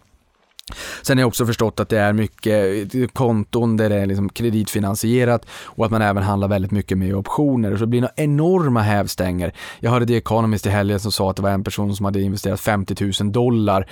Sen 1.03 1.19
har 1.19 1.23
jag 1.23 1.29
också 1.29 1.47
förstått 1.47 1.81
att 1.81 1.89
det 1.89 1.99
är 1.99 2.13
mycket 2.13 3.15
konton 3.15 3.77
där 3.77 3.89
det 3.89 3.97
är 3.97 4.07
liksom 4.07 4.29
kreditfinansierat 4.29 5.47
och 5.65 5.85
att 5.85 5.91
man 5.91 6.03
även 6.03 6.23
handlar 6.23 6.49
väldigt 6.49 6.71
mycket 6.71 6.99
med 6.99 7.15
optioner. 7.15 7.77
Så 7.77 7.81
det 7.81 7.87
blir 7.87 8.01
några 8.01 8.15
enorma 8.17 8.81
hävstänger. 8.81 9.53
Jag 9.81 9.91
hörde 9.91 10.07
The 10.07 10.17
Economist 10.17 10.67
i 10.67 10.71
helgen 10.71 11.01
som 11.01 11.13
sa 11.13 11.31
att 11.31 11.37
det 11.37 11.43
var 11.43 11.51
en 11.51 11.65
person 11.65 11.97
som 11.97 12.05
hade 12.05 12.21
investerat 12.21 12.61
50 12.61 13.13
000 13.23 13.33
dollar 13.33 13.87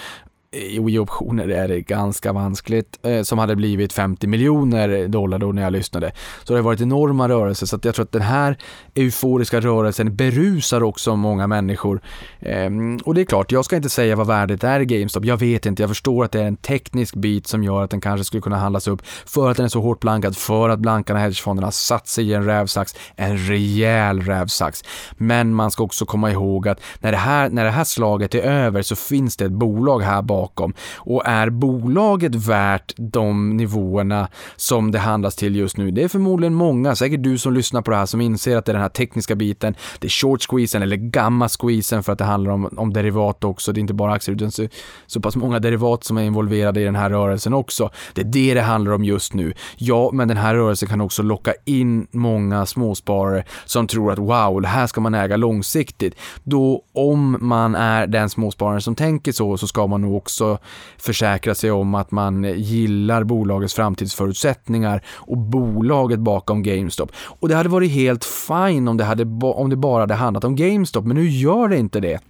Eh, 0.50 0.78
i 0.88 0.98
optioner 0.98 1.48
är 1.48 1.68
det 1.68 1.80
ganska 1.80 2.32
vanskligt, 2.32 2.98
eh, 3.02 3.22
som 3.22 3.38
hade 3.38 3.56
blivit 3.56 3.92
50 3.92 4.26
miljoner 4.26 5.08
dollar 5.08 5.38
då 5.38 5.52
när 5.52 5.62
jag 5.62 5.72
lyssnade. 5.72 6.12
Så 6.44 6.52
det 6.52 6.58
har 6.58 6.64
varit 6.64 6.80
enorma 6.80 7.28
rörelser, 7.28 7.66
så 7.66 7.78
jag 7.82 7.94
tror 7.94 8.04
att 8.04 8.12
den 8.12 8.22
här 8.22 8.58
euforiska 8.94 9.61
rörelsen 9.61 10.16
berusar 10.16 10.82
också 10.82 11.16
många 11.16 11.46
människor. 11.46 12.00
Ehm, 12.40 12.96
och 12.96 13.14
det 13.14 13.20
är 13.20 13.24
klart, 13.24 13.52
jag 13.52 13.64
ska 13.64 13.76
inte 13.76 13.88
säga 13.88 14.16
vad 14.16 14.26
värdet 14.26 14.64
är 14.64 14.80
i 14.80 14.84
GameStop, 14.84 15.24
jag 15.24 15.37
vet 15.37 15.66
inte, 15.66 15.82
jag 15.82 15.90
förstår 15.90 16.24
att 16.24 16.32
det 16.32 16.40
är 16.40 16.46
en 16.46 16.56
teknisk 16.56 17.14
bit 17.14 17.46
som 17.46 17.64
gör 17.64 17.84
att 17.84 17.90
den 17.90 18.00
kanske 18.00 18.24
skulle 18.24 18.40
kunna 18.40 18.58
handlas 18.58 18.88
upp 18.88 19.06
för 19.06 19.50
att 19.50 19.56
den 19.56 19.64
är 19.64 19.70
så 19.70 19.80
hårt 19.80 20.00
blankad, 20.00 20.37
för 20.37 20.68
att 20.68 20.78
blankarna 20.78 21.20
hedgefonderna 21.20 21.70
satt 21.70 22.08
sig 22.08 22.28
i 22.28 22.34
en 22.34 22.44
rävsax, 22.44 22.94
en 23.16 23.38
rejäl 23.38 24.20
rävsax. 24.20 24.84
Men 25.16 25.54
man 25.54 25.70
ska 25.70 25.84
också 25.84 26.06
komma 26.06 26.30
ihåg 26.30 26.68
att 26.68 26.80
när 27.00 27.12
det 27.12 27.18
här, 27.18 27.50
när 27.50 27.64
det 27.64 27.70
här 27.70 27.84
slaget 27.84 28.34
är 28.34 28.42
över 28.42 28.82
så 28.82 28.96
finns 28.96 29.37
det 29.37 29.44
ett 29.44 29.52
bolag 29.52 30.00
här 30.00 30.22
bakom 30.22 30.38
bakom. 30.38 30.74
Och 30.96 31.22
är 31.27 31.51
bolaget 31.51 32.35
värt 32.35 32.92
de 32.96 33.57
nivåerna 33.57 34.29
som 34.57 34.90
det 34.90 34.98
handlas 34.98 35.37
till 35.37 35.57
just 35.57 35.77
nu? 35.77 35.90
Det 35.90 36.03
är 36.03 36.09
förmodligen 36.09 36.55
många, 36.55 36.94
säkert 36.94 37.22
du 37.22 37.38
som 37.38 37.53
lyssnar 37.53 37.83
på 37.83 37.90
det 37.90 37.96
här, 37.96 38.07
som 38.07 38.20
inser 38.20 38.57
att 38.57 38.64
det 38.64 38.72
är 38.72 38.74
den 38.74 38.83
här 38.83 38.88
tekniska 38.88 39.35
biten, 39.35 39.74
det 39.98 40.07
är 40.07 40.11
short 40.11 40.42
squeezen 40.51 40.83
eller 40.83 40.96
gamma 40.96 41.48
squeezen 41.48 42.03
för 42.03 42.12
att 42.12 42.18
det 42.18 42.24
handlar 42.24 42.53
om, 42.53 42.68
om 42.77 42.92
derivat 42.92 43.44
också. 43.44 43.72
Det 43.72 43.79
är 43.79 43.81
inte 43.81 43.94
bara 43.94 44.12
aktier 44.12 44.35
utan 44.35 44.51
så, 44.51 44.68
så 45.07 45.20
pass 45.20 45.37
många 45.37 45.59
derivat 45.59 46.05
som 46.05 46.18
är 46.18 46.22
involverade 46.22 46.81
i 46.81 46.85
den 46.85 46.96
här 46.96 47.11
rörelsen 47.11 47.55
också. 47.55 47.90
Det 48.14 48.20
är 48.20 48.24
det 48.24 48.55
det 48.55 48.62
handlar 48.62 48.92
om 48.92 49.05
just 49.05 49.35
nu. 49.35 49.55
Ja, 49.77 50.11
men 50.12 50.29
den 50.29 50.37
här 50.37 50.55
rörelsen 50.55 50.88
kan 50.88 51.01
också 51.01 51.22
locka 51.22 51.55
in 51.64 52.07
många 52.11 52.66
småsparare 52.66 53.44
som 53.64 53.87
tror 53.87 54.12
att 54.12 54.18
wow, 54.18 54.62
det 54.62 54.68
här 54.68 54.87
ska 54.87 55.01
man 55.01 55.14
äga 55.14 55.37
långsiktigt. 55.37 56.14
Då 56.44 56.83
om 56.92 57.37
man 57.40 57.74
är 57.74 58.07
den 58.07 58.31
småsparare 58.31 58.81
som 58.81 58.94
tänker 58.94 59.33
så, 59.33 59.57
så 59.59 59.66
ska 59.66 59.87
man 59.87 60.01
nog 60.01 60.16
också 60.28 60.58
försäkra 60.98 61.54
sig 61.54 61.70
om 61.70 61.94
att 61.94 62.10
man 62.10 62.44
gillar 62.44 63.24
bolagets 63.24 63.74
framtidsförutsättningar 63.74 65.02
och 65.08 65.38
bolaget 65.38 66.18
bakom 66.18 66.62
GameStop. 66.62 67.12
Och 67.40 67.48
det 67.48 67.54
hade 67.54 67.68
varit 67.68 67.90
helt 67.90 68.24
fine 68.24 68.88
om 68.88 68.96
det, 68.96 69.04
hade, 69.04 69.24
om 69.42 69.70
det 69.70 69.76
bara 69.76 70.00
hade 70.00 70.14
handlat 70.14 70.44
om 70.44 70.56
GameStop, 70.56 71.04
men 71.04 71.16
nu 71.16 71.28
gör 71.28 71.68
det 71.68 71.76
inte 71.76 72.00
det. 72.00 72.20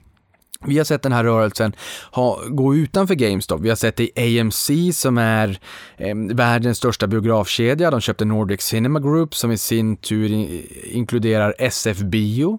Vi 0.67 0.79
har 0.79 0.85
sett 0.85 1.03
den 1.03 1.13
här 1.13 1.25
rörelsen 1.25 1.73
ha, 2.13 2.41
gå 2.49 2.75
utanför 2.75 3.15
GameStop. 3.15 3.61
Vi 3.61 3.69
har 3.69 3.77
sett 3.77 3.97
det 3.97 4.21
i 4.21 4.41
AMC 4.41 4.71
som 4.93 5.19
är 5.19 5.59
eh, 5.97 6.15
världens 6.35 6.79
största 6.79 7.07
biografkedja. 7.07 7.91
De 7.91 8.01
köpte 8.01 8.25
Nordic 8.25 8.63
Cinema 8.63 9.01
Group 9.01 9.35
som 9.35 9.51
i 9.53 9.59
sin 9.59 9.97
tur 9.97 10.33
in, 10.33 10.67
inkluderar 10.85 11.55
SF 11.59 11.99
Bio. 11.99 12.59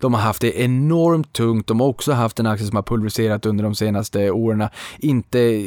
De 0.00 0.14
har 0.14 0.20
haft 0.20 0.40
det 0.40 0.60
enormt 0.60 1.32
tungt. 1.32 1.66
De 1.66 1.80
har 1.80 1.86
också 1.86 2.12
haft 2.12 2.40
en 2.40 2.46
aktie 2.46 2.66
som 2.66 2.76
har 2.76 2.82
pulveriserat 2.82 3.46
under 3.46 3.64
de 3.64 3.74
senaste 3.74 4.30
åren. 4.30 4.68
Inte, 4.98 5.62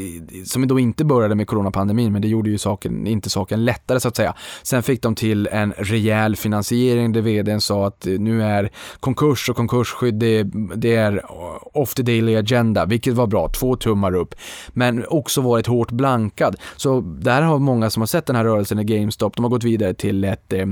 som 0.46 0.68
då 0.68 0.80
inte 0.80 1.06
började 1.06 1.36
med 1.36 1.48
coronapandemin, 1.48 2.14
men 2.14 2.22
det 2.22 2.28
gjorde 2.28 2.50
ju 2.50 2.58
saken, 2.58 3.08
inte 3.08 3.30
saken 3.30 3.66
lättare 3.66 4.00
så 4.00 4.08
att 4.08 4.16
säga. 4.16 4.36
Sen 4.64 4.84
fick 4.84 5.02
de 5.02 5.16
till 5.16 5.48
en 5.48 5.74
rejäl 5.78 6.36
finansiering 6.36 7.12
där 7.12 7.22
vdn 7.22 7.62
sa 7.62 7.88
att 7.88 8.08
nu 8.20 8.44
är 8.44 8.72
konkurs 9.00 9.50
och 9.50 9.56
konkursskydd, 9.56 10.16
det, 10.16 10.44
det 10.76 10.96
är 10.96 11.26
off 11.74 11.94
the 11.94 12.04
daily 12.04 12.36
agenda, 12.36 12.86
vilket 12.86 13.14
var 13.14 13.28
bra, 13.28 13.50
två 13.50 13.76
tummar 13.76 14.16
upp. 14.16 14.36
Men 14.70 15.06
också 15.08 15.42
varit 15.42 15.68
hårt 15.68 15.92
blankad. 15.92 16.56
Så 16.76 17.02
där 17.02 17.42
har 17.42 17.60
många 17.60 17.90
som 17.90 18.02
har 18.02 18.08
sett 18.08 18.26
den 18.26 18.36
här 18.36 18.44
rörelsen 18.44 18.80
i 18.80 18.84
GameStop, 18.84 19.36
de 19.36 19.44
har 19.44 19.50
gått 19.50 19.64
vidare 19.64 19.94
till 19.94 20.24
ett 20.24 20.54
eh, 20.54 20.66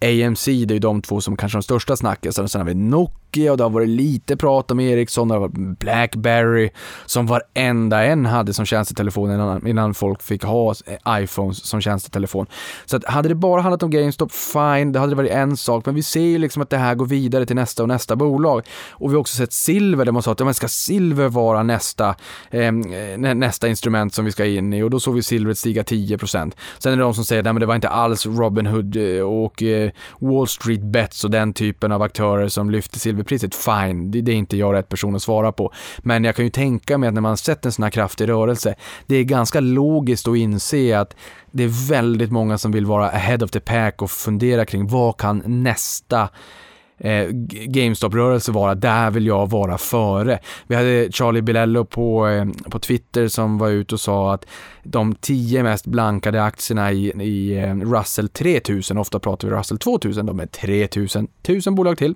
AMC, 0.00 0.44
det 0.44 0.50
är 0.50 0.74
ju 0.74 0.78
de 0.78 1.02
två 1.02 1.20
som 1.20 1.36
kanske 1.36 1.56
är 1.56 1.60
de 1.60 1.62
största 1.62 1.96
snackisarna. 1.96 2.48
Sen 2.48 2.60
har 2.60 2.68
vi 2.68 2.74
Nokia 3.32 3.50
och 3.52 3.58
det 3.58 3.64
har 3.64 3.70
varit 3.70 3.88
lite 3.88 4.36
prat 4.36 4.70
om 4.70 4.80
Ericsson, 4.80 5.28
det 5.28 5.34
har 5.34 5.40
varit 5.40 5.78
Blackberry 5.78 6.70
som 7.06 7.26
varenda 7.26 8.04
en 8.04 8.26
hade 8.26 8.54
som 8.54 8.66
tjänstetelefon 8.66 9.30
innan, 9.30 9.66
innan 9.66 9.94
folk 9.94 10.22
fick 10.22 10.44
ha 10.44 10.74
eh, 10.86 11.22
iPhones 11.22 11.64
som 11.64 11.80
tjänstetelefon. 11.80 12.46
Så 12.84 12.96
att 12.96 13.04
hade 13.04 13.28
det 13.28 13.34
bara 13.34 13.60
handlat 13.60 13.82
om 13.82 13.90
GameStop, 13.90 14.32
fine, 14.32 14.92
det 14.92 14.98
hade 14.98 15.14
varit 15.14 15.30
en 15.30 15.56
sak, 15.56 15.86
men 15.86 15.94
vi 15.94 16.02
ser 16.02 16.20
ju 16.20 16.38
liksom 16.38 16.62
att 16.62 16.70
det 16.70 16.76
här 16.76 16.94
går 16.94 17.06
vidare 17.06 17.46
till 17.46 17.56
nästa 17.56 17.82
och 17.82 17.88
nästa 17.88 18.16
bolag. 18.16 18.62
Och 18.90 19.10
vi 19.10 19.14
har 19.14 19.20
också 19.20 19.36
sett 19.36 19.52
silver 19.52 20.04
där 20.04 20.12
man 20.12 20.22
sa 20.22 20.32
att 20.32 20.40
ja, 20.40 20.44
men 20.44 20.54
ska 20.54 20.68
silver 20.68 21.28
vara 21.28 21.62
nästa, 21.62 22.14
ehm, 22.50 22.92
eh, 22.92 23.34
nästa 23.34 23.68
instrument 23.68 24.14
som 24.14 24.24
vi 24.24 24.32
ska 24.32 24.46
in 24.46 24.72
i 24.72 24.82
och 24.82 24.90
då 24.90 25.00
såg 25.00 25.14
vi 25.14 25.22
silvret 25.22 25.58
stiga 25.58 25.82
10%. 25.82 26.56
Sen 26.78 26.92
är 26.92 26.96
det 26.96 27.02
de 27.02 27.14
som 27.14 27.24
säger 27.24 27.48
att 27.48 27.60
det 27.60 27.66
var 27.66 27.74
inte 27.74 27.88
alls 27.88 28.26
Robinhood 28.26 28.96
eh, 28.96 29.22
och 29.22 29.62
eh, 29.62 29.90
Wall 30.18 30.48
Street 30.48 30.82
Bets 30.82 31.24
och 31.24 31.30
den 31.30 31.52
typen 31.52 31.92
av 31.92 32.02
aktörer 32.02 32.48
som 32.48 32.70
lyfte 32.70 32.98
Silver 32.98 33.21
silverpriset. 33.28 33.54
Fine, 33.54 34.10
det, 34.10 34.20
det 34.20 34.32
är 34.32 34.36
inte 34.36 34.56
jag 34.56 34.74
rätt 34.74 34.88
person 34.88 35.14
att 35.14 35.22
svara 35.22 35.52
på. 35.52 35.72
Men 35.98 36.24
jag 36.24 36.36
kan 36.36 36.44
ju 36.44 36.50
tänka 36.50 36.98
mig 36.98 37.08
att 37.08 37.14
när 37.14 37.20
man 37.20 37.36
sett 37.36 37.66
en 37.66 37.72
sån 37.72 37.82
här 37.82 37.90
kraftig 37.90 38.28
rörelse, 38.28 38.74
det 39.06 39.16
är 39.16 39.24
ganska 39.24 39.60
logiskt 39.60 40.28
att 40.28 40.36
inse 40.36 40.98
att 40.98 41.16
det 41.50 41.64
är 41.64 41.88
väldigt 41.88 42.32
många 42.32 42.58
som 42.58 42.72
vill 42.72 42.86
vara 42.86 43.10
ahead 43.10 43.44
of 43.44 43.50
the 43.50 43.60
pack 43.60 44.02
och 44.02 44.10
fundera 44.10 44.64
kring 44.64 44.86
vad 44.86 45.16
kan 45.16 45.42
nästa 45.46 46.28
eh, 46.98 47.26
GameStop-rörelse 47.66 48.52
vara, 48.52 48.74
där 48.74 49.10
vill 49.10 49.26
jag 49.26 49.50
vara 49.50 49.78
före. 49.78 50.38
Vi 50.66 50.74
hade 50.74 51.12
Charlie 51.12 51.42
Bilello 51.42 51.84
på, 51.84 52.28
eh, 52.28 52.70
på 52.70 52.78
Twitter 52.78 53.28
som 53.28 53.58
var 53.58 53.68
ute 53.68 53.94
och 53.94 54.00
sa 54.00 54.34
att 54.34 54.46
de 54.84 55.14
tio 55.14 55.62
mest 55.62 55.86
blankade 55.86 56.42
aktierna 56.42 56.92
i, 56.92 57.12
i 57.22 57.58
eh, 57.58 57.74
Russell 57.76 58.28
3000, 58.28 58.98
ofta 58.98 59.18
pratar 59.18 59.48
vi 59.48 59.54
Russell 59.54 59.78
2000, 59.78 60.26
de 60.26 60.40
är 60.40 60.46
3000, 60.46 61.28
1000 61.42 61.74
bolag 61.74 61.98
till 61.98 62.14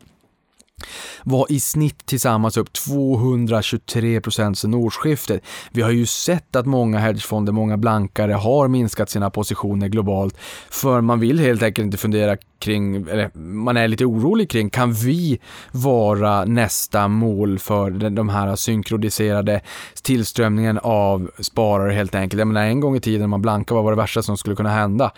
var 1.24 1.46
i 1.48 1.60
snitt 1.60 2.06
tillsammans 2.06 2.56
upp 2.56 2.72
223 2.72 4.20
procent 4.20 4.58
sedan 4.58 4.74
årsskiftet. 4.74 5.42
Vi 5.70 5.82
har 5.82 5.90
ju 5.90 6.06
sett 6.06 6.56
att 6.56 6.66
många 6.66 6.98
hedgefonder, 6.98 7.52
många 7.52 7.76
blankare 7.76 8.32
har 8.32 8.68
minskat 8.68 9.10
sina 9.10 9.30
positioner 9.30 9.88
globalt 9.88 10.36
för 10.70 11.00
man 11.00 11.20
vill 11.20 11.38
helt 11.38 11.62
enkelt 11.62 11.84
inte 11.84 11.98
fundera 11.98 12.36
kring, 12.58 12.96
eller 12.96 13.30
man 13.38 13.76
är 13.76 13.88
lite 13.88 14.04
orolig 14.04 14.50
kring, 14.50 14.70
kan 14.70 14.92
vi 14.92 15.38
vara 15.72 16.44
nästa 16.44 17.08
mål 17.08 17.58
för 17.58 17.90
de 17.90 18.28
här 18.28 18.56
synkroniserade 18.56 19.60
tillströmningen 20.02 20.78
av 20.82 21.30
sparare 21.38 21.92
helt 21.92 22.14
enkelt. 22.14 22.38
Jag 22.38 22.48
menar 22.48 22.66
en 22.66 22.80
gång 22.80 22.96
i 22.96 23.00
tiden 23.00 23.20
när 23.20 23.26
man 23.26 23.42
blankade, 23.42 23.74
vad 23.74 23.84
var 23.84 23.92
det 23.92 23.96
värsta 23.96 24.22
som 24.22 24.36
skulle 24.36 24.56
kunna 24.56 24.70
hända? 24.70 25.12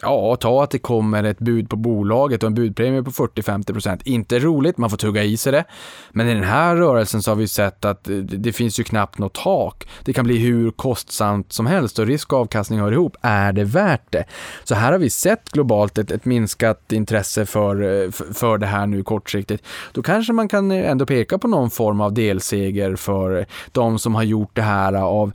Ja, 0.00 0.36
ta 0.36 0.62
att 0.62 0.70
det 0.70 0.78
kommer 0.78 1.24
ett 1.24 1.38
bud 1.38 1.70
på 1.70 1.76
bolaget 1.76 2.42
och 2.42 2.46
en 2.46 2.54
budpremie 2.54 3.02
på 3.02 3.10
40-50%. 3.10 4.00
Inte 4.04 4.38
roligt, 4.38 4.78
man 4.78 4.90
får 4.90 4.96
tugga 4.96 5.24
i 5.24 5.36
sig 5.36 5.52
det. 5.52 5.64
Men 6.10 6.28
i 6.28 6.34
den 6.34 6.44
här 6.44 6.76
rörelsen 6.76 7.22
så 7.22 7.30
har 7.30 7.36
vi 7.36 7.48
sett 7.48 7.84
att 7.84 8.08
det 8.22 8.52
finns 8.52 8.80
ju 8.80 8.84
knappt 8.84 9.18
något 9.18 9.34
tak. 9.34 9.88
Det 10.04 10.12
kan 10.12 10.24
bli 10.24 10.38
hur 10.38 10.70
kostsamt 10.70 11.52
som 11.52 11.66
helst 11.66 11.98
och 11.98 12.06
risk 12.06 12.32
och 12.32 12.38
avkastning 12.38 12.80
hör 12.80 12.92
ihop. 12.92 13.16
Är 13.22 13.52
det 13.52 13.64
värt 13.64 14.12
det? 14.12 14.24
Så 14.64 14.74
här 14.74 14.92
har 14.92 14.98
vi 14.98 15.10
sett 15.10 15.50
globalt 15.50 15.98
ett, 15.98 16.10
ett 16.10 16.24
minskat 16.24 16.92
intresse 16.92 17.46
för, 17.46 18.02
eh, 18.04 18.10
för 18.10 18.58
det 18.58 18.66
här 18.66 18.86
nu 18.86 19.02
kortsiktigt. 19.02 19.64
Då 19.92 20.02
kanske 20.02 20.32
man 20.32 20.48
kan 20.48 20.70
ändå 20.70 21.06
peka 21.06 21.38
på 21.38 21.48
någon 21.48 21.70
form 21.70 22.00
av 22.00 22.12
delseger 22.12 22.96
för 22.96 23.46
de 23.72 23.98
som 23.98 24.14
har 24.14 24.22
gjort 24.22 24.50
det 24.54 24.62
här 24.62 24.92
av 24.92 25.32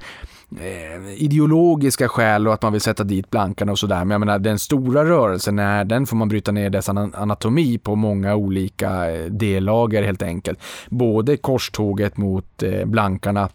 Eh, 0.62 1.24
ideologiska 1.24 2.10
skäl 2.10 2.48
och 2.48 2.54
att 2.54 2.62
man 2.62 2.72
vill 2.72 2.82
sätta 2.82 3.04
dit 3.04 3.30
blankarna 3.30 3.72
och 3.72 3.80
sådär. 3.80 4.06
Men 4.06 4.12
jag 4.12 4.20
menar 4.20 4.40
den 4.40 4.60
stora 4.60 5.06
rörelsen, 5.06 5.60
är, 5.60 5.86
den 5.86 6.06
får 6.06 6.16
man 6.18 6.28
bryta 6.28 6.52
ner 6.52 6.70
dess 6.70 6.90
anatomi 6.90 7.78
på 7.78 7.96
många 7.96 8.36
olika 8.36 9.12
eh, 9.12 9.26
dellager 9.26 10.04
helt 10.04 10.22
enkelt. 10.22 10.60
Både 10.90 11.38
korståget 11.38 12.18
mot 12.18 12.64
eh, 12.64 12.86
blankarna 12.86 13.50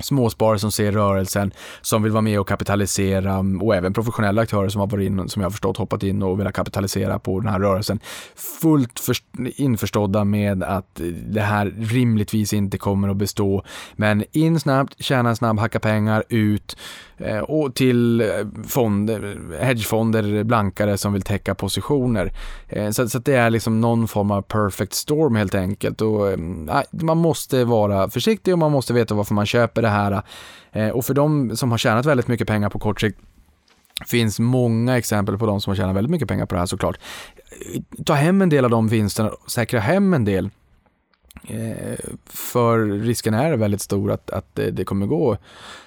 småsparare 0.00 0.58
som 0.58 0.72
ser 0.72 0.92
rörelsen, 0.92 1.52
som 1.80 2.02
vill 2.02 2.12
vara 2.12 2.22
med 2.22 2.40
och 2.40 2.48
kapitalisera 2.48 3.38
och 3.62 3.74
även 3.74 3.92
professionella 3.92 4.42
aktörer 4.42 4.68
som 4.68 4.80
har 4.80 4.86
varit 4.86 5.06
in, 5.06 5.28
som 5.28 5.42
jag 5.42 5.46
har 5.46 5.50
förstått, 5.50 5.76
hoppat 5.76 6.02
in 6.02 6.22
och 6.22 6.40
velat 6.40 6.54
kapitalisera 6.54 7.18
på 7.18 7.40
den 7.40 7.48
här 7.48 7.60
rörelsen. 7.60 8.00
Fullt 8.60 9.00
för, 9.00 9.16
införstådda 9.56 10.24
med 10.24 10.62
att 10.62 11.00
det 11.26 11.40
här 11.40 11.74
rimligtvis 11.78 12.52
inte 12.52 12.78
kommer 12.78 13.08
att 13.08 13.16
bestå. 13.16 13.64
Men 13.96 14.24
in 14.32 14.60
snabbt, 14.60 15.02
tjäna 15.02 15.36
snabbt, 15.36 15.60
hacka 15.60 15.80
pengar, 15.80 16.24
ut 16.28 16.76
eh, 17.16 17.38
och 17.38 17.74
till 17.74 18.20
eh, 18.20 18.26
fonder, 18.68 19.36
hedgefonder, 19.60 20.44
blankare 20.44 20.98
som 20.98 21.12
vill 21.12 21.22
täcka 21.22 21.54
positioner. 21.54 22.32
Eh, 22.68 22.90
så, 22.90 23.08
så 23.08 23.18
det 23.18 23.34
är 23.34 23.50
liksom 23.50 23.80
någon 23.80 24.08
form 24.08 24.30
av 24.30 24.42
perfect 24.42 24.94
storm 24.94 25.36
helt 25.36 25.54
enkelt. 25.54 26.00
Och, 26.00 26.30
eh, 26.30 26.38
man 26.90 27.18
måste 27.18 27.64
vara 27.64 28.10
försiktig 28.10 28.54
och 28.54 28.58
man 28.58 28.72
måste 28.72 28.92
veta 28.92 29.14
varför 29.14 29.34
man 29.34 29.46
köper 29.46 29.83
det 29.84 29.90
här. 29.90 30.22
Eh, 30.72 30.88
och 30.88 31.04
för 31.04 31.14
de 31.14 31.56
som 31.56 31.70
har 31.70 31.78
tjänat 31.78 32.06
väldigt 32.06 32.28
mycket 32.28 32.48
pengar 32.48 32.70
på 32.70 32.78
kort 32.78 33.00
sikt 33.00 33.18
finns 34.06 34.40
många 34.40 34.98
exempel 34.98 35.38
på 35.38 35.46
de 35.46 35.60
som 35.60 35.70
har 35.70 35.76
tjänat 35.76 35.96
väldigt 35.96 36.10
mycket 36.10 36.28
pengar 36.28 36.46
på 36.46 36.54
det 36.54 36.58
här 36.58 36.66
såklart. 36.66 36.98
Eh, 37.74 37.82
ta 38.04 38.14
hem 38.14 38.42
en 38.42 38.48
del 38.48 38.64
av 38.64 38.70
de 38.70 38.88
vinsterna, 38.88 39.30
säkra 39.46 39.80
hem 39.80 40.14
en 40.14 40.24
del 40.24 40.50
Eh, 41.48 41.98
för 42.26 42.78
risken 42.78 43.34
är 43.34 43.56
väldigt 43.56 43.80
stor 43.80 44.12
att, 44.12 44.30
att 44.30 44.54
det 44.54 44.84
kommer 44.84 45.06
gå 45.06 45.36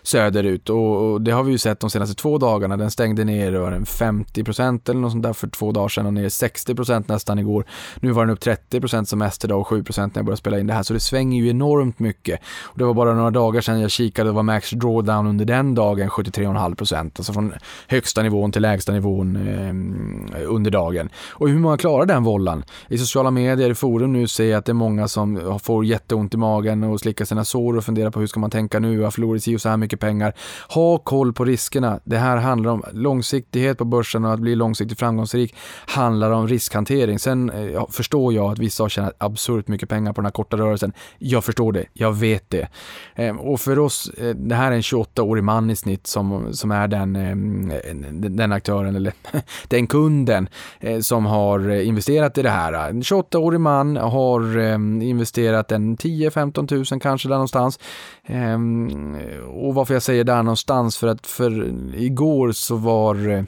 söderut 0.03 0.69
och 0.69 1.21
det 1.21 1.31
har 1.31 1.43
vi 1.43 1.51
ju 1.51 1.57
sett 1.57 1.79
de 1.79 1.89
senaste 1.89 2.15
två 2.15 2.37
dagarna. 2.37 2.77
Den 2.77 2.91
stängde 2.91 3.23
ner 3.23 3.51
var 3.51 3.71
den 3.71 3.85
50 3.85 4.41
eller 4.41 4.93
något 4.93 5.11
sånt 5.11 5.23
där 5.23 5.33
för 5.33 5.47
två 5.47 5.71
dagar 5.71 5.87
sedan 5.87 6.05
och 6.05 6.13
ner 6.13 6.29
60 6.29 6.75
procent 6.75 7.07
nästan 7.07 7.39
igår. 7.39 7.65
Nu 7.95 8.11
var 8.11 8.25
den 8.25 8.33
upp 8.33 8.39
30 8.39 8.79
procent 8.79 9.09
som 9.09 9.19
mest 9.19 9.45
idag 9.45 9.59
och 9.59 9.67
7 9.67 9.83
procent 9.83 10.15
när 10.15 10.19
jag 10.19 10.25
började 10.25 10.37
spela 10.37 10.59
in 10.59 10.67
det 10.67 10.73
här 10.73 10.83
så 10.83 10.93
det 10.93 10.99
svänger 10.99 11.41
ju 11.41 11.49
enormt 11.49 11.99
mycket. 11.99 12.39
Och 12.63 12.77
det 12.77 12.85
var 12.85 12.93
bara 12.93 13.13
några 13.13 13.31
dagar 13.31 13.61
sedan 13.61 13.81
jag 13.81 13.91
kikade 13.91 14.29
och 14.29 14.35
var 14.35 14.43
max 14.43 14.69
drawdown 14.69 15.27
under 15.27 15.45
den 15.45 15.75
dagen 15.75 16.09
73,5 16.09 16.75
procent. 16.75 17.19
alltså 17.19 17.33
från 17.33 17.53
högsta 17.87 18.23
nivån 18.23 18.51
till 18.51 18.61
lägsta 18.61 18.91
nivån 18.91 19.35
eh, 19.35 20.41
under 20.47 20.71
dagen. 20.71 21.09
Och 21.29 21.49
hur 21.49 21.59
många 21.59 21.77
klarar 21.77 22.05
den 22.05 22.23
vollan? 22.23 22.63
I 22.87 22.97
sociala 22.97 23.31
medier, 23.31 23.69
i 23.69 23.75
forum 23.75 24.13
nu 24.13 24.27
ser 24.27 24.45
jag 24.45 24.57
att 24.57 24.65
det 24.65 24.71
är 24.71 24.73
många 24.73 25.07
som 25.07 25.46
Eh, 25.47 25.57
får 25.57 25.85
jätteont 25.85 26.33
i 26.33 26.37
magen 26.37 26.83
och 26.83 26.99
slickar 26.99 27.25
sina 27.25 27.45
sår 27.45 27.77
och 27.77 27.83
funderar 27.83 28.11
på 28.11 28.19
hur 28.19 28.27
ska 28.27 28.39
man 28.39 28.49
tänka 28.49 28.79
nu, 28.79 28.95
jag 28.95 29.03
har 29.03 29.11
förlorat 29.11 29.43
si 29.43 29.55
och 29.55 29.61
så 29.61 29.69
här 29.69 29.77
mycket 29.77 29.99
pengar. 29.99 30.33
Ha 30.69 30.97
koll 30.97 31.33
på 31.33 31.45
riskerna. 31.45 31.99
Det 32.03 32.17
här 32.17 32.37
handlar 32.37 32.71
om 32.71 32.83
långsiktighet 32.93 33.77
på 33.77 33.85
börsen 33.85 34.25
och 34.25 34.33
att 34.33 34.39
bli 34.39 34.55
långsiktigt 34.55 34.99
framgångsrik 34.99 35.55
handlar 35.87 36.31
om 36.31 36.47
riskhantering. 36.47 37.19
Sen 37.19 37.49
eh, 37.49 37.85
förstår 37.89 38.33
jag 38.33 38.51
att 38.51 38.59
vissa 38.59 38.83
har 38.83 38.89
tjänat 38.89 39.15
absurt 39.17 39.67
mycket 39.67 39.89
pengar 39.89 40.13
på 40.13 40.21
den 40.21 40.25
här 40.25 40.31
korta 40.31 40.57
rörelsen. 40.57 40.93
Jag 41.17 41.43
förstår 41.43 41.71
det, 41.71 41.85
jag 41.93 42.13
vet 42.13 42.49
det. 42.49 42.67
Eh, 43.15 43.35
och 43.35 43.59
för 43.59 43.79
oss, 43.79 44.09
eh, 44.17 44.35
det 44.35 44.55
här 44.55 44.71
är 44.71 44.75
en 44.75 44.81
28-årig 44.81 45.43
man 45.43 45.69
i 45.69 45.75
snitt 45.75 46.07
som, 46.07 46.53
som 46.53 46.71
är 46.71 46.87
den, 46.87 47.15
eh, 47.15 47.35
den 48.29 48.51
aktören 48.51 48.95
eller 48.95 49.13
den 49.67 49.87
kunden 49.87 50.49
eh, 50.79 50.99
som 50.99 51.25
har 51.25 51.69
eh, 51.69 51.87
investerat 51.87 52.37
i 52.37 52.41
det 52.41 52.49
här. 52.49 52.89
En 52.89 53.01
28-årig 53.01 53.59
man 53.59 53.97
har 53.97 54.57
eh, 54.57 54.73
investerat 55.09 55.36
investerat 55.37 55.71
en 55.71 55.97
10-15 55.97 56.67
tusen 56.67 56.99
kanske 56.99 57.27
där 57.27 57.35
någonstans. 57.35 57.79
Ehm, 58.25 59.15
och 59.47 59.73
varför 59.73 59.93
jag 59.93 60.03
säger 60.03 60.23
där 60.23 60.43
någonstans 60.43 60.97
för 60.97 61.07
att 61.07 61.27
för 61.27 61.73
igår 61.95 62.51
så 62.51 62.75
var 62.75 63.29
eh, 63.29 63.43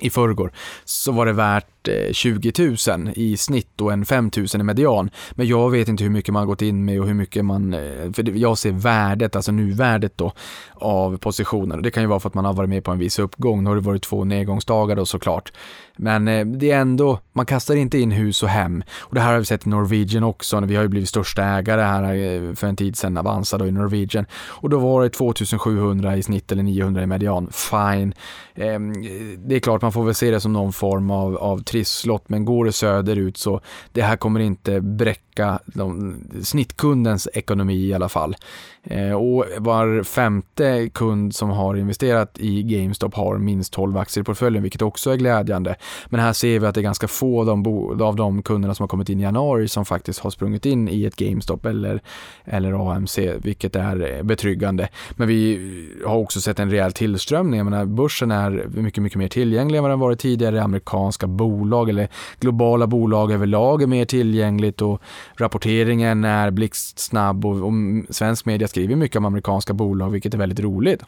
i 0.00 0.10
förrgår 0.10 0.52
så 0.84 1.12
var 1.12 1.26
det 1.26 1.32
värt 1.32 1.88
eh, 1.88 2.12
20 2.12 2.52
000 2.88 3.12
i 3.14 3.36
snitt 3.36 3.80
och 3.80 3.92
en 3.92 4.04
5 4.04 4.30
000 4.36 4.46
i 4.54 4.62
median. 4.62 5.10
Men 5.30 5.46
jag 5.46 5.70
vet 5.70 5.88
inte 5.88 6.04
hur 6.04 6.10
mycket 6.10 6.32
man 6.32 6.40
har 6.40 6.46
gått 6.46 6.62
in 6.62 6.84
med 6.84 7.00
och 7.00 7.06
hur 7.06 7.14
mycket 7.14 7.44
man, 7.44 7.74
eh, 7.74 8.12
för 8.12 8.38
jag 8.38 8.58
ser 8.58 8.72
värdet, 8.72 9.36
alltså 9.36 9.52
nuvärdet 9.52 10.12
då, 10.18 10.32
av 10.74 11.18
positionen. 11.18 11.82
Det 11.82 11.90
kan 11.90 12.02
ju 12.02 12.08
vara 12.08 12.20
för 12.20 12.28
att 12.28 12.34
man 12.34 12.44
har 12.44 12.52
varit 12.52 12.70
med 12.70 12.84
på 12.84 12.90
en 12.90 12.98
viss 12.98 13.18
uppgång. 13.18 13.64
Nu 13.64 13.70
har 13.70 13.76
det 13.76 13.82
varit 13.82 14.02
två 14.02 14.24
nedgångsdagar 14.24 14.96
då 14.96 15.06
såklart. 15.06 15.52
Men 15.96 16.28
eh, 16.28 16.46
det 16.46 16.70
är 16.70 16.80
ändå, 16.80 17.18
man 17.32 17.46
kastar 17.46 17.76
inte 17.76 17.98
in 17.98 18.10
hus 18.10 18.42
och 18.42 18.48
hem. 18.48 18.82
Och 18.98 19.14
det 19.14 19.20
här 19.20 19.32
har 19.32 19.38
vi 19.38 19.44
sett 19.44 19.66
i 19.66 19.68
Norwegian 19.68 20.24
också. 20.24 20.60
Vi 20.60 20.76
har 20.76 20.82
ju 20.82 20.88
blivit 20.88 21.08
största 21.08 21.44
ägare 21.44 21.82
här 21.82 22.54
för 22.54 22.66
en 22.66 22.76
tid 22.76 22.96
sedan, 22.96 23.16
Avanza 23.16 23.58
då 23.58 23.66
i 23.66 23.70
Norwegian. 23.70 24.26
Och 24.32 24.70
då 24.70 24.78
var 24.78 25.02
det 25.02 25.10
2700 25.10 26.16
i 26.16 26.22
snitt 26.22 26.52
eller 26.52 26.62
900 26.62 27.02
i 27.02 27.06
median. 27.06 27.50
Fine. 27.52 28.14
Ehm, 28.54 28.92
det 29.48 29.56
är 29.56 29.60
klart 29.60 29.82
man 29.88 29.92
får 29.92 30.04
väl 30.04 30.14
se 30.14 30.30
det 30.30 30.40
som 30.40 30.52
någon 30.52 30.72
form 30.72 31.10
av, 31.10 31.36
av 31.36 31.62
trisslott, 31.62 32.28
men 32.28 32.44
går 32.44 32.64
det 32.64 32.72
söderut 32.72 33.36
så 33.36 33.60
det 33.92 34.02
här 34.02 34.16
kommer 34.16 34.40
inte 34.40 34.80
bräcka 34.80 35.27
påverka 35.38 35.58
de, 35.64 36.16
snittkundens 36.42 37.28
ekonomi 37.34 37.86
i 37.86 37.94
alla 37.94 38.08
fall. 38.08 38.36
Eh, 38.84 39.12
och 39.12 39.44
var 39.58 40.02
femte 40.02 40.90
kund 40.94 41.34
som 41.34 41.50
har 41.50 41.76
investerat 41.76 42.38
i 42.38 42.62
GameStop 42.62 43.14
har 43.14 43.38
minst 43.38 43.72
12 43.72 43.96
aktier 43.96 44.22
i 44.22 44.24
portföljen, 44.24 44.62
vilket 44.62 44.82
också 44.82 45.10
är 45.10 45.16
glädjande. 45.16 45.76
Men 46.06 46.20
här 46.20 46.32
ser 46.32 46.58
vi 46.58 46.66
att 46.66 46.74
det 46.74 46.80
är 46.80 46.82
ganska 46.82 47.08
få 47.08 47.40
av 47.40 47.46
de, 47.46 48.02
av 48.02 48.16
de 48.16 48.42
kunderna 48.42 48.74
som 48.74 48.82
har 48.82 48.88
kommit 48.88 49.08
in 49.08 49.20
i 49.20 49.22
januari 49.22 49.68
som 49.68 49.84
faktiskt 49.84 50.20
har 50.20 50.30
sprungit 50.30 50.66
in 50.66 50.88
i 50.88 51.04
ett 51.04 51.16
GameStop 51.16 51.66
eller, 51.66 52.00
eller 52.44 52.92
AMC, 52.92 53.18
vilket 53.42 53.76
är 53.76 54.22
betryggande. 54.22 54.88
Men 55.16 55.28
vi 55.28 55.98
har 56.06 56.16
också 56.16 56.40
sett 56.40 56.58
en 56.58 56.70
rejäl 56.70 56.92
tillströmning. 56.92 57.58
Jag 57.58 57.64
menar, 57.64 57.84
börsen 57.84 58.30
är 58.30 58.68
mycket, 58.70 59.02
mycket 59.02 59.18
mer 59.18 59.28
tillgänglig 59.28 59.78
än 59.78 59.82
vad 59.82 59.92
den 59.92 60.00
varit 60.00 60.18
tidigare. 60.18 60.62
Amerikanska 60.62 61.26
bolag 61.26 61.88
eller 61.88 62.08
globala 62.40 62.86
bolag 62.86 63.32
överlag 63.32 63.82
är 63.82 63.86
mer 63.86 64.04
tillgängligt 64.04 64.82
och 64.82 65.02
rapporteringen 65.34 66.24
är 66.24 66.50
blixtsnabb 66.50 67.46
och, 67.46 67.66
och 67.66 67.72
svensk 68.10 68.46
media 68.46 68.68
skriver 68.68 68.96
mycket 68.96 69.16
om 69.16 69.24
amerikanska 69.24 69.72
bolag, 69.72 70.10
vilket 70.10 70.34
är 70.34 70.38
väldigt 70.38 70.60
roligt. 70.60 71.02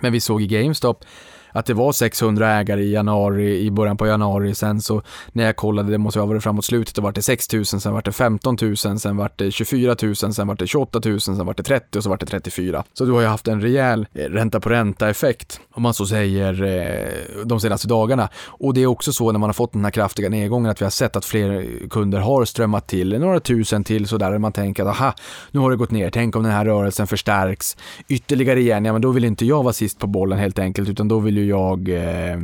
Men 0.00 0.12
vi 0.12 0.20
såg 0.20 0.42
i 0.42 0.46
GameStop 0.46 1.04
att 1.52 1.66
det 1.66 1.74
var 1.74 1.92
600 1.92 2.50
ägare 2.50 2.82
i 2.82 2.92
januari, 2.92 3.60
i 3.60 3.70
början 3.70 3.96
på 3.96 4.06
januari. 4.06 4.54
Sen 4.54 4.80
så 4.80 5.02
när 5.32 5.44
jag 5.44 5.56
kollade, 5.56 5.90
det 5.90 5.98
måste 5.98 6.20
ha 6.20 6.26
varit 6.26 6.42
framåt 6.42 6.64
slutet, 6.64 6.94
då 6.94 7.02
var 7.02 7.12
det 7.12 7.22
6 7.22 7.52
000, 7.52 7.64
sen 7.64 7.92
var 7.92 8.02
det 8.02 8.12
15 8.12 8.56
000, 8.62 8.76
sen 8.76 9.16
var 9.16 9.30
det 9.36 9.50
24 9.50 9.96
000, 10.02 10.16
sen 10.16 10.46
var 10.46 10.54
det 10.54 10.66
28 10.66 11.00
000, 11.04 11.20
sen 11.20 11.46
var 11.46 11.54
det 11.54 11.62
30 11.62 11.98
och 11.98 12.04
så 12.04 12.10
var 12.10 12.16
det 12.16 12.26
34. 12.26 12.84
Så 12.92 13.04
du 13.04 13.12
har 13.12 13.20
ju 13.20 13.26
haft 13.26 13.48
en 13.48 13.60
rejäl 13.60 14.06
eh, 14.14 14.24
ränta 14.24 14.60
på 14.60 14.68
ränta 14.68 15.10
effekt, 15.10 15.60
om 15.72 15.82
man 15.82 15.94
så 15.94 16.06
säger, 16.06 16.62
eh, 16.62 17.44
de 17.44 17.60
senaste 17.60 17.88
dagarna. 17.88 18.28
Och 18.46 18.74
det 18.74 18.82
är 18.82 18.86
också 18.86 19.12
så 19.12 19.32
när 19.32 19.38
man 19.38 19.48
har 19.48 19.54
fått 19.54 19.72
den 19.72 19.84
här 19.84 19.90
kraftiga 19.90 20.28
nedgången 20.28 20.70
att 20.70 20.80
vi 20.80 20.84
har 20.84 20.90
sett 20.90 21.16
att 21.16 21.24
fler 21.24 21.66
kunder 21.90 22.18
har 22.18 22.44
strömmat 22.44 22.86
till, 22.86 23.18
några 23.20 23.40
tusen 23.40 23.84
till 23.84 24.08
sådär, 24.08 24.38
man 24.38 24.52
tänker 24.52 24.82
att 24.82 25.00
aha, 25.00 25.14
nu 25.50 25.60
har 25.60 25.70
det 25.70 25.76
gått 25.76 25.90
ner, 25.90 26.10
tänk 26.10 26.36
om 26.36 26.42
den 26.42 26.52
här 26.52 26.64
rörelsen 26.64 27.06
förstärks 27.06 27.76
ytterligare 28.08 28.60
igen, 28.60 28.84
ja 28.84 28.92
men 28.92 29.02
då 29.02 29.10
vill 29.10 29.24
inte 29.24 29.46
jag 29.46 29.62
vara 29.62 29.72
sist 29.72 29.98
på 29.98 30.06
bollen 30.06 30.38
helt 30.38 30.58
enkelt, 30.58 30.88
utan 30.88 31.08
då 31.08 31.18
vill 31.18 31.36
ju 31.36 31.41
jag, 31.44 31.88
eh, 31.88 32.38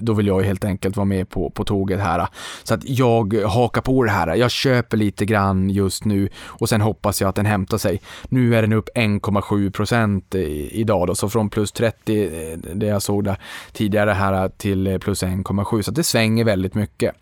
då 0.00 0.12
vill 0.12 0.26
jag 0.26 0.42
helt 0.42 0.64
enkelt 0.64 0.96
vara 0.96 1.04
med 1.04 1.28
på, 1.28 1.50
på 1.50 1.64
tåget 1.64 2.00
här. 2.00 2.28
Så 2.62 2.74
att 2.74 2.80
jag 2.84 3.34
hakar 3.34 3.80
på 3.80 4.04
det 4.04 4.10
här. 4.10 4.34
Jag 4.34 4.50
köper 4.50 4.96
lite 4.96 5.24
grann 5.24 5.70
just 5.70 6.04
nu 6.04 6.28
och 6.38 6.68
sen 6.68 6.80
hoppas 6.80 7.20
jag 7.20 7.28
att 7.28 7.34
den 7.34 7.46
hämtar 7.46 7.78
sig. 7.78 8.00
Nu 8.28 8.56
är 8.56 8.62
den 8.62 8.72
upp 8.72 8.88
1,7 8.94 9.70
procent 9.70 10.34
idag 10.34 11.06
då, 11.06 11.14
så 11.14 11.28
från 11.28 11.50
plus 11.50 11.72
30, 11.72 12.24
eh, 12.24 12.58
det 12.58 12.86
jag 12.86 13.02
såg 13.02 13.24
där 13.24 13.36
tidigare 13.72 14.10
här 14.10 14.44
eh, 14.44 14.48
till 14.48 14.98
plus 15.00 15.22
1,7 15.22 15.82
så 15.82 15.90
det 15.90 16.04
svänger 16.04 16.44
väldigt 16.44 16.74
mycket. 16.74 17.14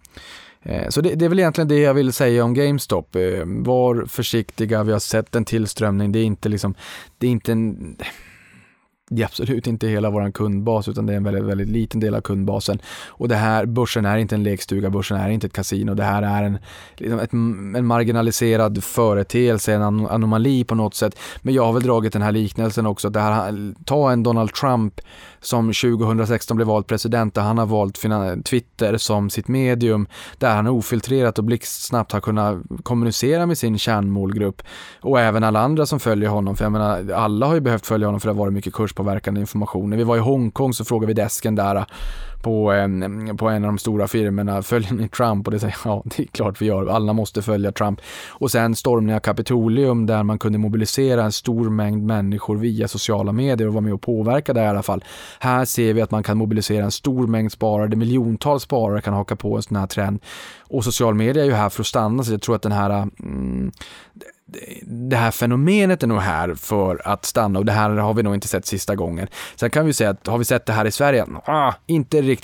Så 0.89 1.01
det, 1.01 1.15
det, 1.15 1.25
är 1.25 1.29
väl 1.29 1.39
egentligen 1.39 1.69
det 1.69 1.79
jag 1.79 1.95
vill 1.95 2.13
säga 2.13 2.45
om 2.45 2.55
GameStop. 2.55 3.17
Var 3.45 4.07
försiktiga, 4.07 4.83
vi 4.83 4.93
har 4.93 4.99
sett 4.99 5.35
en 5.35 5.45
tillströmning. 5.45 6.13
Det 6.13 6.19
är 6.19 6.25
inte 6.25 6.49
liksom, 6.49 6.75
det 7.19 7.27
är 7.27 7.31
inte 7.31 7.53
en 7.53 7.97
det 9.11 9.23
är 9.23 9.27
absolut 9.27 9.67
inte 9.67 9.89
hela 9.89 10.11
vår 10.11 10.31
kundbas 10.31 10.89
utan 10.89 11.07
det 11.07 11.13
är 11.13 11.17
en 11.17 11.25
väldigt, 11.25 11.45
väldigt 11.45 11.69
liten 11.69 12.01
del 12.01 12.15
av 12.15 12.21
kundbasen. 12.21 12.79
Och 13.07 13.29
det 13.29 13.37
här, 13.37 13.67
börsen 13.67 14.05
är 14.05 14.19
inte 14.19 14.35
en 14.35 14.43
lekstuga, 14.43 14.91
börsen 14.91 15.17
är 15.17 15.29
inte 15.29 15.47
ett 15.47 15.53
kasino. 15.53 15.95
Det 15.95 16.05
här 16.05 16.23
är 16.23 16.43
en, 16.43 16.59
liksom 16.97 17.19
ett, 17.19 17.33
en 17.33 17.87
marginaliserad 17.87 18.85
företeelse, 18.85 19.75
en 19.75 19.83
anomali 19.83 20.65
på 20.65 20.75
något 20.75 20.95
sätt. 20.95 21.19
Men 21.43 21.55
jag 21.55 21.67
har 21.67 21.73
väl 21.73 21.83
dragit 21.83 22.13
den 22.13 22.23
här 22.23 22.33
liknelsen 22.33 22.87
också, 22.87 23.11
det 23.11 23.21
här, 23.21 23.75
ta 23.85 24.13
en 24.13 24.23
Donald 24.23 24.53
Trump 24.53 25.01
som 25.41 25.73
2016 25.73 26.57
blev 26.57 26.67
vald 26.67 26.87
president, 26.87 27.35
där 27.35 27.43
han 27.43 27.59
har 27.59 27.67
valt 27.67 28.03
Twitter 28.45 28.97
som 28.97 29.31
sitt 29.31 29.49
medium, 29.49 30.07
där 30.39 30.55
han 30.55 30.67
ofiltrerat 30.67 31.39
och 31.39 31.45
blixtsnabbt 31.45 32.13
har 32.13 32.21
kunnat 32.21 32.57
kommunicera 32.83 33.47
med 33.47 33.59
sin 33.59 33.79
kärnmålgrupp 33.79 34.63
och 35.01 35.21
även 35.21 35.45
alla 35.45 35.61
andra 35.61 35.87
som 35.87 36.01
följer 36.01 36.29
honom. 36.29 36.57
För 36.57 36.65
jag 36.65 36.73
menar, 36.73 37.13
alla 37.13 37.47
har 37.47 37.55
ju 37.55 37.61
behövt 37.61 37.87
följa 37.87 38.07
honom 38.07 38.21
för 38.21 38.29
det 38.29 38.35
har 38.35 38.39
varit 38.39 38.55
mycket 38.55 38.73
kurs 38.73 38.96
kurspåverkande 38.97 39.41
information. 39.41 39.91
När 39.91 39.97
vi 39.97 40.05
var 40.05 40.17
i 40.17 40.21
Hongkong 40.21 40.73
så 40.73 40.85
frågade 40.85 41.07
vi 41.07 41.15
desken 41.15 41.55
där 41.55 41.85
på, 42.47 42.73
en, 42.73 43.37
på 43.37 43.49
en 43.49 43.65
av 43.65 43.69
de 43.69 43.79
stora 43.79 44.09
firmorna, 44.09 44.63
följer 44.63 44.93
ni 44.93 45.09
Trump? 45.09 45.47
Och 45.47 45.53
det 45.53 45.59
säger 45.59 45.77
ja, 45.85 46.03
det 46.05 46.23
är 46.23 46.27
klart 46.27 46.63
vi 46.63 46.67
gör, 46.67 46.87
alla 46.87 47.13
måste 47.13 47.43
följa 47.43 47.73
Trump. 47.73 48.01
Och 48.29 48.51
sen 48.51 48.77
stormningen 48.77 49.17
av 49.17 49.21
Kapitolium 49.21 50.07
där 50.07 50.23
man 50.23 50.39
kunde 50.39 50.59
mobilisera 50.59 51.25
en 51.25 51.33
stor 51.33 51.71
mängd 51.71 52.03
människor 52.07 52.57
via 52.57 52.89
sociala 52.89 53.33
medier 53.33 53.69
och 53.69 53.75
vara 53.75 53.85
med 53.85 53.95
och 53.95 54.01
påverka 54.01 54.53
det 54.53 54.63
i 54.63 54.67
alla 54.67 54.83
fall. 54.83 55.05
Här 55.41 55.65
ser 55.65 55.93
vi 55.93 56.03
att 56.03 56.11
man 56.11 56.23
kan 56.23 56.39
mobilisera 56.39 56.85
en 56.85 56.91
stor 56.91 57.27
mängd 57.27 57.53
sparare, 57.53 57.97
miljontals 57.97 58.63
sparare 58.63 59.01
kan 59.01 59.15
haka 59.15 59.37
på 59.37 59.57
en 59.57 59.63
sån 59.63 59.77
här 59.77 59.87
trend. 59.87 60.21
Och 60.69 60.85
social 60.85 61.15
media 61.15 61.43
är 61.43 61.47
ju 61.47 61.55
här 61.55 61.69
för 61.69 61.83
att 61.83 61.87
stanna, 61.87 62.25
så 62.25 62.33
jag 62.33 62.43
tror 62.43 62.55
att 62.55 62.63
den 62.63 62.73
här 62.73 63.09
mm, 63.21 63.73
det 64.83 65.17
här 65.17 65.31
fenomenet 65.31 66.03
är 66.03 66.07
nog 66.07 66.21
här 66.21 66.55
för 66.55 67.09
att 67.09 67.25
stanna 67.25 67.59
och 67.59 67.65
det 67.65 67.73
här 67.73 67.91
har 67.91 68.15
vi 68.15 68.23
nog 68.23 68.35
inte 68.35 68.49
sett 68.49 68.67
sista 68.67 68.95
gången. 68.95 69.29
Sen 69.57 69.71
kan 69.71 69.87
vi 69.87 69.93
säga 69.93 70.11
att 70.11 70.27
har 70.27 70.39
vi 70.39 70.45
sett 70.45 70.67
det 70.67 70.73
här 70.73 70.85
i 70.85 70.91
Sverige? 70.91 71.27
Ah, 71.45 71.73
inte 71.87 72.23
riktigt 72.23 72.36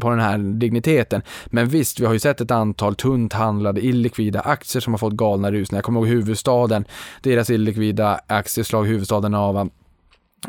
på 0.00 0.10
den 0.10 0.20
här 0.20 0.38
digniteten. 0.38 1.22
Men 1.46 1.68
visst, 1.68 2.00
vi 2.00 2.06
har 2.06 2.12
ju 2.12 2.18
sett 2.18 2.40
ett 2.40 2.50
antal 2.50 2.94
tunt 2.94 3.32
handlade 3.32 3.86
illikvida 3.86 4.40
aktier 4.40 4.80
som 4.80 4.92
har 4.92 4.98
fått 4.98 5.12
galna 5.12 5.52
rusningar. 5.52 5.78
Jag 5.78 5.84
kommer 5.84 6.00
ihåg 6.00 6.08
huvudstaden, 6.08 6.84
deras 7.22 7.50
illikvida 7.50 8.20
aktieslag 8.26 8.84
huvudstaden 8.84 9.34
av 9.34 9.70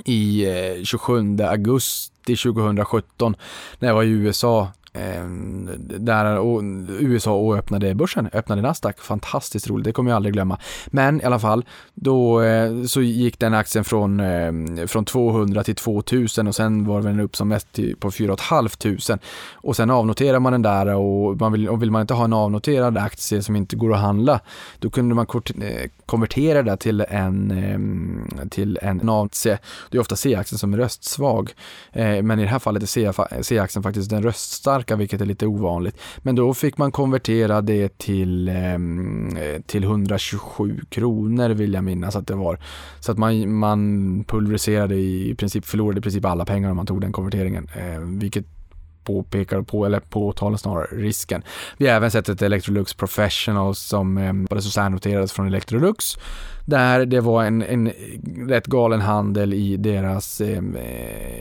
i 0.05 0.45
eh, 0.45 0.83
27 0.83 1.37
augusti 1.43 2.35
2017 2.35 3.35
när 3.79 3.87
jag 3.87 3.95
var 3.95 4.03
i 4.03 4.09
USA 4.09 4.71
Ehm, 4.93 5.69
där 5.77 6.39
och 6.39 6.61
USA 6.99 7.33
och 7.33 7.57
öppnade 7.57 7.95
börsen, 7.95 8.29
öppnade 8.33 8.61
Nasdaq. 8.61 8.99
Fantastiskt 8.99 9.69
roligt, 9.69 9.85
det 9.85 9.91
kommer 9.91 10.11
jag 10.11 10.15
aldrig 10.15 10.33
glömma. 10.33 10.57
Men 10.87 11.21
i 11.21 11.23
alla 11.23 11.39
fall, 11.39 11.65
då 11.93 12.41
eh, 12.41 12.83
så 12.83 13.01
gick 13.01 13.39
den 13.39 13.53
aktien 13.53 13.83
från, 13.83 14.19
ehm, 14.19 14.87
från 14.87 15.05
200 15.05 15.63
till 15.63 15.75
2000 15.75 16.47
och 16.47 16.55
sen 16.55 16.85
var 16.85 17.01
den 17.01 17.19
upp 17.19 17.35
som 17.35 17.47
mest 17.47 17.79
på 17.99 18.11
4 18.11 18.37
500. 18.37 19.19
Och 19.53 19.75
sen 19.75 19.89
avnoterar 19.89 20.39
man 20.39 20.51
den 20.51 20.61
där 20.61 20.95
och, 20.95 21.39
man 21.39 21.51
vill, 21.51 21.69
och 21.69 21.81
vill 21.81 21.91
man 21.91 22.01
inte 22.01 22.13
ha 22.13 22.25
en 22.25 22.33
avnoterad 22.33 22.97
aktie 22.97 23.43
som 23.43 23.55
inte 23.55 23.75
går 23.75 23.93
att 23.93 23.99
handla, 23.99 24.39
då 24.79 24.89
kunde 24.89 25.15
man 25.15 25.25
eh, 25.61 25.89
konvertera 26.05 26.63
det 26.63 26.77
till 26.77 27.05
en, 27.09 27.51
ehm, 27.51 28.49
till 28.49 28.79
en 28.81 29.09
aktie. 29.09 29.59
Det 29.89 29.97
är 29.97 30.01
ofta 30.01 30.15
C-aktien 30.15 30.59
som 30.59 30.73
är 30.73 30.77
röstsvag, 30.77 31.53
eh, 31.91 32.21
men 32.21 32.39
i 32.39 32.43
det 32.43 32.49
här 32.49 32.59
fallet 32.59 32.83
är 32.83 33.41
C-aktien 33.43 33.83
faktiskt 33.83 34.09
den 34.09 34.23
röststarka 34.23 34.80
starka, 34.81 34.95
vilket 34.95 35.21
är 35.21 35.25
lite 35.25 35.47
ovanligt. 35.47 35.97
Men 36.17 36.35
då 36.35 36.53
fick 36.53 36.77
man 36.77 36.91
konvertera 36.91 37.61
det 37.61 37.97
till, 37.97 38.49
ehm, 38.49 39.35
till 39.65 39.83
127 39.83 40.81
kronor 40.89 41.49
vill 41.49 41.73
jag 41.73 41.83
minnas 41.83 42.15
att 42.15 42.27
det 42.27 42.35
var. 42.35 42.59
Så 42.99 43.11
att 43.11 43.17
man, 43.17 43.53
man 43.53 44.23
pulveriserade 44.27 44.95
i 44.95 45.35
princip, 45.37 45.65
förlorade 45.65 45.99
i 45.99 46.01
princip 46.01 46.25
alla 46.25 46.45
pengar 46.45 46.69
om 46.69 46.77
man 46.77 46.85
tog 46.85 47.01
den 47.01 47.11
konverteringen, 47.11 47.69
eh, 47.75 47.99
vilket 47.99 48.45
påpekar 49.03 49.61
på, 49.61 49.85
eller 49.85 49.99
påtalar 49.99 50.57
snarare 50.57 50.87
risken. 50.91 51.43
Vi 51.77 51.87
har 51.87 51.95
även 51.95 52.11
sett 52.11 52.29
ett 52.29 52.41
Electrolux 52.41 52.93
Professional 52.93 53.75
som 53.75 54.17
eh, 54.17 54.59
särnoterades 54.59 55.31
från 55.31 55.47
Electrolux 55.47 56.17
där 56.65 57.05
det 57.05 57.21
var 57.21 57.43
en, 57.43 57.61
en 57.61 57.91
rätt 58.47 58.67
galen 58.67 59.01
handel 59.01 59.53
i 59.53 59.77
deras, 59.77 60.41
eh, 60.41 60.63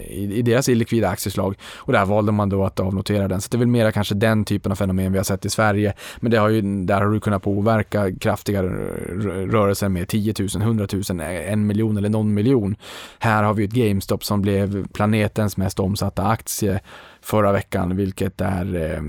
i, 0.09 0.33
i, 0.35 0.42
deras 0.42 0.68
illikvida 0.68 1.09
aktieslag 1.09 1.54
och 1.76 1.92
där 1.92 2.04
valde 2.04 2.33
man 2.33 2.48
då 2.48 2.64
att 2.64 2.80
avnotera 2.80 3.28
den. 3.28 3.40
Så 3.40 3.48
det 3.50 3.56
är 3.56 3.59
väl 3.59 3.68
mera 3.68 3.92
kanske 3.92 4.14
den 4.14 4.44
typen 4.44 4.72
av 4.72 4.76
fenomen 4.76 5.12
vi 5.12 5.18
har 5.18 5.24
sett 5.24 5.44
i 5.44 5.50
Sverige. 5.50 5.94
Men 6.20 6.30
det 6.30 6.38
har 6.38 6.48
ju, 6.48 6.85
där 6.85 7.00
har 7.00 7.11
du 7.11 7.20
kunnat 7.20 7.42
påverka 7.42 8.12
kraftiga 8.16 8.62
rörelser 8.62 9.88
med 9.88 10.09
10 10.09 10.35
000, 10.38 10.48
100 10.62 10.87
000, 11.11 11.20
en 11.20 11.66
miljon 11.66 11.96
eller 11.96 12.09
någon 12.09 12.35
miljon. 12.35 12.76
Här 13.18 13.42
har 13.42 13.54
vi 13.54 13.64
ett 13.64 13.72
GameStop 13.72 14.24
som 14.24 14.42
blev 14.42 14.88
planetens 14.88 15.56
mest 15.56 15.80
omsatta 15.80 16.26
aktie 16.26 16.80
förra 17.20 17.52
veckan, 17.52 17.96
vilket 17.96 18.40
är, 18.40 18.74
eh, 18.74 19.02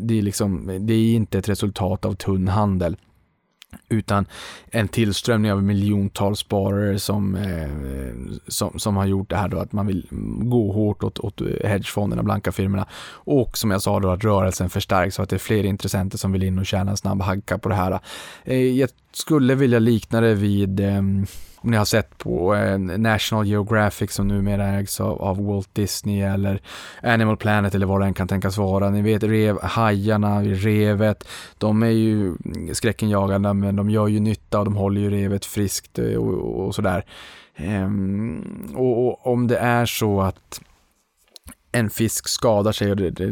det 0.00 0.18
är, 0.18 0.22
liksom, 0.22 0.76
det 0.80 0.94
är 0.94 1.14
inte 1.14 1.38
ett 1.38 1.48
resultat 1.48 2.04
av 2.04 2.14
tunn 2.14 2.48
handel 2.48 2.96
utan 3.88 4.26
en 4.70 4.88
tillströmning 4.88 5.52
av 5.52 5.62
miljontals 5.62 6.38
sparare 6.38 6.98
som, 6.98 7.34
eh, 7.34 8.40
som, 8.48 8.78
som 8.78 8.96
har 8.96 9.06
gjort 9.06 9.30
det 9.30 9.36
här 9.36 9.48
då 9.48 9.58
att 9.58 9.72
man 9.72 9.86
vill 9.86 10.06
gå 10.40 10.72
hårt 10.72 11.02
åt, 11.02 11.18
åt 11.18 11.40
hedgefonderna, 11.64 12.22
blanka 12.22 12.52
firmorna 12.52 12.86
och 13.08 13.58
som 13.58 13.70
jag 13.70 13.82
sa 13.82 14.00
då 14.00 14.10
att 14.10 14.24
rörelsen 14.24 14.70
förstärks 14.70 15.14
så 15.14 15.22
att 15.22 15.28
det 15.28 15.36
är 15.36 15.38
fler 15.38 15.64
intressenter 15.64 16.18
som 16.18 16.32
vill 16.32 16.42
in 16.42 16.58
och 16.58 16.66
tjäna 16.66 16.90
en 16.90 16.96
snabb 16.96 17.22
hagga 17.22 17.58
på 17.58 17.68
det 17.68 17.74
här. 17.74 18.00
Eh, 18.44 18.56
jag 18.56 18.90
skulle 19.12 19.54
vilja 19.54 19.78
likna 19.78 20.20
det 20.20 20.34
vid 20.34 20.80
eh, 20.80 21.02
ni 21.66 21.76
har 21.76 21.84
sett 21.84 22.18
på 22.18 22.54
eh, 22.54 22.78
National 22.78 23.46
Geographic 23.46 24.12
som 24.12 24.28
numera 24.28 24.66
ägs 24.66 25.00
av, 25.00 25.22
av, 25.22 25.46
Walt 25.46 25.74
Disney 25.74 26.20
eller 26.20 26.60
Animal 27.02 27.36
Planet 27.36 27.74
eller 27.74 27.86
vad 27.86 28.00
det 28.00 28.06
än 28.06 28.14
kan 28.14 28.28
tänkas 28.28 28.58
vara. 28.58 28.90
Ni 28.90 29.02
vet 29.02 29.22
rev, 29.22 29.58
hajarna, 29.62 30.42
revet, 30.42 31.28
de 31.58 31.82
är 31.82 31.90
ju 31.90 32.34
skräckenjagande 32.72 33.54
men 33.54 33.76
de 33.76 33.90
gör 33.90 34.08
ju 34.08 34.20
nytta 34.20 34.58
och 34.58 34.64
de 34.64 34.76
håller 34.76 35.00
ju 35.00 35.10
revet 35.10 35.44
friskt 35.44 35.98
och, 35.98 36.04
och, 36.04 36.66
och 36.66 36.74
sådär. 36.74 37.04
Ehm, 37.56 38.72
och, 38.74 39.06
och 39.06 39.26
om 39.26 39.46
det 39.46 39.58
är 39.58 39.86
så 39.86 40.20
att 40.20 40.60
en 41.78 41.90
fisk 41.90 42.28
skadar 42.28 42.72
sig 42.72 42.90
och 42.90 42.96
det, 42.96 43.10
det, 43.10 43.26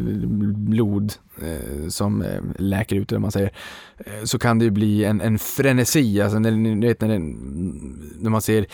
blod 0.55 1.13
eh, 1.41 1.87
som 1.87 2.21
eh, 2.21 2.41
läker 2.57 2.95
ut, 2.95 3.11
eller 3.11 3.19
man 3.19 3.31
säger, 3.31 3.51
eh, 3.97 4.23
så 4.23 4.39
kan 4.39 4.59
det 4.59 4.65
ju 4.65 4.71
bli 4.71 5.05
en, 5.05 5.21
en 5.21 5.39
frenesi, 5.39 6.21
alltså 6.21 6.39
när, 6.39 6.51
när, 6.51 6.75
när, 7.07 7.19
när 8.23 8.29
man 8.29 8.41
ser 8.41 8.65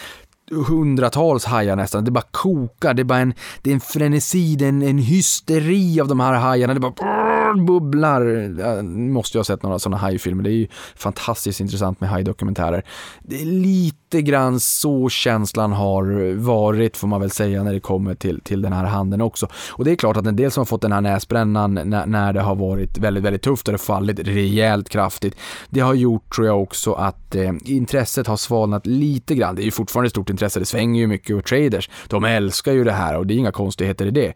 hundratals 0.68 1.46
hajar 1.46 1.76
nästan. 1.76 2.06
Det 2.06 2.12
bara 2.12 2.24
kokar, 2.32 2.94
det 2.94 3.02
är 3.02 3.04
bara 3.04 3.20
en, 3.20 3.34
det 3.62 3.70
är 3.70 3.74
en 3.74 3.80
frenesi, 3.80 4.56
det 4.56 4.66
är 4.66 4.70
en, 4.70 4.82
en 4.82 4.98
hysteri 4.98 6.02
av 6.02 6.08
de 6.08 6.20
här 6.20 6.34
hajarna. 6.34 6.74
Det 6.74 6.80
bara 6.80 6.94
ah, 6.98 7.31
bubblar. 7.54 8.22
Jag 8.60 8.86
måste 8.86 9.38
ju 9.38 9.40
ha 9.40 9.44
sett 9.44 9.64
några 9.64 9.80
sådana 9.80 9.98
hajfilmer. 9.98 10.44
Det 10.44 10.50
är 10.50 10.54
ju 10.54 10.68
fantastiskt 10.96 11.60
intressant 11.60 12.02
med 12.02 12.10
hajdokumentärer. 12.10 12.84
Det 13.22 13.42
är 13.42 13.46
lite 13.46 14.22
grann 14.22 14.60
så 14.60 15.10
känslan 15.10 15.72
har 15.72 16.36
varit, 16.36 16.98
får 16.98 17.08
man 17.08 17.22
väl 17.22 17.32
säga, 17.32 17.64
när 17.64 17.74
det 17.74 17.80
kommer 17.80 18.16
till, 18.16 18.42
till 18.42 18.62
den 18.62 18.74
här 18.74 18.86
handeln 18.86 19.22
också. 19.22 19.48
Och 19.70 19.86
det 19.86 19.92
är 19.92 19.96
klart 19.96 20.18
att 20.18 20.28
en 20.28 20.36
del 20.36 20.52
som 20.52 20.62
har 20.62 20.66
fått 20.66 20.82
den 20.82 20.92
här 20.92 21.02
näsbrännan 21.02 21.74
när, 21.74 22.06
när 22.06 22.34
det 22.34 22.42
har 22.42 22.56
varit 22.56 22.98
väldigt, 22.98 23.24
väldigt 23.24 23.42
tufft 23.42 23.68
och 23.68 23.72
det 23.72 23.78
fallit 23.78 24.20
rejält 24.20 24.90
kraftigt. 24.90 25.36
Det 25.70 25.80
har 25.80 25.94
gjort, 25.94 26.36
tror 26.36 26.48
jag 26.48 26.62
också, 26.62 26.94
att 26.94 27.36
eh, 27.36 27.52
intresset 27.66 28.28
har 28.28 28.38
svalnat 28.38 28.86
lite 28.86 29.36
grann. 29.36 29.56
Det 29.56 29.62
är 29.62 29.66
ju 29.66 29.72
fortfarande 29.72 30.10
stort 30.10 30.30
intresse. 30.30 30.60
Det 30.60 30.66
svänger 30.66 31.02
ju 31.02 31.08
mycket 31.08 31.36
och 31.36 31.46
traders, 31.46 31.90
de 32.08 32.24
älskar 32.24 32.72
ju 32.72 32.84
det 32.84 32.92
här 32.92 33.18
och 33.18 33.28
det 33.28 33.34
är 33.34 33.38
inga 33.38 33.52
konstigheter 33.52 34.06
i 34.06 34.12
det. 34.12 34.34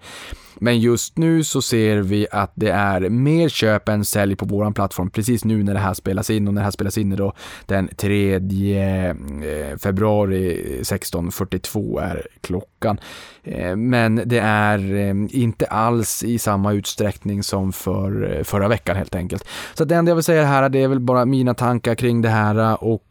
Men 0.60 0.80
just 0.80 1.18
nu 1.18 1.44
så 1.44 1.62
ser 1.62 1.98
vi 1.98 2.28
att 2.32 2.52
det 2.56 2.70
är 2.70 3.10
mer 3.10 3.50
köp 3.50 3.90
än 3.90 4.06
sälj 4.06 4.36
på 4.36 4.46
vår 4.46 4.72
plattform 4.72 5.10
precis 5.10 5.46
nu 5.46 5.64
när 5.64 5.74
det 5.74 5.80
här 5.80 5.94
spelas 5.94 6.30
in 6.30 6.48
och 6.48 6.54
när 6.54 6.62
det 6.62 6.64
här 6.64 6.72
spelas 6.72 6.98
in 6.98 7.12
är 7.12 7.18
då 7.18 7.34
den 7.66 7.90
3 7.98 8.36
eh, 8.36 9.16
februari 9.78 10.62
16.42 10.82 12.02
är 12.02 12.28
klockan. 12.42 13.00
Eh, 13.44 13.76
men 13.76 14.22
det 14.26 14.40
är 14.40 14.96
eh, 14.96 15.16
inte 15.30 15.66
alls 15.66 16.24
i 16.24 16.40
samma 16.40 16.74
utsträckning 16.74 17.44
som 17.44 17.74
för 17.74 18.44
förra 18.44 18.68
veckan 18.68 18.96
helt 18.96 19.16
enkelt. 19.16 19.48
Så 19.74 19.86
det 19.86 19.96
enda 19.96 20.10
jag 20.10 20.16
vill 20.16 20.24
säga 20.24 20.46
här 20.46 20.70
det 20.70 20.84
är 20.84 20.88
väl 20.88 21.00
bara 21.00 21.26
mina 21.26 21.54
tankar 21.54 21.96
kring 21.96 22.22
det 22.22 22.30
här 22.30 22.84
och 22.84 23.04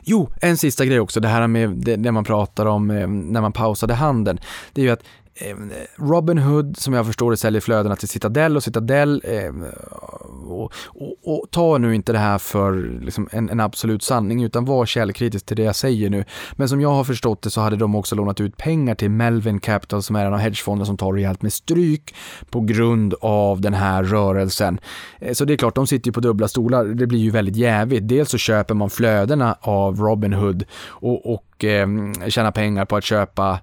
Jo, 0.00 0.30
en 0.40 0.56
sista 0.56 0.84
grej 0.84 1.00
också, 1.00 1.20
det 1.20 1.28
här 1.28 1.46
med 1.46 1.70
det, 1.70 1.96
när 1.96 2.10
man 2.10 2.24
pratar 2.24 2.66
om 2.66 2.86
när 3.32 3.40
man 3.40 3.52
pausade 3.52 3.94
handeln. 3.94 4.38
Det 4.72 4.80
är 4.80 4.84
ju 4.84 4.90
att 4.90 5.02
Ehm, 5.38 5.72
Robin 5.96 6.38
Hood, 6.38 6.76
som 6.76 6.94
jag 6.94 7.06
förstår 7.06 7.30
det, 7.30 7.36
säljer 7.36 7.60
flödena 7.60 7.96
till 7.96 8.08
Citadel 8.08 8.56
och 8.56 8.62
Citadel 8.62 9.22
eh, 9.24 9.52
och, 10.46 10.72
och, 10.86 11.16
och, 11.24 11.46
ta 11.50 11.78
nu 11.78 11.94
inte 11.94 12.12
det 12.12 12.18
här 12.18 12.38
för 12.38 13.00
liksom 13.00 13.28
en, 13.32 13.50
en, 13.50 13.60
absolut 13.60 14.02
sanning 14.02 14.42
utan 14.44 14.64
var 14.64 14.86
källkritisk 14.86 15.46
till 15.46 15.56
det 15.56 15.62
jag 15.62 15.76
säger 15.76 16.10
nu. 16.10 16.24
Men 16.52 16.68
som 16.68 16.80
jag 16.80 16.88
har 16.88 17.04
förstått 17.04 17.42
det 17.42 17.50
så 17.50 17.60
hade 17.60 17.76
de 17.76 17.94
också 17.94 18.14
lånat 18.14 18.40
ut 18.40 18.56
pengar 18.56 18.94
till 18.94 19.10
Melvin 19.10 19.60
Capital 19.60 20.02
som 20.02 20.16
är 20.16 20.26
en 20.26 20.34
av 20.34 20.38
hedgefonderna 20.38 20.86
som 20.86 20.96
tar 20.96 21.12
rejält 21.12 21.42
med 21.42 21.52
stryk 21.52 22.14
på 22.50 22.60
grund 22.60 23.14
av 23.20 23.60
den 23.60 23.74
här 23.74 24.04
rörelsen. 24.04 24.80
Eh, 25.18 25.32
så 25.32 25.44
det 25.44 25.52
är 25.52 25.56
klart, 25.56 25.74
de 25.74 25.86
sitter 25.86 26.08
ju 26.08 26.12
på 26.12 26.20
dubbla 26.20 26.48
stolar. 26.48 26.84
Det 26.84 27.06
blir 27.06 27.20
ju 27.20 27.30
väldigt 27.30 27.56
jävigt. 27.56 28.08
Dels 28.08 28.30
så 28.30 28.38
köper 28.38 28.74
man 28.74 28.90
flödena 28.90 29.56
av 29.60 30.00
Robinhood 30.00 30.64
och, 30.86 31.34
och 31.34 31.64
eh, 31.64 31.88
tjänar 32.28 32.50
pengar 32.50 32.84
på 32.84 32.96
att 32.96 33.04
köpa 33.04 33.58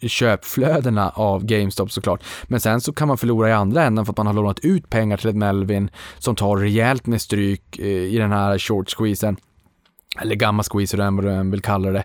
köpflödena 0.00 1.10
av 1.10 1.44
GameStop 1.44 1.92
såklart. 1.92 2.24
Men 2.44 2.60
sen 2.60 2.80
så 2.80 2.92
kan 2.92 3.08
man 3.08 3.18
förlora 3.18 3.48
i 3.48 3.52
andra 3.52 3.84
änden 3.84 4.06
för 4.06 4.12
att 4.12 4.16
man 4.16 4.26
har 4.26 4.34
lånat 4.34 4.60
ut 4.60 4.90
pengar 4.90 5.16
till 5.16 5.28
ett 5.28 5.36
Melvin 5.36 5.90
som 6.18 6.36
tar 6.36 6.56
rejält 6.56 7.06
med 7.06 7.20
stryk 7.20 7.78
eh, 7.78 7.86
i 7.86 8.18
den 8.18 8.32
här 8.32 8.58
short 8.58 8.90
squeezen. 8.90 9.36
Eller 10.20 10.34
gamma 10.34 10.62
squeeze, 10.62 10.96
eller 10.96 11.10
vad 11.10 11.24
du 11.24 11.30
än 11.30 11.50
vill 11.50 11.62
kalla 11.62 11.90
det. 11.90 12.04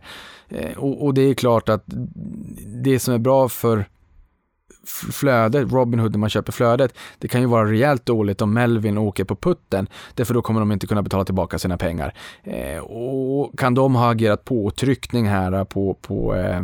Eh, 0.50 0.78
och, 0.78 1.06
och 1.06 1.14
det 1.14 1.22
är 1.22 1.34
klart 1.34 1.70
att 1.70 1.84
det 2.84 3.00
som 3.00 3.14
är 3.14 3.18
bra 3.18 3.50
för 3.50 3.86
flödet, 4.88 5.72
Robinhood 5.72 6.12
när 6.12 6.20
man 6.20 6.30
köper 6.30 6.52
flödet, 6.52 6.94
det 7.20 7.28
kan 7.28 7.42
ju 7.42 7.48
vara 7.48 7.72
rejält 7.72 8.06
dåligt 8.06 8.42
om 8.42 8.54
Melvin 8.54 8.98
åker 8.98 9.24
på 9.24 9.36
putten, 9.36 9.88
därför 10.14 10.34
då 10.34 10.42
kommer 10.42 10.60
de 10.60 10.72
inte 10.72 10.88
kunna 10.88 11.02
betala 11.02 11.26
tillbaka 11.26 11.60
sina 11.60 11.78
pengar. 11.78 12.14
Eh, 12.44 12.78
och 12.78 13.60
kan 13.60 13.74
de 13.74 13.96
ha 13.96 14.12
agerat 14.12 14.46
påtryckning 14.46 15.28
här 15.28 15.66
på, 15.66 15.94
på 15.94 16.36
eh, 16.36 16.62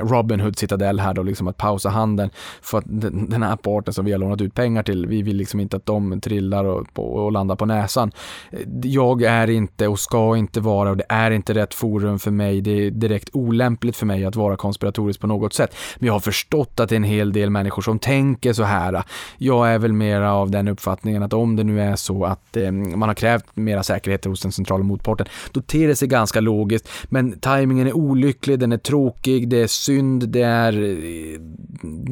Robinhood 0.00 0.58
Citadel 0.58 1.00
här 1.00 1.14
då, 1.14 1.22
liksom 1.22 1.48
att 1.48 1.56
pausa 1.56 1.88
handeln 1.88 2.30
för 2.62 2.78
att 2.78 2.84
den, 2.86 3.28
den 3.30 3.42
här 3.42 3.56
parten 3.56 3.94
som 3.94 4.04
vi 4.04 4.12
har 4.12 4.18
lånat 4.18 4.40
ut 4.40 4.54
pengar 4.54 4.82
till, 4.82 5.06
vi 5.06 5.22
vill 5.22 5.36
liksom 5.36 5.60
inte 5.60 5.76
att 5.76 5.86
de 5.86 6.20
trillar 6.20 6.64
och, 6.64 6.98
och 6.98 7.32
landar 7.32 7.56
på 7.56 7.66
näsan. 7.66 8.12
Eh, 8.50 8.60
jag 8.82 9.22
är 9.22 9.50
inte 9.50 9.88
och 9.88 10.00
ska 10.00 10.36
inte 10.36 10.60
vara 10.60 10.90
och 10.90 10.96
det 10.96 11.06
är 11.08 11.30
inte 11.30 11.54
rätt 11.54 11.74
forum 11.74 12.18
för 12.18 12.30
mig, 12.30 12.60
det 12.60 12.86
är 12.86 12.90
direkt 12.90 13.28
olämpligt 13.32 13.96
för 13.96 14.06
mig 14.06 14.24
att 14.24 14.36
vara 14.36 14.56
konspiratorisk 14.56 15.20
på 15.20 15.26
något 15.26 15.52
sätt. 15.52 15.76
Men 15.98 16.06
jag 16.06 16.12
har 16.12 16.20
förstått 16.20 16.80
att 16.80 16.88
det 16.88 16.94
är 16.94 16.96
en 16.96 17.04
hel 17.04 17.32
del 17.32 17.43
del 17.44 17.50
människor 17.50 17.82
som 17.82 17.98
tänker 17.98 18.52
så 18.52 18.62
här. 18.62 19.02
Jag 19.38 19.74
är 19.74 19.78
väl 19.78 19.92
mera 19.92 20.32
av 20.32 20.50
den 20.50 20.68
uppfattningen 20.68 21.22
att 21.22 21.32
om 21.32 21.56
det 21.56 21.64
nu 21.64 21.80
är 21.80 21.96
så 21.96 22.24
att 22.24 22.56
eh, 22.56 22.72
man 22.72 23.08
har 23.08 23.14
krävt 23.14 23.44
mera 23.54 23.82
säkerhet 23.82 24.24
hos 24.24 24.40
den 24.40 24.52
centrala 24.52 24.84
motparten, 24.84 25.26
då 25.52 25.60
ter 25.60 25.88
det 25.88 25.96
sig 25.96 26.08
ganska 26.08 26.40
logiskt. 26.40 26.88
Men 27.04 27.38
tajmingen 27.38 27.86
är 27.86 27.96
olycklig, 27.96 28.58
den 28.58 28.72
är 28.72 28.78
tråkig, 28.78 29.48
det 29.48 29.62
är 29.62 29.66
synd, 29.66 30.28
det 30.28 30.42
är, 30.42 30.72
eh, 30.72 31.40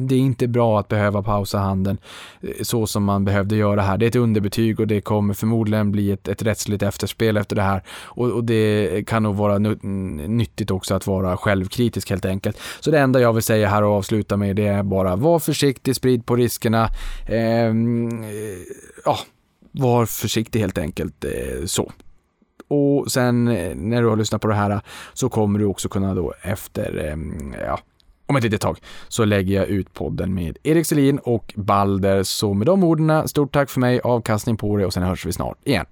det 0.07 0.15
är 0.15 0.19
inte 0.19 0.47
bra 0.47 0.79
att 0.79 0.87
behöva 0.87 1.23
pausa 1.23 1.57
handeln 1.57 1.97
eh, 2.41 2.49
så 2.61 2.87
som 2.87 3.03
man 3.03 3.25
behövde 3.25 3.55
göra 3.55 3.81
här. 3.81 3.97
Det 3.97 4.05
är 4.05 4.07
ett 4.07 4.15
underbetyg 4.15 4.79
och 4.79 4.87
det 4.87 5.01
kommer 5.01 5.33
förmodligen 5.33 5.91
bli 5.91 6.11
ett, 6.11 6.27
ett 6.27 6.43
rättsligt 6.43 6.83
efterspel 6.83 7.37
efter 7.37 7.55
det 7.55 7.61
här 7.61 7.83
och, 8.03 8.31
och 8.31 8.43
det 8.43 9.07
kan 9.07 9.23
nog 9.23 9.35
vara 9.35 9.57
nyttigt 9.57 10.71
också 10.71 10.95
att 10.95 11.07
vara 11.07 11.37
självkritisk 11.37 12.09
helt 12.09 12.25
enkelt. 12.25 12.59
Så 12.79 12.91
det 12.91 12.99
enda 12.99 13.21
jag 13.21 13.33
vill 13.33 13.43
säga 13.43 13.67
här 13.69 13.83
och 13.83 13.91
avsluta 13.91 14.37
med 14.37 14.55
det 14.55 14.67
är 14.67 14.83
bara 14.83 15.15
var 15.23 15.39
försiktig, 15.39 15.95
sprid 15.95 16.25
på 16.25 16.35
riskerna. 16.35 16.89
Eh, 17.27 17.73
ja, 19.05 19.19
var 19.71 20.05
försiktig 20.05 20.59
helt 20.59 20.77
enkelt 20.77 21.25
eh, 21.25 21.65
så. 21.65 21.91
Och 22.67 23.11
sen 23.11 23.45
när 23.75 24.01
du 24.01 24.07
har 24.07 24.17
lyssnat 24.17 24.41
på 24.41 24.47
det 24.47 24.55
här 24.55 24.81
så 25.13 25.29
kommer 25.29 25.59
du 25.59 25.65
också 25.65 25.89
kunna 25.89 26.13
då 26.13 26.33
efter, 26.41 27.17
ja, 27.67 27.79
om 28.25 28.35
ett 28.35 28.43
litet 28.43 28.61
tag 28.61 28.77
så 29.07 29.25
lägger 29.25 29.55
jag 29.55 29.67
ut 29.67 29.93
podden 29.93 30.33
med 30.33 30.57
Erik 30.63 30.85
Selin 30.85 31.17
och 31.17 31.53
Balder. 31.55 32.23
Så 32.23 32.53
med 32.53 32.67
de 32.67 32.83
orden, 32.83 33.27
stort 33.27 33.53
tack 33.53 33.69
för 33.69 33.79
mig, 33.79 34.01
avkastning 34.03 34.57
på 34.57 34.77
det 34.77 34.85
och 34.85 34.93
sen 34.93 35.03
hörs 35.03 35.25
vi 35.25 35.31
snart 35.31 35.57
igen. 35.67 35.85